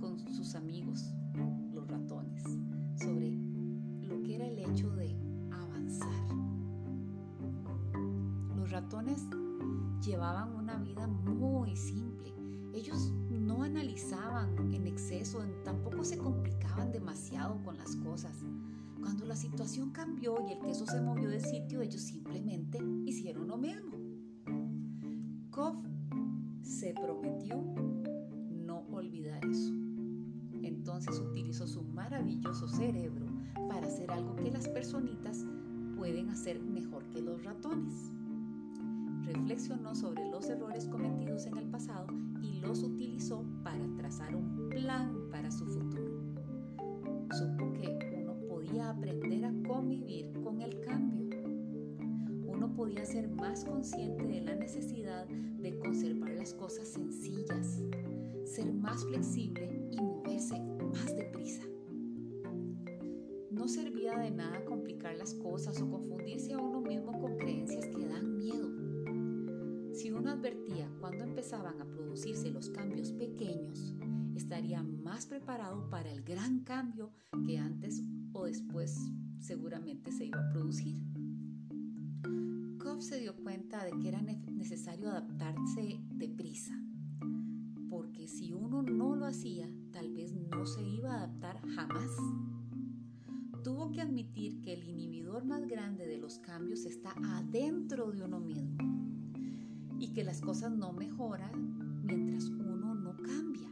[0.00, 1.12] con sus amigos,
[1.74, 2.42] los ratones,
[2.96, 3.32] sobre
[4.00, 5.14] lo que era el hecho de
[5.50, 6.08] avanzar.
[8.56, 9.26] Los ratones
[10.02, 12.32] llevaban una vida muy simple.
[12.72, 18.38] Ellos no analizaban en exceso, tampoco se complicaban demasiado con las cosas.
[18.98, 23.58] Cuando la situación cambió y el queso se movió de sitio, ellos simplemente hicieron lo
[23.58, 24.01] mismo.
[25.52, 25.76] Koff
[26.62, 27.62] se prometió
[28.48, 29.70] no olvidar eso.
[30.62, 33.26] Entonces utilizó su maravilloso cerebro
[33.68, 35.44] para hacer algo que las personitas
[35.98, 38.10] pueden hacer mejor que los ratones.
[39.26, 42.06] Reflexionó sobre los errores cometidos en el pasado
[42.40, 46.18] y los utilizó para trazar un plan para su futuro.
[47.30, 51.21] Supo que uno podía aprender a convivir con el cambio.
[52.76, 57.80] Podía ser más consciente de la necesidad de conservar las cosas sencillas,
[58.44, 61.62] ser más flexible y moverse más deprisa.
[63.50, 68.06] No servía de nada complicar las cosas o confundirse a uno mismo con creencias que
[68.06, 68.70] dan miedo.
[69.94, 73.94] Si uno advertía cuando empezaban a producirse los cambios pequeños,
[74.34, 77.12] estaría más preparado para el gran cambio
[77.46, 78.98] que antes o después
[79.38, 80.96] seguramente se iba a producir.
[83.02, 86.80] Se dio cuenta de que era necesario adaptarse deprisa,
[87.90, 92.10] porque si uno no lo hacía, tal vez no se iba a adaptar jamás.
[93.64, 98.38] Tuvo que admitir que el inhibidor más grande de los cambios está adentro de uno
[98.38, 98.78] mismo
[99.98, 103.68] y que las cosas no mejoran mientras uno no cambia.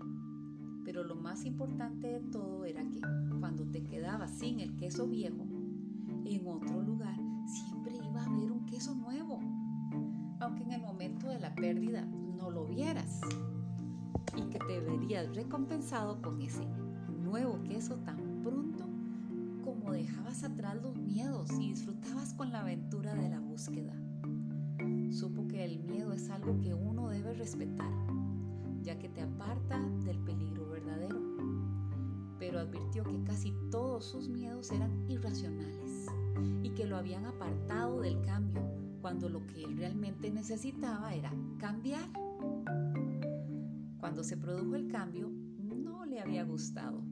[0.85, 3.01] Pero lo más importante de todo era que
[3.39, 5.47] cuando te quedabas sin el queso viejo,
[6.25, 6.47] en
[10.81, 13.21] momento de la pérdida no lo vieras
[14.37, 16.67] y que te verías recompensado con ese
[17.23, 18.87] nuevo queso tan pronto
[19.65, 23.93] como dejabas atrás los miedos y disfrutabas con la aventura de la búsqueda.
[25.11, 27.91] Supo que el miedo es algo que uno debe respetar,
[28.83, 31.21] ya que te aparta del peligro verdadero.
[32.39, 36.07] Pero advirtió que casi todos sus miedos eran irracionales
[36.63, 38.70] y que lo habían apartado del cambio
[39.01, 42.09] cuando lo que él realmente necesitaba era cambiar.
[43.99, 47.03] Cuando se produjo el cambio, no le había gustado.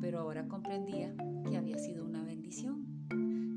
[0.00, 1.14] pero ahora comprendía
[1.46, 2.86] que había sido una bendición,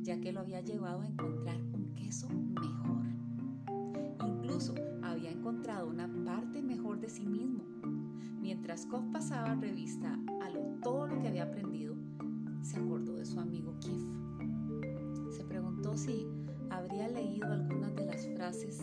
[0.03, 3.05] ya que lo había llevado a encontrar un queso mejor.
[4.27, 7.63] Incluso había encontrado una parte mejor de sí mismo.
[8.41, 10.49] Mientras Kof pasaba revista a
[10.81, 11.95] todo lo que había aprendido,
[12.61, 14.03] se acordó de su amigo Kif.
[15.31, 16.27] Se preguntó si
[16.69, 18.81] habría leído algunas de las frases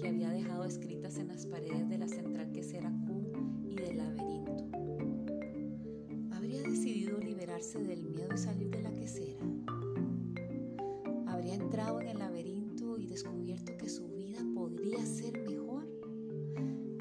[0.00, 3.32] que había dejado escritas en las paredes de la central quesera Q
[3.64, 4.68] y del laberinto.
[6.32, 9.40] Habría decidido liberarse del miedo y salir de la quesera.
[11.26, 15.86] Habría entrado en el laberinto y descubierto que su vida podría ser mejor.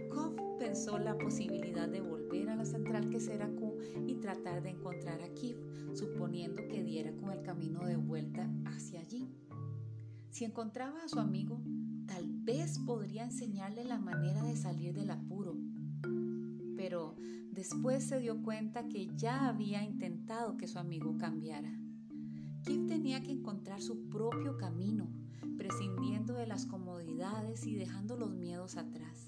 [0.09, 5.21] Koff pensó la posibilidad de volver a la central quesera Q y tratar de encontrar
[5.21, 5.57] a Kif,
[5.93, 9.27] suponiendo que diera con el camino de vuelta hacia allí.
[10.31, 11.61] Si encontraba a su amigo,
[12.07, 15.57] tal vez podría enseñarle la manera de salir del apuro.
[16.77, 17.17] Pero
[17.51, 21.77] después se dio cuenta que ya había intentado que su amigo cambiara.
[22.63, 25.09] Kif tenía que encontrar su propio camino,
[25.57, 29.27] prescindiendo de las comodidades y dejando los miedos atrás.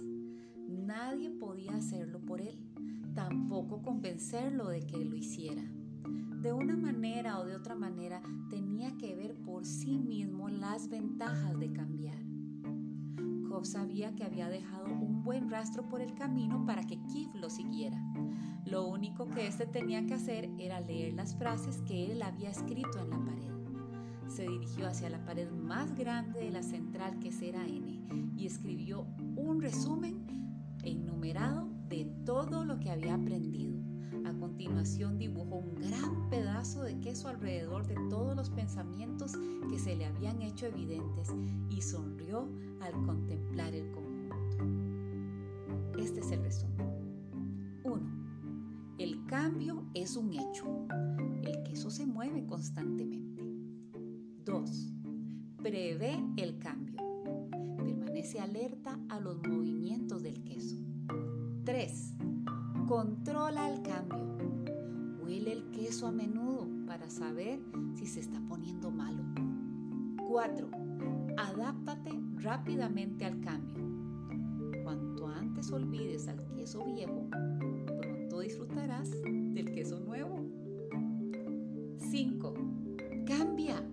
[0.70, 2.58] Nadie podía hacerlo por él,
[3.14, 5.64] tampoco convencerlo de que lo hiciera
[6.42, 11.58] de una manera o de otra manera tenía que ver por sí mismo las ventajas
[11.58, 12.18] de cambiar.
[13.48, 17.50] Cobb sabía que había dejado un buen rastro por el camino para que Kif lo
[17.50, 17.98] siguiera.
[18.66, 23.00] Lo único que éste tenía que hacer era leer las frases que él había escrito
[23.00, 23.54] en la pared.
[24.28, 29.06] Se dirigió hacia la pared más grande de la central que era N y escribió
[29.36, 30.26] un resumen
[30.84, 33.73] enumerado de todo lo que había aprendido.
[34.26, 39.34] A continuación dibujó un gran pedazo de queso alrededor de todos los pensamientos
[39.70, 41.30] que se le habían hecho evidentes
[41.70, 42.48] y sonrió
[42.82, 44.38] al contemplar el conjunto.
[45.98, 46.88] Este es el resumen.
[47.84, 48.02] 1.
[48.98, 50.88] El cambio es un hecho.
[51.44, 53.44] El queso se mueve constantemente.
[54.46, 54.94] 2.
[55.62, 56.96] Prevé el cambio.
[57.78, 60.78] Permanece alerta a los movimientos del queso.
[61.66, 62.23] 3
[62.94, 64.38] Controla el cambio.
[65.20, 67.60] Huele el queso a menudo para saber
[67.96, 69.24] si se está poniendo malo.
[70.28, 70.70] 4.
[71.36, 73.84] Adáptate rápidamente al cambio.
[74.84, 77.28] Cuanto antes olvides al queso viejo,
[78.00, 80.46] pronto disfrutarás del queso nuevo.
[81.98, 82.54] 5.
[83.26, 83.84] Cambia.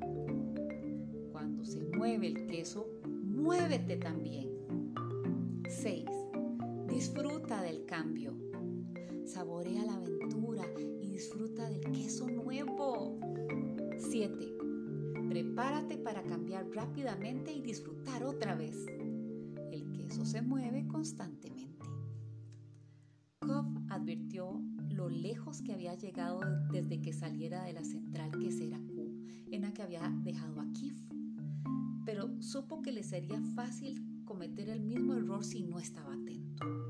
[1.33, 4.51] Cuando se mueve el queso, muévete también.
[5.71, 6.05] 6.
[6.87, 8.50] Disfruta del cambio.
[9.41, 10.67] Saborea la aventura
[11.01, 13.19] y disfruta del queso nuevo.
[13.97, 14.37] 7.
[15.31, 18.77] Prepárate para cambiar rápidamente y disfrutar otra vez.
[19.73, 21.87] El queso se mueve constantemente.
[23.39, 24.61] Cobb advirtió
[24.91, 26.41] lo lejos que había llegado
[26.71, 31.01] desde que saliera de la central quesera Q, en la que había dejado a Kif.
[32.05, 36.90] Pero supo que le sería fácil cometer el mismo error si no estaba atento.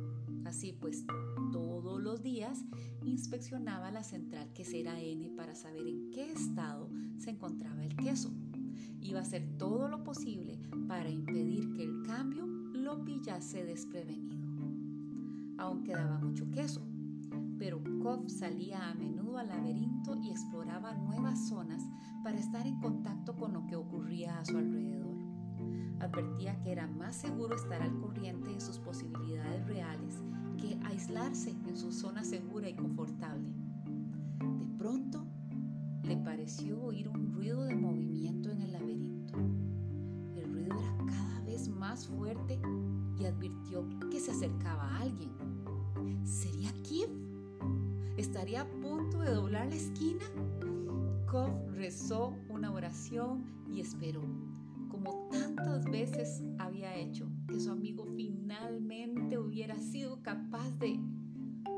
[0.51, 1.05] Así pues,
[1.53, 2.65] todos los días
[3.05, 8.33] inspeccionaba la central quesera N para saber en qué estado se encontraba el queso.
[9.01, 10.59] Iba a hacer todo lo posible
[10.89, 14.41] para impedir que el cambio lo pillase desprevenido.
[15.57, 16.83] Aún quedaba mucho queso,
[17.57, 21.85] pero Koff salía a menudo al laberinto y exploraba nuevas zonas
[22.25, 24.90] para estar en contacto con lo que ocurría a su alrededor.
[26.01, 30.23] Advertía que era más seguro estar al corriente de sus posibilidades reales
[30.59, 33.51] que aislarse en su zona segura y confortable.
[34.39, 35.27] De pronto
[36.03, 39.39] le pareció oír un ruido de movimiento en el laberinto.
[40.35, 42.59] El ruido era cada vez más fuerte
[43.19, 45.31] y advirtió que se acercaba a alguien.
[46.25, 47.11] ¿Sería Kiev?
[48.17, 50.25] ¿Estaría a punto de doblar la esquina?
[51.31, 54.23] Koff rezó una oración y esperó,
[55.03, 60.99] como tantas veces había hecho, que su amigo finalmente hubiera sido capaz de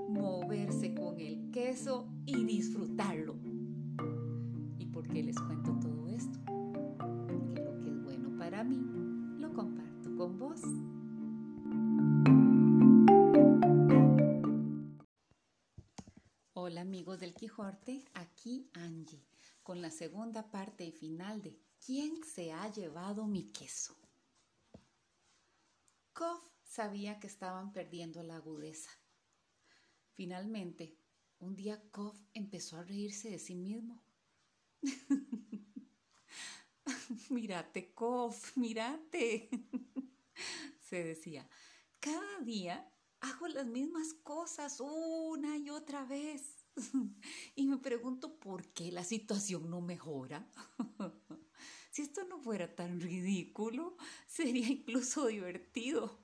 [0.08, 3.51] moverse con el queso y disfrutarlo.
[19.72, 23.96] Con la segunda parte y final de ¿Quién se ha llevado mi queso?
[26.12, 28.90] Koff sabía que estaban perdiendo la agudeza.
[30.10, 30.98] Finalmente,
[31.38, 34.04] un día Koff empezó a reírse de sí mismo.
[37.30, 39.48] mírate, Koff, mírate,
[40.86, 41.48] se decía.
[41.98, 46.61] Cada día hago las mismas cosas una y otra vez.
[47.54, 50.48] y me pregunto por qué la situación no mejora.
[51.90, 53.96] si esto no fuera tan ridículo,
[54.26, 56.18] sería incluso divertido.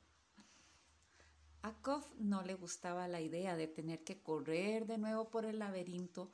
[1.63, 5.59] A Koff no le gustaba la idea de tener que correr de nuevo por el
[5.59, 6.31] laberinto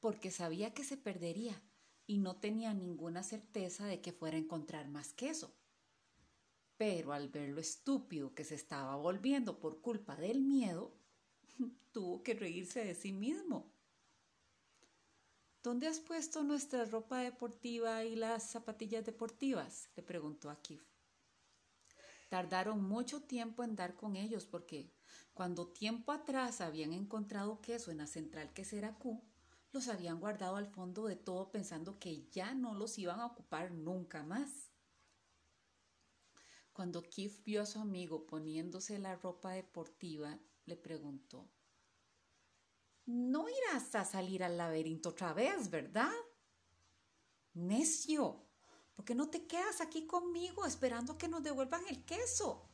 [0.00, 1.62] porque sabía que se perdería
[2.06, 5.54] y no tenía ninguna certeza de que fuera a encontrar más queso.
[6.76, 10.92] Pero al ver lo estúpido que se estaba volviendo por culpa del miedo,
[11.92, 13.72] tuvo que reírse de sí mismo.
[15.62, 19.88] ¿Dónde has puesto nuestra ropa deportiva y las zapatillas deportivas?
[19.96, 20.82] le preguntó a Kif.
[22.28, 24.92] Tardaron mucho tiempo en dar con ellos porque
[25.32, 29.22] cuando tiempo atrás habían encontrado queso en la central quesera Q,
[29.72, 33.72] los habían guardado al fondo de todo pensando que ya no los iban a ocupar
[33.72, 34.70] nunca más.
[36.72, 41.50] Cuando Keith vio a su amigo poniéndose la ropa deportiva, le preguntó,
[43.06, 46.12] No irás a salir al laberinto otra vez, ¿verdad?
[47.52, 48.46] Necio,
[48.94, 52.68] ¿por qué no te quedas aquí conmigo esperando que nos devuelvan el queso?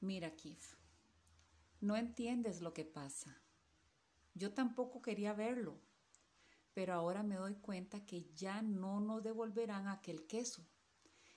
[0.00, 0.64] Mira, Keith,
[1.80, 3.42] no entiendes lo que pasa.
[4.34, 5.78] Yo tampoco quería verlo,
[6.72, 10.66] pero ahora me doy cuenta que ya no nos devolverán aquel queso.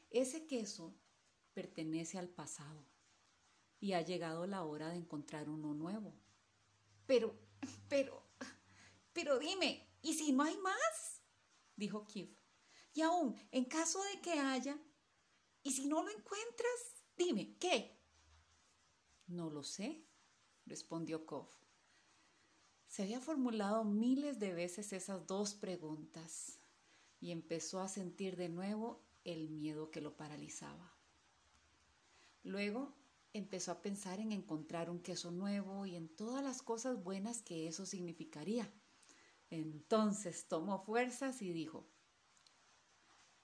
[0.10, 0.96] Ese queso
[1.54, 2.93] pertenece al pasado
[3.84, 6.14] y ha llegado la hora de encontrar uno nuevo.
[7.06, 7.38] Pero,
[7.90, 8.24] pero,
[9.12, 11.22] pero dime, ¿y si no hay más?
[11.76, 12.30] dijo Kif.
[12.94, 14.80] Y aún, en caso de que haya,
[15.64, 17.04] ¿y si no lo encuentras?
[17.18, 18.00] Dime, ¿qué?
[19.28, 20.08] No lo sé,
[20.66, 21.54] respondió Kof.
[22.88, 26.58] Se había formulado miles de veces esas dos preguntas
[27.20, 30.96] y empezó a sentir de nuevo el miedo que lo paralizaba.
[32.44, 33.03] Luego
[33.34, 37.68] empezó a pensar en encontrar un queso nuevo y en todas las cosas buenas que
[37.68, 38.72] eso significaría.
[39.50, 41.88] Entonces tomó fuerzas y dijo,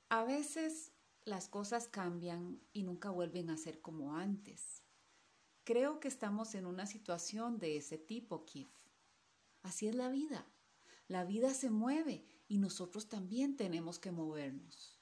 [0.09, 0.91] a veces
[1.25, 4.83] las cosas cambian y nunca vuelven a ser como antes.
[5.63, 8.73] Creo que estamos en una situación de ese tipo, Keith.
[9.61, 10.47] Así es la vida.
[11.07, 14.99] La vida se mueve y nosotros también tenemos que movernos.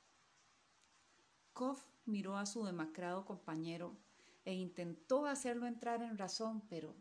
[1.53, 3.97] Koff miró a su demacrado compañero
[4.47, 6.95] e intentó hacerlo entrar en razón, pero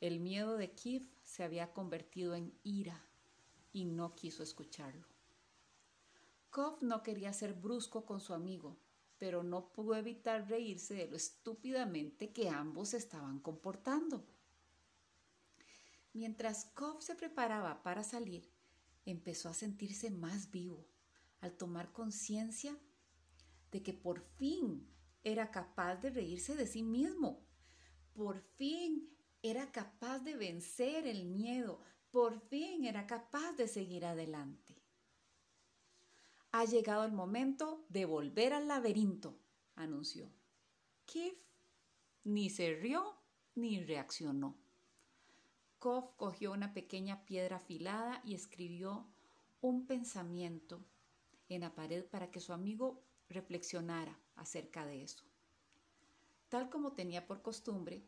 [0.00, 3.04] el miedo de Keith se había convertido en ira
[3.72, 5.04] y no quiso escucharlo.
[6.48, 8.78] Koff no quería ser brusco con su amigo,
[9.18, 14.24] pero no pudo evitar reírse de lo estúpidamente que ambos estaban comportando.
[16.12, 18.48] Mientras Koff se preparaba para salir,
[19.06, 20.86] empezó a sentirse más vivo
[21.40, 22.78] al tomar conciencia
[23.72, 24.88] de que por fin
[25.22, 27.46] era capaz de reírse de sí mismo.
[28.12, 29.08] Por fin
[29.42, 31.80] era capaz de vencer el miedo.
[32.10, 34.76] Por fin era capaz de seguir adelante.
[36.52, 39.38] Ha llegado el momento de volver al laberinto,
[39.76, 40.32] anunció.
[41.06, 41.38] Keith
[42.24, 43.16] ni se rió
[43.54, 44.56] ni reaccionó.
[45.78, 49.06] Koff cogió una pequeña piedra afilada y escribió
[49.60, 50.84] un pensamiento
[51.48, 55.22] en la pared para que su amigo reflexionara acerca de eso.
[56.48, 58.02] Tal como tenía por costumbre,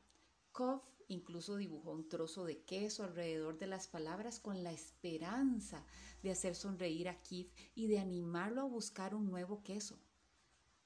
[0.51, 5.85] Koff incluso dibujó un trozo de queso alrededor de las palabras con la esperanza
[6.23, 9.99] de hacer sonreír a Keith y de animarlo a buscar un nuevo queso.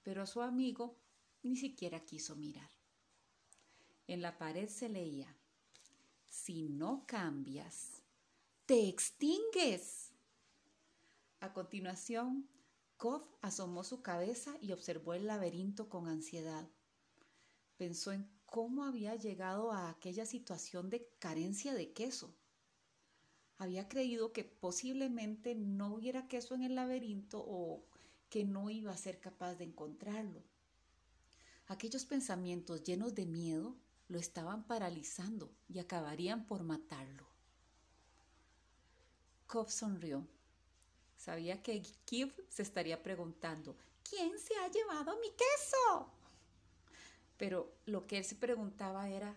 [0.03, 0.97] Pero a su amigo
[1.43, 2.71] ni siquiera quiso mirar.
[4.09, 5.35] En la pared se leía,
[6.27, 8.03] si no cambias,
[8.67, 10.13] te extingues.
[11.41, 12.49] A continuación,
[12.97, 16.67] Koff asomó su cabeza y observó el laberinto con ansiedad.
[17.77, 22.35] Pensó en cómo había llegado a aquella situación de carencia de queso.
[23.59, 27.85] Había creído que posiblemente no hubiera queso en el laberinto o
[28.31, 30.43] que no iba a ser capaz de encontrarlo.
[31.69, 33.77] Aquellos pensamientos llenos de miedo
[34.09, 37.27] lo estaban paralizando y acabarían por matarlo.
[39.47, 40.27] Cobb sonrió.
[41.17, 43.77] Sabía que Kip se estaría preguntando,
[44.09, 46.11] ¿quién se ha llevado mi queso?
[47.37, 49.35] Pero lo que él se preguntaba era,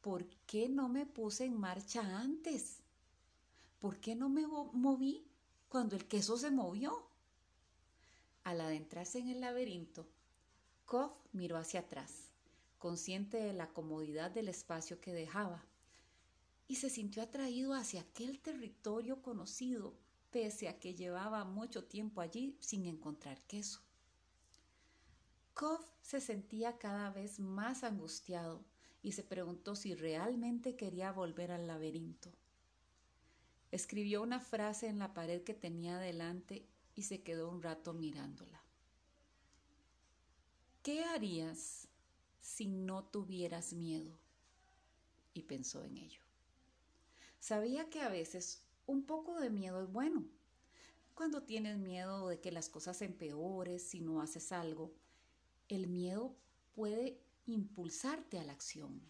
[0.00, 2.78] ¿por qué no me puse en marcha antes?
[3.78, 5.26] ¿Por qué no me moví
[5.68, 7.06] cuando el queso se movió?
[8.44, 10.06] Al adentrarse en el laberinto,
[10.86, 12.32] Koff miró hacia atrás
[12.82, 15.64] consciente de la comodidad del espacio que dejaba,
[16.66, 19.94] y se sintió atraído hacia aquel territorio conocido,
[20.32, 23.80] pese a que llevaba mucho tiempo allí sin encontrar queso.
[25.54, 28.64] Koff se sentía cada vez más angustiado
[29.02, 32.32] y se preguntó si realmente quería volver al laberinto.
[33.70, 38.62] Escribió una frase en la pared que tenía delante y se quedó un rato mirándola.
[40.82, 41.88] ¿Qué harías
[42.40, 44.18] si no tuvieras miedo?
[45.34, 46.22] Y pensó en ello.
[47.38, 50.24] Sabía que a veces un poco de miedo es bueno.
[51.14, 54.94] Cuando tienes miedo de que las cosas se empeoren si no haces algo,
[55.68, 56.36] el miedo
[56.72, 59.02] puede impulsarte a la acción.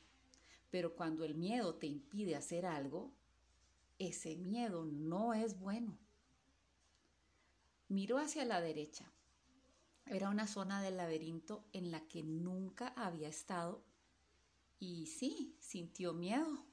[0.71, 3.13] Pero cuando el miedo te impide hacer algo,
[3.99, 5.99] ese miedo no es bueno.
[7.89, 9.13] Miró hacia la derecha.
[10.07, 13.85] Era una zona del laberinto en la que nunca había estado
[14.81, 16.67] y sí, sintió miedo.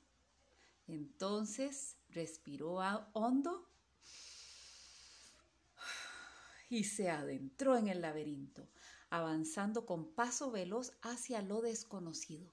[0.88, 2.82] Entonces respiró
[3.14, 3.70] hondo
[6.70, 8.68] y se adentró en el laberinto,
[9.10, 12.52] avanzando con paso veloz hacia lo desconocido.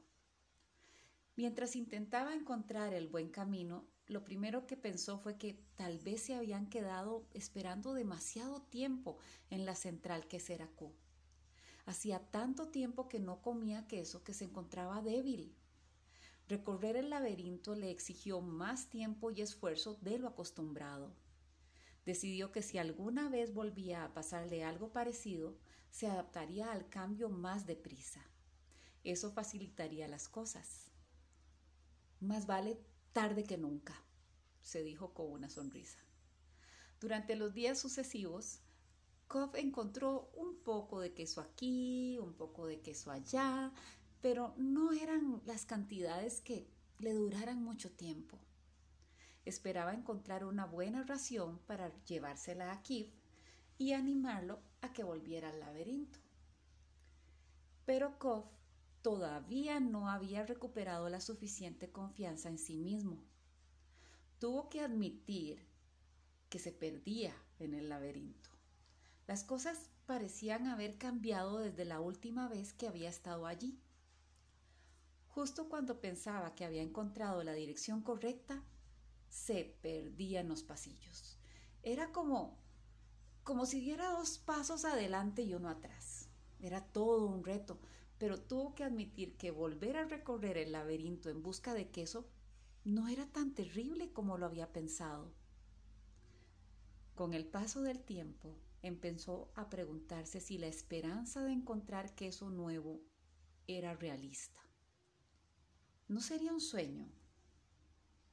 [1.36, 6.34] Mientras intentaba encontrar el buen camino, lo primero que pensó fue que tal vez se
[6.34, 9.18] habían quedado esperando demasiado tiempo
[9.50, 10.40] en la central que
[10.76, 10.92] Q.
[11.84, 15.54] Hacía tanto tiempo que no comía queso que se encontraba débil.
[16.48, 21.12] Recorrer el laberinto le exigió más tiempo y esfuerzo de lo acostumbrado.
[22.04, 25.58] Decidió que si alguna vez volvía a pasarle algo parecido,
[25.90, 28.24] se adaptaría al cambio más deprisa.
[29.02, 30.92] Eso facilitaría las cosas.
[32.20, 32.78] Más vale
[33.12, 33.94] tarde que nunca,
[34.60, 35.98] se dijo con una sonrisa.
[37.00, 38.60] Durante los días sucesivos,
[39.26, 43.72] Koff encontró un poco de queso aquí, un poco de queso allá,
[44.20, 46.68] pero no eran las cantidades que
[46.98, 48.38] le duraran mucho tiempo.
[49.44, 53.12] Esperaba encontrar una buena ración para llevársela a Kiev
[53.78, 56.18] y animarlo a que volviera al laberinto.
[57.84, 58.46] Pero Koff
[59.02, 63.22] todavía no había recuperado la suficiente confianza en sí mismo.
[64.40, 65.64] Tuvo que admitir
[66.48, 68.50] que se perdía en el laberinto.
[69.26, 73.78] Las cosas parecían haber cambiado desde la última vez que había estado allí.
[75.36, 78.64] Justo cuando pensaba que había encontrado la dirección correcta,
[79.28, 81.38] se perdía en los pasillos.
[81.82, 82.56] Era como
[83.44, 86.30] como si diera dos pasos adelante y uno atrás.
[86.58, 87.78] Era todo un reto,
[88.16, 92.26] pero tuvo que admitir que volver a recorrer el laberinto en busca de queso
[92.84, 95.34] no era tan terrible como lo había pensado.
[97.14, 103.02] Con el paso del tiempo, empezó a preguntarse si la esperanza de encontrar queso nuevo
[103.66, 104.65] era realista.
[106.08, 107.08] ¿No sería un sueño?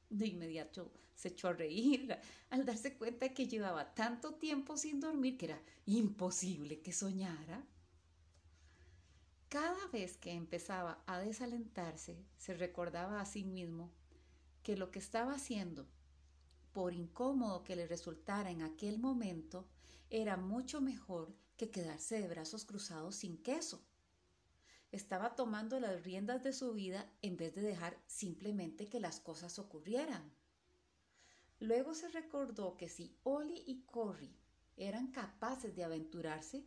[0.08, 2.16] De inmediato se echó a reír
[2.50, 7.64] al darse cuenta de que llevaba tanto tiempo sin dormir que era imposible que soñara.
[9.48, 13.92] Cada vez que empezaba a desalentarse, se recordaba a sí mismo
[14.62, 15.86] que lo que estaba haciendo,
[16.72, 19.68] por incómodo que le resultara en aquel momento,
[20.10, 23.84] era mucho mejor que quedarse de brazos cruzados sin queso.
[24.94, 29.58] Estaba tomando las riendas de su vida en vez de dejar simplemente que las cosas
[29.58, 30.32] ocurrieran.
[31.58, 34.38] Luego se recordó que si Oli y Corrie
[34.76, 36.64] eran capaces de aventurarse,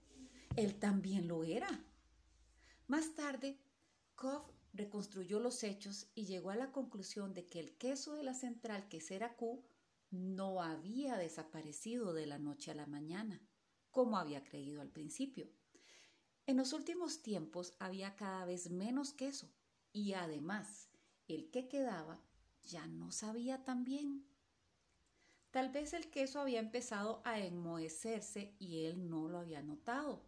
[0.58, 1.70] él también lo era.
[2.88, 3.62] Más tarde,
[4.16, 8.34] Koff reconstruyó los hechos y llegó a la conclusión de que el queso de la
[8.34, 9.64] central quesera Q
[10.12, 13.42] no había desaparecido de la noche a la mañana,
[13.90, 15.50] como había creído al principio.
[16.48, 19.50] En los últimos tiempos había cada vez menos queso
[19.92, 20.88] y además
[21.28, 22.22] el que quedaba
[22.64, 24.26] ya no sabía tan bien.
[25.52, 30.24] Tal vez el queso había empezado a enmohecerse y él no lo había notado.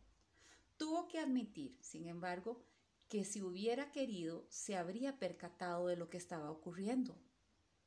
[0.76, 2.66] Tuvo que admitir, sin embargo,
[3.08, 7.18] que si hubiera querido se habría percatado de lo que estaba ocurriendo,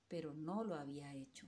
[0.08, 1.46] pero no lo había hecho.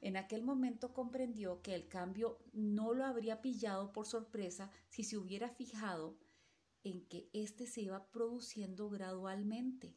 [0.00, 5.16] En aquel momento comprendió que el cambio no lo habría pillado por sorpresa si se
[5.16, 6.16] hubiera fijado
[6.84, 9.96] en que éste se iba produciendo gradualmente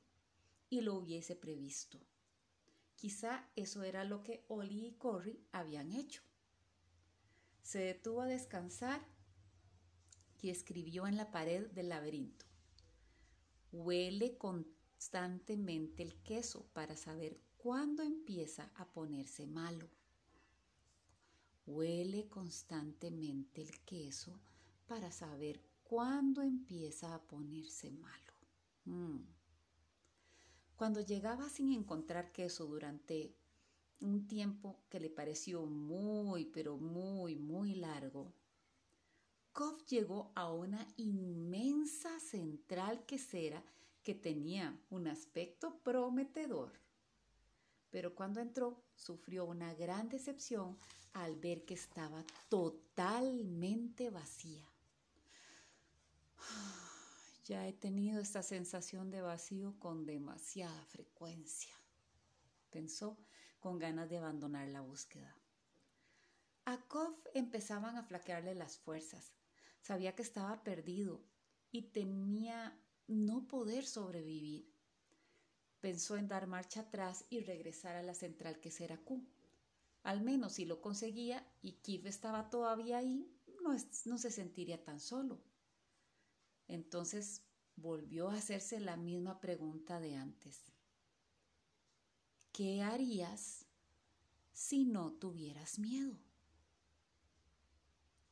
[0.70, 2.00] y lo hubiese previsto.
[2.96, 6.24] Quizá eso era lo que Oli y Corrie habían hecho.
[7.62, 9.06] Se detuvo a descansar
[10.42, 12.46] y escribió en la pared del laberinto.
[13.72, 19.88] Huele constantemente el queso para saber cuándo empieza a ponerse malo.
[21.68, 24.40] Huele constantemente el queso
[24.88, 28.34] para saber cuándo empieza a ponerse malo.
[28.86, 29.20] Mm.
[30.76, 33.36] Cuando llegaba sin encontrar queso durante
[34.00, 38.34] un tiempo que le pareció muy, pero muy, muy largo,
[39.54, 43.64] Koff llegó a una inmensa central quesera
[44.02, 46.82] que tenía un aspecto prometedor.
[47.92, 50.80] Pero cuando entró, sufrió una gran decepción
[51.14, 54.66] al ver que estaba totalmente vacía.
[57.46, 61.74] Ya he tenido esta sensación de vacío con demasiada frecuencia,
[62.70, 63.18] pensó
[63.60, 65.36] con ganas de abandonar la búsqueda.
[66.66, 69.34] A Koff empezaban a flaquearle las fuerzas.
[69.82, 71.26] Sabía que estaba perdido
[71.72, 74.71] y temía no poder sobrevivir.
[75.82, 79.22] Pensó en dar marcha atrás y regresar a la central que será Q.
[80.04, 83.30] Al menos si lo conseguía y Kif estaba todavía ahí,
[83.64, 83.76] no,
[84.06, 85.42] no se sentiría tan solo.
[86.68, 87.44] Entonces
[87.76, 90.72] volvió a hacerse la misma pregunta de antes.
[92.52, 93.66] ¿Qué harías
[94.54, 96.18] si no tuvieras miedo?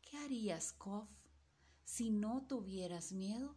[0.01, 1.09] ¿Qué harías, Koff,
[1.83, 3.55] si no tuvieras miedo?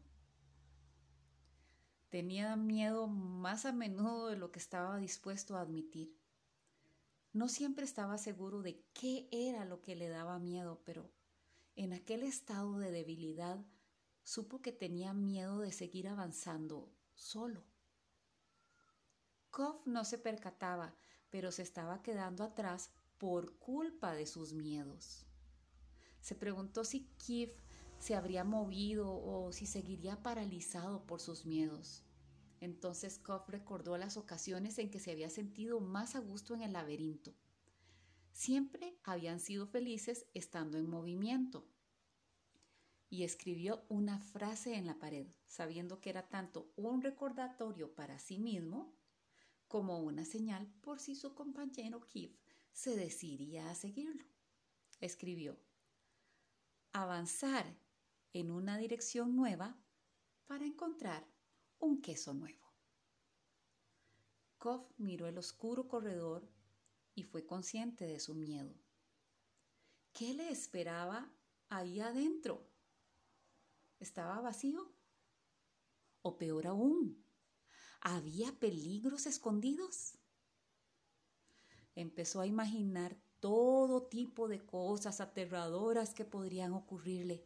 [2.12, 6.14] Tenía miedo más a menudo de lo que estaba dispuesto a admitir.
[7.32, 11.10] No siempre estaba seguro de qué era lo que le daba miedo, pero
[11.74, 13.64] en aquel estado de debilidad
[14.24, 17.64] supo que tenía miedo de seguir avanzando solo.
[19.50, 20.94] Koff no se percataba,
[21.30, 25.24] pero se estaba quedando atrás por culpa de sus miedos.
[26.20, 27.52] Se preguntó si Kif
[28.02, 32.02] se habría movido o si seguiría paralizado por sus miedos.
[32.58, 36.72] Entonces Koff recordó las ocasiones en que se había sentido más a gusto en el
[36.72, 37.32] laberinto.
[38.32, 41.64] Siempre habían sido felices estando en movimiento.
[43.08, 48.36] Y escribió una frase en la pared, sabiendo que era tanto un recordatorio para sí
[48.40, 48.96] mismo
[49.68, 52.36] como una señal por si su compañero Kif
[52.72, 54.24] se decidía a seguirlo.
[54.98, 55.56] Escribió,
[56.92, 57.76] avanzar
[58.32, 59.76] en una dirección nueva
[60.46, 61.26] para encontrar
[61.78, 62.72] un queso nuevo.
[64.58, 66.48] Koff miró el oscuro corredor
[67.14, 68.74] y fue consciente de su miedo.
[70.12, 71.32] ¿Qué le esperaba
[71.68, 72.70] ahí adentro?
[73.98, 74.94] ¿Estaba vacío?
[76.22, 77.24] O peor aún,
[78.00, 80.18] ¿había peligros escondidos?
[81.94, 87.44] Empezó a imaginar todo tipo de cosas aterradoras que podrían ocurrirle.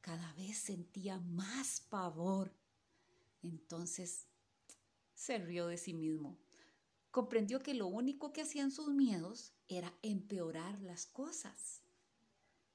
[0.00, 2.54] Cada vez sentía más pavor.
[3.42, 4.26] Entonces
[5.14, 6.38] se rió de sí mismo.
[7.10, 11.82] Comprendió que lo único que hacían sus miedos era empeorar las cosas.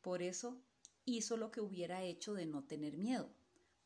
[0.01, 0.61] Por eso
[1.05, 3.33] hizo lo que hubiera hecho de no tener miedo.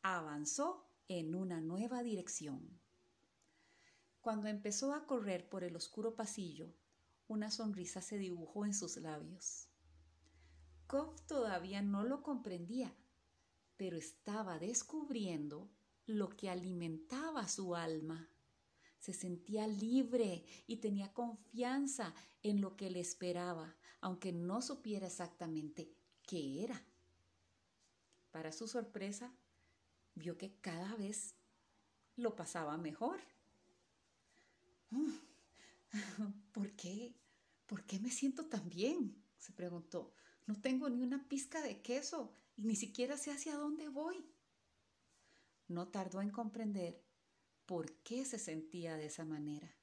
[0.02, 2.80] Avanzó en una nueva dirección.
[4.20, 6.74] Cuando empezó a correr por el oscuro pasillo,
[7.26, 9.68] una sonrisa se dibujó en sus labios.
[10.86, 12.94] Koff todavía no lo comprendía,
[13.80, 15.70] pero estaba descubriendo
[16.04, 18.28] lo que alimentaba su alma.
[18.98, 25.94] Se sentía libre y tenía confianza en lo que le esperaba, aunque no supiera exactamente
[26.26, 26.84] qué era.
[28.30, 29.32] Para su sorpresa,
[30.14, 31.34] vio que cada vez
[32.16, 33.18] lo pasaba mejor.
[36.52, 37.14] ¿Por qué?
[37.64, 39.24] ¿Por qué me siento tan bien?
[39.38, 40.12] se preguntó.
[40.44, 44.24] No tengo ni una pizca de queso ni siquiera sé hacia dónde voy.
[45.68, 47.02] No tardó en comprender
[47.66, 49.74] por qué se sentía de esa manera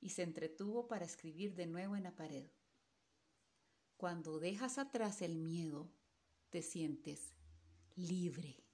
[0.00, 2.50] y se entretuvo para escribir de nuevo en la pared.
[3.96, 5.92] Cuando dejas atrás el miedo,
[6.48, 7.34] te sientes
[7.94, 8.64] libre.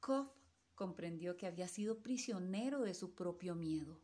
[0.00, 0.28] Koff
[0.74, 4.00] comprendió que había sido prisionero de su propio miedo.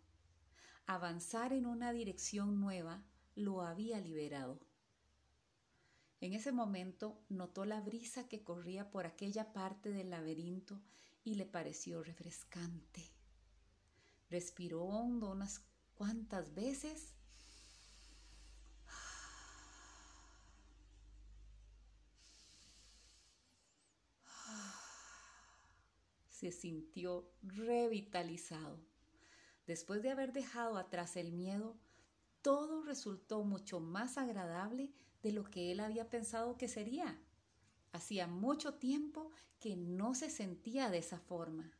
[0.86, 3.02] Avanzar en una dirección nueva
[3.34, 4.60] lo había liberado.
[6.24, 10.80] En ese momento notó la brisa que corría por aquella parte del laberinto
[11.22, 13.02] y le pareció refrescante.
[14.30, 15.60] Respiró hondo unas
[15.92, 17.12] cuantas veces
[26.30, 28.80] se sintió revitalizado.
[29.66, 31.76] Después de haber dejado atrás el miedo,
[32.40, 34.94] todo resultó mucho más agradable
[35.24, 37.18] de lo que él había pensado que sería.
[37.92, 41.72] Hacía mucho tiempo que no se sentía de esa forma.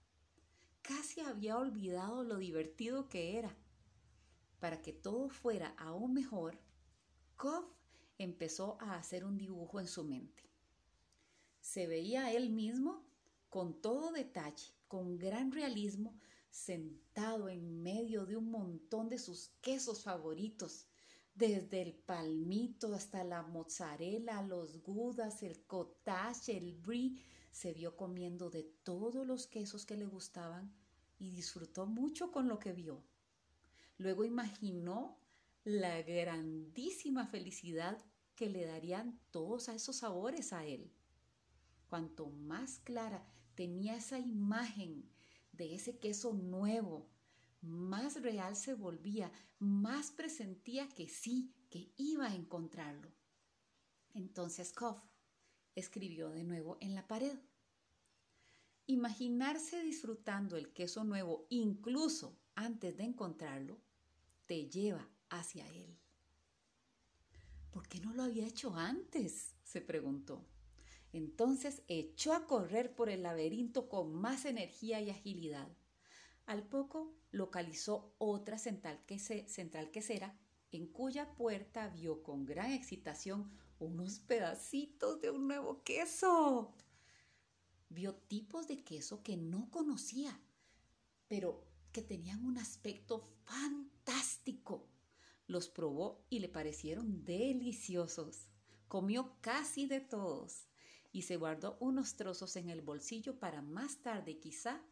[0.81, 3.55] Casi había olvidado lo divertido que era.
[4.61, 6.59] Para que todo fuera aún mejor,
[7.37, 7.67] Koff
[8.17, 10.43] empezó a hacer un dibujo en su mente.
[11.61, 13.05] Se veía él mismo
[13.51, 16.19] con todo detalle, con gran realismo,
[16.51, 20.87] sentado en medio de un montón de sus quesos favoritos,
[21.35, 27.21] desde el palmito hasta la mozzarella, los gudas, el cottage, el brie,
[27.51, 30.73] se vio comiendo de todos los quesos que le gustaban
[31.19, 33.03] y disfrutó mucho con lo que vio.
[33.99, 35.19] Luego imaginó
[35.65, 38.03] la grandísima felicidad
[38.35, 40.93] que le darían todos esos sabores a él.
[41.89, 43.25] Cuanto más clara
[43.55, 45.09] tenía esa imagen
[45.53, 47.09] de ese queso nuevo,
[47.65, 53.13] más real se volvía, más presentía que sí, que iba a encontrarlo.
[54.13, 55.03] Entonces Koff
[55.75, 57.39] escribió de nuevo en la pared.
[58.87, 63.81] Imaginarse disfrutando el queso nuevo incluso antes de encontrarlo
[64.47, 65.99] te lleva hacia él.
[67.71, 69.55] ¿Por qué no lo había hecho antes?
[69.65, 70.47] se preguntó.
[71.13, 75.69] Entonces echó a correr por el laberinto con más energía y agilidad.
[76.47, 79.01] Al poco localizó otra central,
[79.47, 80.39] central quesera
[80.73, 86.75] en cuya puerta vio con gran excitación unos pedacitos de un nuevo queso.
[87.89, 90.39] Vio tipos de queso que no conocía,
[91.29, 94.89] pero que tenían un aspecto fantástico.
[95.47, 98.49] Los probó y le parecieron deliciosos.
[98.89, 100.67] Comió casi de todos
[101.13, 104.83] y se guardó unos trozos en el bolsillo para más tarde quizá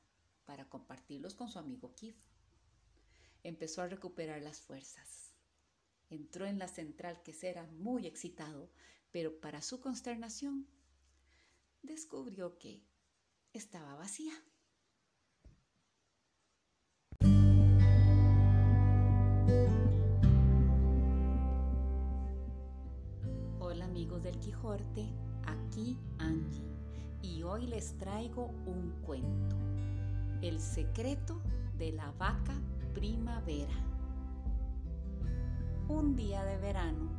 [0.53, 2.15] para compartirlos con su amigo Keith.
[3.43, 5.33] Empezó a recuperar las fuerzas.
[6.11, 8.71] Entró en la central que era muy excitado,
[9.13, 10.69] pero para su consternación
[11.81, 12.85] descubrió que
[13.55, 14.35] estaba vacía.
[23.59, 25.15] Hola amigos del Quijote,
[25.47, 26.73] aquí Angie
[27.23, 29.57] y hoy les traigo un cuento,
[30.43, 31.41] El secreto
[31.79, 32.55] de la vaca
[32.95, 33.77] primavera.
[35.87, 37.11] Un día de verano,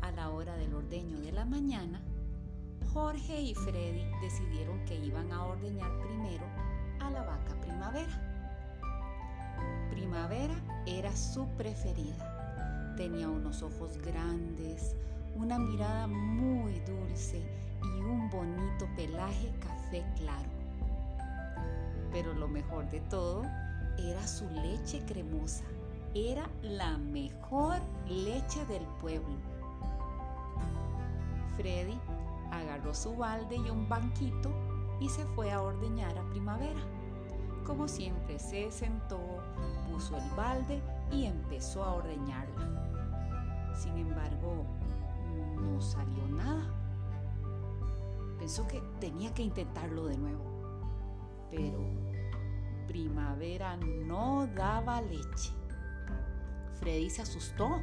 [0.00, 2.00] a la hora del ordeño de la mañana,
[2.92, 6.44] Jorge y Freddy decidieron que iban a ordeñar primero
[7.00, 8.78] a la vaca primavera.
[9.90, 10.54] Primavera
[10.86, 12.94] era su preferida.
[12.96, 14.94] Tenía unos ojos grandes,
[15.34, 17.42] una mirada muy dulce
[17.82, 20.57] y un bonito pelaje café claro.
[22.12, 23.42] Pero lo mejor de todo
[23.98, 25.64] era su leche cremosa.
[26.14, 27.76] Era la mejor
[28.06, 29.36] leche del pueblo.
[31.56, 31.98] Freddy
[32.50, 34.50] agarró su balde y un banquito
[35.00, 36.80] y se fue a ordeñar a primavera.
[37.66, 39.20] Como siempre se sentó,
[39.90, 40.80] puso el balde
[41.12, 43.74] y empezó a ordeñarla.
[43.76, 44.64] Sin embargo,
[45.60, 46.64] no salió nada.
[48.38, 50.57] Pensó que tenía que intentarlo de nuevo.
[51.50, 51.78] Pero
[52.86, 55.52] primavera no daba leche.
[56.74, 57.80] Freddy se asustó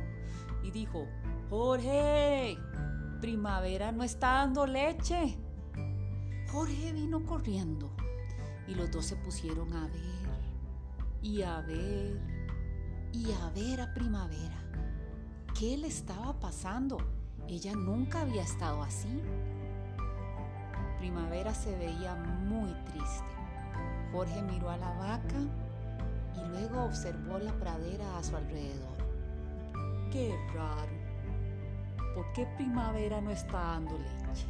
[0.64, 1.08] y dijo,
[1.50, 2.58] Jorge,
[3.22, 5.38] primavera no está dando leche.
[6.52, 7.92] Jorge vino corriendo
[8.68, 10.26] y los dos se pusieron a ver
[11.22, 12.22] y a ver
[13.12, 14.62] y a ver a primavera.
[15.58, 16.98] ¿Qué le estaba pasando?
[17.48, 19.22] Ella nunca había estado así.
[21.00, 23.35] Primavera se veía muy triste.
[24.16, 25.42] Jorge miró a la vaca
[26.38, 28.96] y luego observó la pradera a su alrededor.
[30.10, 32.16] ¡Qué raro!
[32.16, 34.48] ¿Por qué primavera no está dando leche?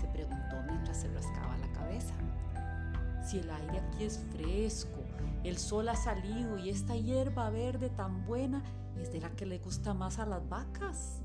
[0.00, 2.14] se preguntó mientras se rascaba la cabeza.
[3.24, 5.00] Si el aire aquí es fresco,
[5.42, 8.62] el sol ha salido y esta hierba verde tan buena
[8.96, 11.20] es de la que le gusta más a las vacas.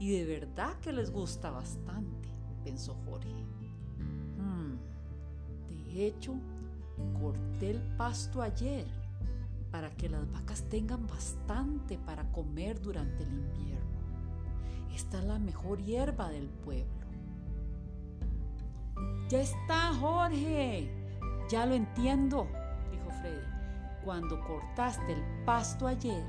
[0.00, 2.30] Y de verdad que les gusta bastante,
[2.64, 3.46] pensó Jorge.
[4.38, 4.74] Hmm,
[5.84, 6.34] de hecho,
[7.20, 8.86] corté el pasto ayer
[9.70, 13.98] para que las vacas tengan bastante para comer durante el invierno.
[14.94, 17.06] Esta es la mejor hierba del pueblo.
[19.28, 20.90] Ya está, Jorge.
[21.50, 22.46] Ya lo entiendo,
[22.90, 23.46] dijo Freddy.
[24.04, 26.24] Cuando cortaste el pasto ayer,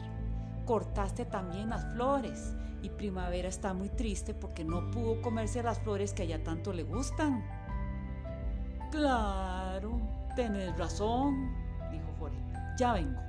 [0.65, 6.13] cortaste también las flores y Primavera está muy triste porque no pudo comerse las flores
[6.13, 7.43] que a ella tanto le gustan.
[8.91, 9.99] Claro,
[10.39, 11.51] tenés razón,
[11.91, 12.37] dijo Jorge.
[12.77, 13.19] Ya vengo.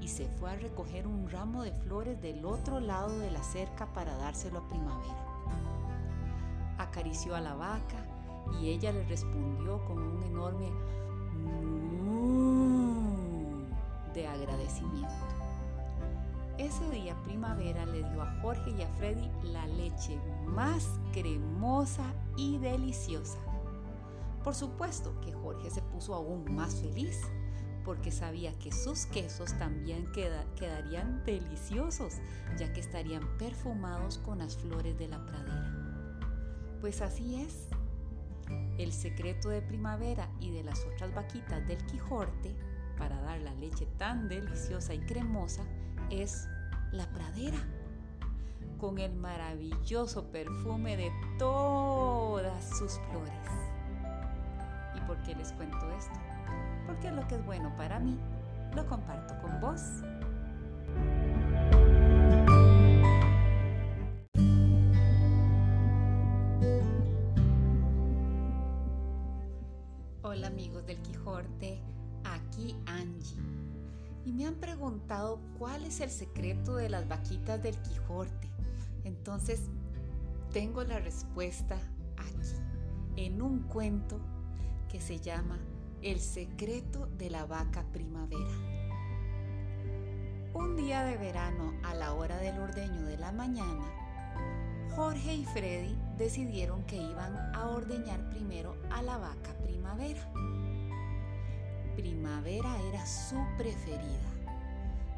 [0.00, 3.86] Y se fue a recoger un ramo de flores del otro lado de la cerca
[3.94, 5.14] para dárselo a Primavera.
[6.78, 8.04] Acarició a la vaca
[8.60, 10.72] y ella le respondió con un enorme
[14.12, 15.14] de agradecimiento.
[16.56, 22.58] Ese día Primavera le dio a Jorge y a Freddy la leche más cremosa y
[22.58, 23.38] deliciosa.
[24.44, 27.20] Por supuesto que Jorge se puso aún más feliz
[27.84, 32.14] porque sabía que sus quesos también quedarían deliciosos,
[32.58, 35.72] ya que estarían perfumados con las flores de la pradera.
[36.80, 37.68] Pues así es.
[38.78, 42.56] el secreto de primavera y de las otras vaquitas del Quijote
[42.96, 45.64] para dar la leche tan deliciosa y cremosa
[46.10, 46.48] es
[46.92, 47.58] la pradera,
[48.78, 53.67] con el maravilloso perfume de todas sus flores.
[55.08, 56.20] ¿Y por qué les cuento esto?
[56.86, 58.18] Porque lo que es bueno para mí
[58.74, 59.80] lo comparto con vos.
[70.22, 71.80] Hola amigos del Quijote,
[72.24, 73.38] aquí Angie.
[74.26, 78.50] Y me han preguntado cuál es el secreto de las vaquitas del Quijote.
[79.04, 79.70] Entonces,
[80.52, 81.78] tengo la respuesta
[82.18, 82.56] aquí,
[83.16, 84.20] en un cuento
[84.88, 85.58] que se llama
[86.02, 88.54] El secreto de la vaca primavera.
[90.54, 93.84] Un día de verano, a la hora del ordeño de la mañana,
[94.96, 100.20] Jorge y Freddy decidieron que iban a ordeñar primero a la vaca primavera.
[101.94, 104.32] Primavera era su preferida.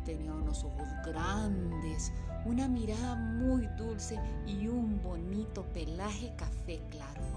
[0.05, 2.13] Tenía unos ojos grandes,
[2.45, 7.30] una mirada muy dulce y un bonito pelaje café claro.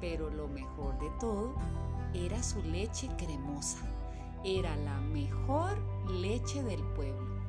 [0.00, 1.54] Pero lo mejor de todo
[2.14, 3.78] era su leche cremosa.
[4.44, 5.76] Era la mejor
[6.10, 7.40] leche del pueblo.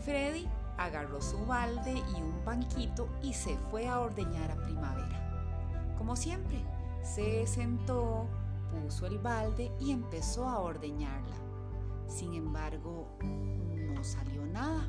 [0.00, 5.94] Freddy agarró su balde y un banquito y se fue a ordeñar a primavera.
[5.96, 6.62] Como siempre,
[7.02, 8.26] se sentó,
[8.70, 11.36] puso el balde y empezó a ordeñarla.
[12.08, 14.88] Sin embargo, no salió nada.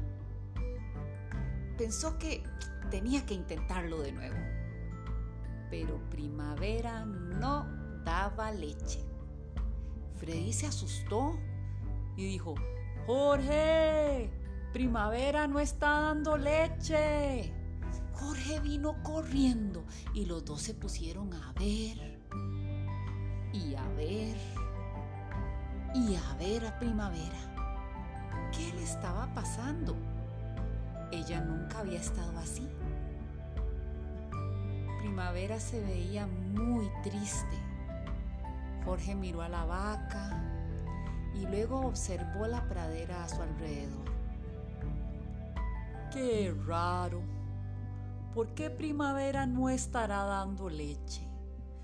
[1.77, 2.43] Pensó que
[2.89, 4.54] tenía que intentarlo de nuevo.
[5.69, 7.67] Pero primavera no
[8.03, 9.03] daba leche.
[10.15, 11.37] Freddy se asustó
[12.15, 12.55] y dijo,
[13.05, 14.31] Jorge,
[14.71, 17.53] primavera no está dando leche.
[18.13, 22.19] Jorge vino corriendo y los dos se pusieron a ver
[23.51, 24.37] y a ver
[25.93, 28.51] y a ver a primavera.
[28.51, 29.95] ¿Qué le estaba pasando?
[31.11, 32.67] Ella nunca había estado así.
[35.05, 37.55] Primavera se veía muy triste.
[38.83, 40.43] Jorge miró a la vaca
[41.35, 44.05] y luego observó la pradera a su alrededor.
[46.11, 47.21] ¡Qué raro!
[48.33, 51.21] ¿Por qué primavera no estará dando leche?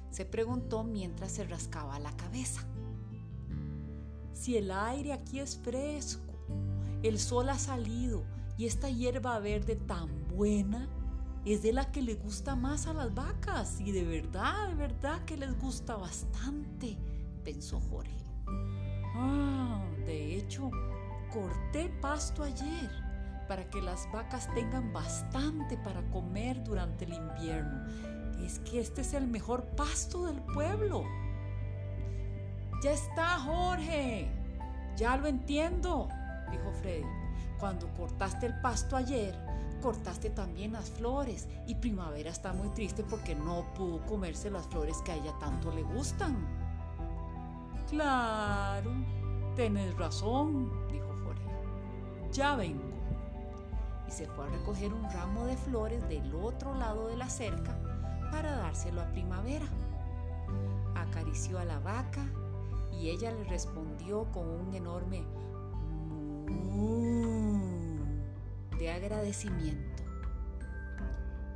[0.09, 2.63] se preguntó mientras se rascaba la cabeza.
[4.33, 6.33] Si el aire aquí es fresco,
[7.03, 8.23] el sol ha salido
[8.57, 10.89] y esta hierba verde tan buena
[11.45, 15.23] es de la que le gusta más a las vacas y de verdad, de verdad
[15.25, 16.97] que les gusta bastante,
[17.43, 18.11] pensó Jorge.
[19.15, 20.69] Ah, de hecho,
[21.31, 22.89] corté pasto ayer
[23.47, 27.85] para que las vacas tengan bastante para comer durante el invierno.
[28.45, 31.03] Es que este es el mejor pasto del pueblo.
[32.83, 34.31] Ya está, Jorge.
[34.95, 36.07] Ya lo entiendo,
[36.51, 37.05] dijo Freddy.
[37.59, 39.37] Cuando cortaste el pasto ayer,
[39.81, 44.97] cortaste también las flores y Primavera está muy triste porque no pudo comerse las flores
[45.03, 46.37] que a ella tanto le gustan.
[47.89, 48.91] Claro,
[49.55, 51.49] tenés razón, dijo Jorge.
[52.31, 52.83] Ya vengo.
[54.07, 57.77] Y se fue a recoger un ramo de flores del otro lado de la cerca
[58.31, 59.65] para dárselo a Primavera.
[60.95, 62.25] Acarició a la vaca
[62.93, 65.25] y ella le respondió con un enorme
[68.81, 70.03] de agradecimiento.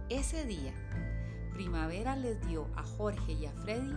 [0.09, 0.75] Ese día,
[1.55, 3.95] Primavera les dio a Jorge y a Freddy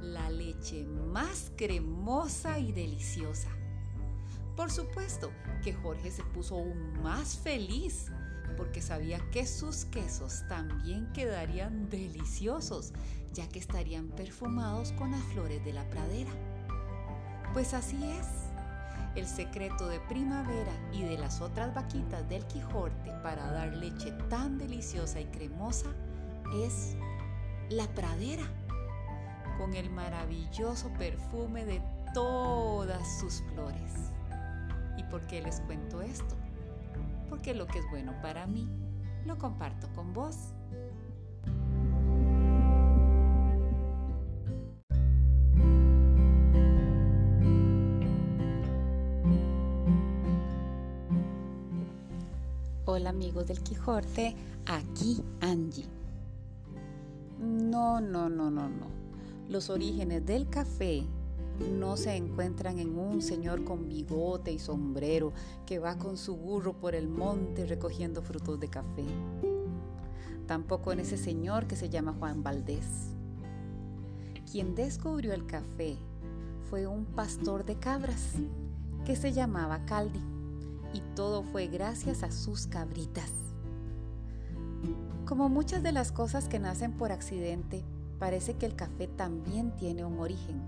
[0.00, 3.48] la leche más cremosa y deliciosa.
[4.54, 5.32] Por supuesto
[5.64, 8.12] que Jorge se puso aún más feliz
[8.56, 12.92] porque sabía que sus quesos también quedarían deliciosos,
[13.32, 16.30] ya que estarían perfumados con las flores de la pradera.
[17.52, 18.47] Pues así es.
[19.14, 24.58] El secreto de primavera y de las otras vaquitas del Quijote para dar leche tan
[24.58, 25.88] deliciosa y cremosa
[26.64, 26.96] es
[27.70, 28.44] la pradera
[29.58, 31.82] con el maravilloso perfume de
[32.14, 34.12] todas sus flores.
[34.96, 36.36] ¿Y por qué les cuento esto?
[37.28, 38.68] Porque lo que es bueno para mí,
[39.26, 40.54] lo comparto con vos.
[52.90, 54.34] Hola amigos del Quijote,
[54.64, 55.84] aquí Angie.
[57.38, 58.86] No, no, no, no, no.
[59.46, 61.04] Los orígenes del café
[61.70, 65.34] no se encuentran en un señor con bigote y sombrero
[65.66, 69.04] que va con su burro por el monte recogiendo frutos de café.
[70.46, 73.10] tampoco en ese señor que se llama Juan Valdés.
[74.50, 75.98] Quien descubrió el café
[76.70, 78.36] fue un pastor de cabras
[79.04, 80.37] que se llamaba Caldi
[80.92, 83.32] y todo fue gracias a sus cabritas.
[85.26, 87.84] Como muchas de las cosas que nacen por accidente,
[88.18, 90.62] parece que el café también tiene un origen,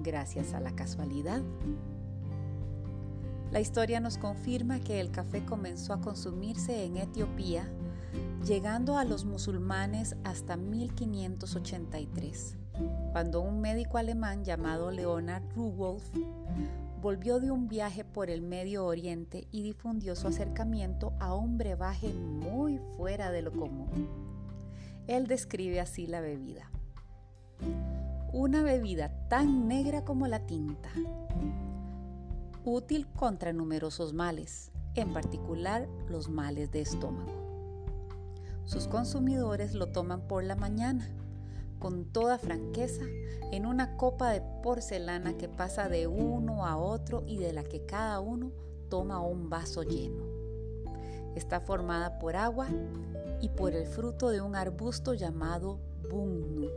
[0.00, 1.42] gracias a la casualidad.
[3.50, 7.68] La historia nos confirma que el café comenzó a consumirse en Etiopía,
[8.44, 12.56] llegando a los musulmanes hasta 1583,
[13.12, 16.02] cuando un médico alemán llamado Leonard Rudolf
[17.04, 22.14] volvió de un viaje por el Medio Oriente y difundió su acercamiento a un brebaje
[22.14, 24.08] muy fuera de lo común.
[25.06, 26.70] Él describe así la bebida.
[28.32, 30.88] Una bebida tan negra como la tinta,
[32.64, 37.34] útil contra numerosos males, en particular los males de estómago.
[38.64, 41.06] Sus consumidores lo toman por la mañana
[41.84, 43.04] con toda franqueza
[43.52, 47.84] en una copa de porcelana que pasa de uno a otro y de la que
[47.84, 48.52] cada uno
[48.88, 50.24] toma un vaso lleno.
[51.34, 52.68] Está formada por agua
[53.42, 55.78] y por el fruto de un arbusto llamado
[56.10, 56.70] bunnu.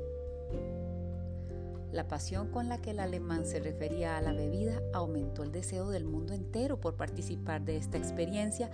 [1.93, 5.89] La pasión con la que el alemán se refería a la bebida aumentó el deseo
[5.89, 8.69] del mundo entero por participar de esta experiencia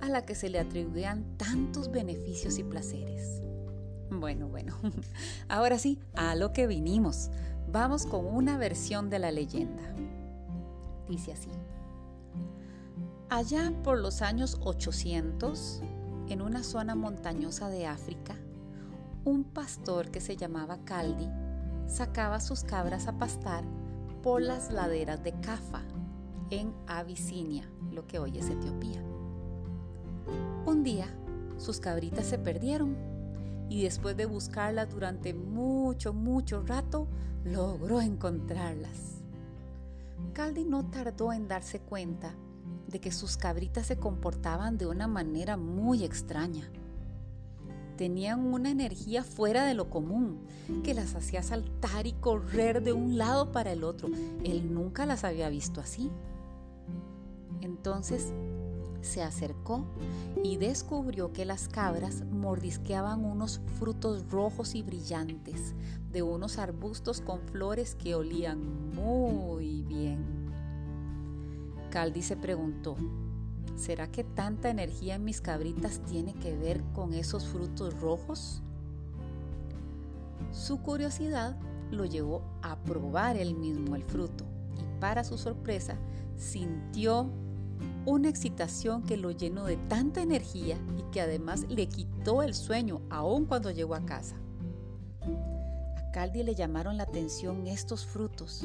[0.00, 3.45] a la que se le atribuían tantos beneficios y placeres.
[4.10, 4.74] Bueno, bueno,
[5.48, 7.30] ahora sí, a lo que vinimos.
[7.70, 9.82] Vamos con una versión de la leyenda.
[11.08, 11.50] Dice así.
[13.28, 15.82] Allá por los años 800,
[16.28, 18.36] en una zona montañosa de África,
[19.24, 21.28] un pastor que se llamaba Caldi
[21.88, 23.64] sacaba sus cabras a pastar
[24.22, 25.82] por las laderas de Cafa,
[26.50, 29.02] en Abisinia, lo que hoy es Etiopía.
[30.64, 31.08] Un día,
[31.58, 32.96] sus cabritas se perdieron
[33.68, 37.08] y después de buscarlas durante mucho, mucho rato,
[37.44, 39.22] logró encontrarlas.
[40.32, 42.34] Caldi no tardó en darse cuenta
[42.88, 46.70] de que sus cabritas se comportaban de una manera muy extraña.
[47.96, 50.40] Tenían una energía fuera de lo común
[50.84, 54.08] que las hacía saltar y correr de un lado para el otro.
[54.44, 56.10] Él nunca las había visto así.
[57.62, 58.32] Entonces
[59.06, 59.86] se acercó
[60.42, 65.74] y descubrió que las cabras mordisqueaban unos frutos rojos y brillantes
[66.12, 70.24] de unos arbustos con flores que olían muy bien.
[71.90, 72.96] Caldi se preguntó,
[73.76, 78.62] ¿será que tanta energía en mis cabritas tiene que ver con esos frutos rojos?
[80.52, 81.56] Su curiosidad
[81.90, 84.44] lo llevó a probar él mismo el fruto
[84.78, 85.96] y para su sorpresa
[86.36, 87.30] sintió
[88.06, 93.02] una excitación que lo llenó de tanta energía y que además le quitó el sueño
[93.10, 94.36] aún cuando llegó a casa.
[95.96, 98.64] A Caldi le llamaron la atención estos frutos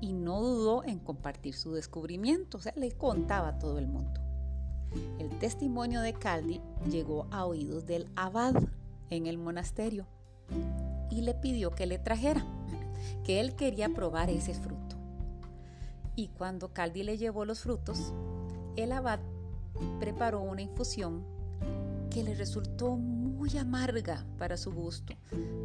[0.00, 4.20] y no dudó en compartir su descubrimiento, o sea, le contaba a todo el mundo.
[5.18, 8.54] El testimonio de Caldi llegó a oídos del abad
[9.10, 10.06] en el monasterio
[11.10, 12.44] y le pidió que le trajera,
[13.24, 14.96] que él quería probar ese fruto.
[16.16, 18.12] Y cuando Caldi le llevó los frutos,
[18.82, 19.18] el abad
[19.98, 21.24] preparó una infusión
[22.10, 25.14] que le resultó muy amarga para su gusto,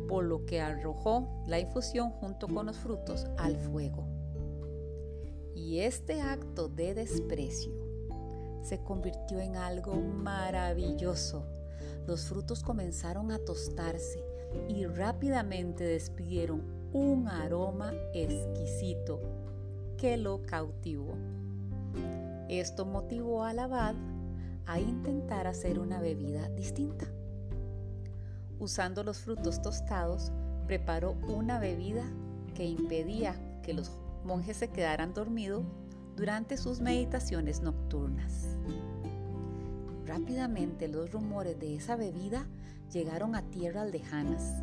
[0.09, 4.07] por lo que arrojó la infusión junto con los frutos al fuego.
[5.55, 7.71] Y este acto de desprecio
[8.63, 11.45] se convirtió en algo maravilloso.
[12.07, 14.23] Los frutos comenzaron a tostarse
[14.67, 19.21] y rápidamente despidieron un aroma exquisito
[19.97, 21.13] que lo cautivó.
[22.59, 23.95] Esto motivó al abad
[24.67, 27.07] a intentar hacer una bebida distinta.
[28.59, 30.31] Usando los frutos tostados,
[30.67, 32.03] preparó una bebida
[32.53, 33.89] que impedía que los
[34.23, 35.63] monjes se quedaran dormidos
[36.15, 38.55] durante sus meditaciones nocturnas.
[40.05, 42.45] Rápidamente los rumores de esa bebida
[42.91, 44.61] llegaron a tierras lejanas,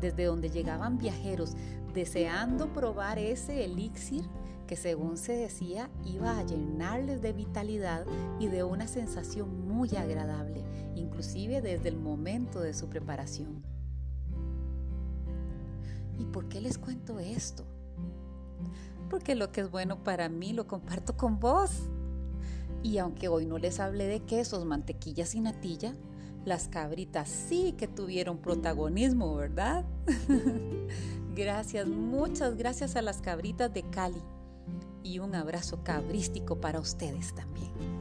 [0.00, 1.56] desde donde llegaban viajeros
[1.92, 4.22] deseando probar ese elixir
[4.70, 8.06] que según se decía iba a llenarles de vitalidad
[8.38, 10.62] y de una sensación muy agradable,
[10.94, 13.64] inclusive desde el momento de su preparación.
[16.20, 17.64] ¿Y por qué les cuento esto?
[19.10, 21.72] Porque lo que es bueno para mí lo comparto con vos.
[22.84, 25.96] Y aunque hoy no les hablé de quesos, mantequillas y natilla,
[26.44, 29.84] las cabritas sí que tuvieron protagonismo, ¿verdad?
[31.34, 34.22] gracias, muchas gracias a las cabritas de Cali
[35.02, 37.99] y un abrazo cabrístico para ustedes también.